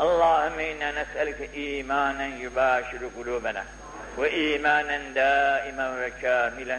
اللهم 0.00 0.58
إنا 0.58 1.02
نسألك 1.02 1.50
إيمانا 1.54 2.26
يباشر 2.26 3.10
قلوبنا 3.16 3.64
وإيمانا 4.16 4.98
دائما 5.14 6.06
وكاملا 6.06 6.78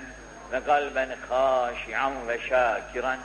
وقلبا 0.54 1.16
خاشعا 1.30 2.14
وشاكرا 2.28 3.18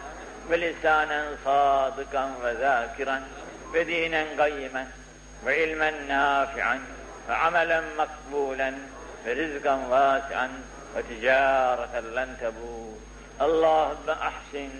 ولسانا 0.50 1.36
صادقا 1.44 2.34
وذاكرا 2.42 3.22
ودينا 3.74 4.24
قيما 4.44 4.86
وعلما 5.46 5.90
نافعا 5.90 6.80
وعملا 7.28 7.82
مقبولا 7.98 8.72
ورزقا 9.26 9.74
واسعا 9.74 10.48
وتجارة 10.96 12.00
لن 12.00 12.36
تبور. 12.40 12.98
اللهم 13.40 14.10
أحسن 14.10 14.70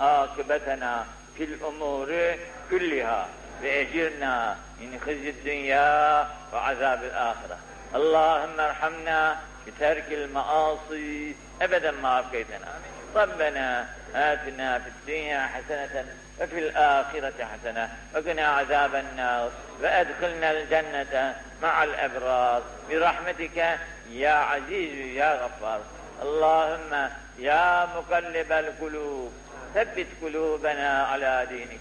عاقبتنا 0.00 1.06
في 1.36 1.44
الأمور 1.44 2.34
كلها 2.70 3.28
وأجرنا 3.62 4.56
من 4.80 5.00
خزي 5.06 5.30
الدنيا 5.30 6.28
وعذاب 6.52 7.04
الآخرة. 7.04 7.58
اللهم 7.94 8.60
ارحمنا 8.60 9.36
بترك 9.68 10.04
المعاصي 10.10 11.36
أبدا 11.62 11.90
ما 11.90 12.18
أبقيتنا. 12.18 12.68
ربنا 13.16 13.86
آتنا 14.14 14.78
في 14.78 14.88
الدنيا 14.88 15.46
حسنة 15.46 16.06
وفي 16.40 16.58
الآخرة 16.58 17.44
حسنة 17.44 17.90
وقنا 18.14 18.46
عذاب 18.46 18.94
النار. 18.94 19.50
وأدخلنا 19.82 20.50
الجنة 20.50 21.34
مع 21.62 21.84
الأبرار. 21.84 22.62
برحمتك 22.90 23.78
يا 24.10 24.32
عزيز 24.32 25.16
يا 25.16 25.34
غفار. 25.44 25.80
اللهم 26.22 27.08
يا 27.38 27.88
مقلب 27.96 28.52
القلوب 28.52 29.32
ثبت 29.74 30.06
قلوبنا 30.22 31.02
على 31.02 31.46
دينك. 31.48 31.80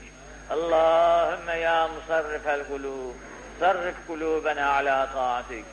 اللهم 0.52 1.50
يا 1.50 1.88
مصرف 1.88 2.48
القلوب 2.48 3.16
صرف 3.60 3.96
قلوبنا 4.10 4.70
على 4.70 5.08
طاعتك. 5.14 5.66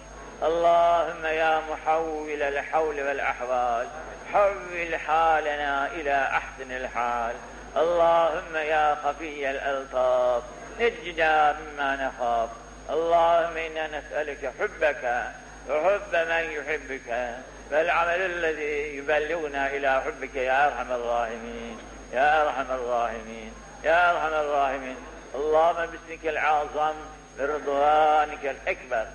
اللهم 0.45 1.26
يا 1.26 1.62
محول 1.70 2.42
الحول 2.42 3.01
والأحوال 3.03 3.86
حول 4.32 4.97
حالنا 5.07 5.86
إلى 5.86 6.22
أحسن 6.22 6.70
الحال. 6.70 7.34
اللهم 7.76 8.57
يا 8.57 8.95
خفي 9.05 9.51
الألطاف 9.51 10.42
نجنا 10.80 11.53
مما 11.53 11.97
نخاف. 11.97 12.51
اللهم 12.90 13.57
إنا 13.57 13.86
نسألك 13.99 14.53
حبك 14.61 15.32
وحب 15.70 16.12
من 16.14 16.51
يحبك. 16.51 17.34
فالعمل 17.70 18.20
الذي 18.20 18.97
يبلغنا 18.97 19.66
إلى 19.66 20.03
حبك 20.03 20.34
يا 20.36 20.66
أرحم 20.66 20.92
الراحمين 20.92 21.78
يا 22.12 22.42
أرحم 22.42 22.70
الراحمين 22.70 23.53
يا 23.84 24.11
أرحم 24.11 24.34
الراحمين. 24.34 24.97
اللهم 25.34 25.86
باسمك 25.86 26.24
العظم 26.24 26.95
برضوانك 27.38 28.45
الأكبر. 28.45 29.07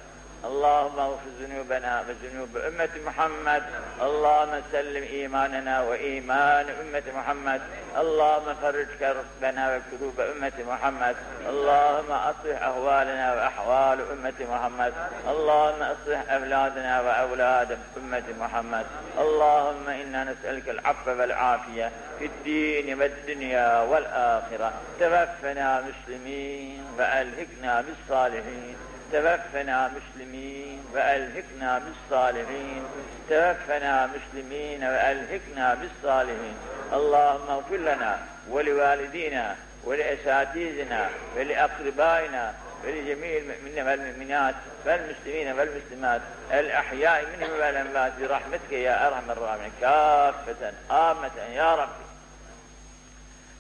اللهم 0.46 1.00
اغفر 1.00 1.30
ذنوبنا 1.42 2.04
وذنوب 2.08 2.58
أمة 2.58 2.90
محمد. 3.06 3.64
اللهم 4.02 4.62
سلم 4.72 5.04
إيماننا 5.04 5.82
وإيمان 5.82 6.66
أمة 6.82 7.04
محمد. 7.16 7.62
اللهم 7.98 8.56
فرج 8.62 8.88
كربنا 9.00 9.64
وكروب 9.76 10.20
أمة 10.20 10.58
محمد. 10.68 11.16
اللهم 11.50 12.12
أصلح 12.12 12.64
أهوالنا 12.64 13.34
وأحوال 13.34 14.00
أمة 14.12 14.40
محمد. 14.52 14.94
اللهم 15.28 15.82
أصلح 15.84 16.32
أولادنا 16.32 17.02
وأولاد 17.02 17.78
أمة 17.98 18.24
محمد. 18.40 18.86
اللهم 19.18 19.90
إنا 19.90 20.24
نسألك 20.24 20.70
العفو 20.70 21.12
والعافية 21.12 21.92
في 22.20 22.26
الدين 22.26 23.02
والدنيا 23.02 23.82
والآخرة. 23.82 24.74
توفنا 25.00 25.84
مسلمين 25.88 26.84
وألهكنا 26.98 27.82
بالصالحين. 27.82 28.76
توفنا 29.12 29.92
مسلمين 29.98 30.86
وألهكنا 30.94 31.80
بالصالحين 31.80 32.84
توفنا 33.30 34.10
مسلمين 34.16 34.84
وألهكنا 34.84 35.74
بالصالحين 35.74 36.58
اللهم 36.94 37.50
اغفر 37.50 37.78
لنا 37.78 38.20
ولوالدينا 38.50 39.56
ولأساتذتنا 39.84 41.10
ولأقربائنا 41.38 42.54
ولجميع 42.86 43.38
المؤمنين 43.38 43.88
والمؤمنات 43.88 44.56
والمسلمين 44.86 45.48
والمسلمات 45.60 46.22
الأحياء 46.52 47.26
منهم 47.38 47.52
والأموات 47.52 48.12
برحمتك 48.22 48.72
يا 48.72 49.08
أرحم 49.08 49.32
الراحمين 49.32 49.72
كافة 49.82 50.74
عامة 50.90 51.38
يا 51.56 51.76
ربي 51.76 52.10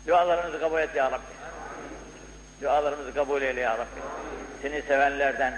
dualarımızı 0.08 0.60
kabul 0.60 0.80
et 0.80 0.95
ya 0.95 1.12
Rabbi. 1.12 1.34
Dualarımızı 2.62 3.14
kabul 3.14 3.41
eyle 3.41 3.62
ya 3.62 3.74
Rabbi. 3.74 4.02
Seni 4.62 4.82
sevenlerden 4.82 5.53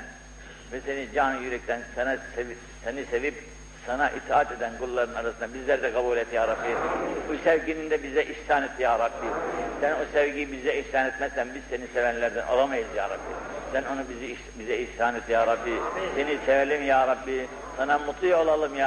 ve 0.72 0.82
seni 0.82 1.08
can 1.16 1.34
yürekten 1.34 1.82
sana 1.96 2.18
sevip, 2.36 2.58
seni 2.84 3.06
sevip 3.06 3.44
sana 3.88 4.10
itaat 4.10 4.52
eden 4.52 4.72
kulların 4.80 5.14
arasında 5.14 5.54
bizler 5.54 5.84
de 5.84 5.94
kabul 5.94 6.18
et 6.18 6.34
ya 6.34 6.48
Rabbi. 6.48 6.76
Bu 7.30 7.44
sevginin 7.44 7.90
de 7.90 8.04
bize 8.04 8.26
ihsan 8.26 8.64
et 8.64 8.80
ya 8.80 9.00
Rabbi. 9.00 9.28
Sen 9.82 9.92
o 9.92 10.06
sevgiyi 10.14 10.52
bize 10.52 10.76
ihsan 10.76 11.06
etmezsen 11.06 11.48
biz 11.56 11.62
seni 11.70 11.88
sevenlerden 11.94 12.48
olamayız 12.48 12.88
ya 12.96 13.10
Rabbi. 13.10 13.34
Sen 13.72 13.84
onu 13.84 14.02
bizi 14.10 14.36
bize 14.60 14.78
ihsan 14.78 15.16
et 15.16 15.30
ya 15.30 15.48
Rabbi. 15.48 15.74
Seni 16.16 16.38
sevelim 16.46 16.86
ya 16.86 17.08
Rabbi. 17.08 17.48
Sana 17.78 18.00
mutlu 18.00 18.36
olalım 18.36 18.76
ya 18.76 18.80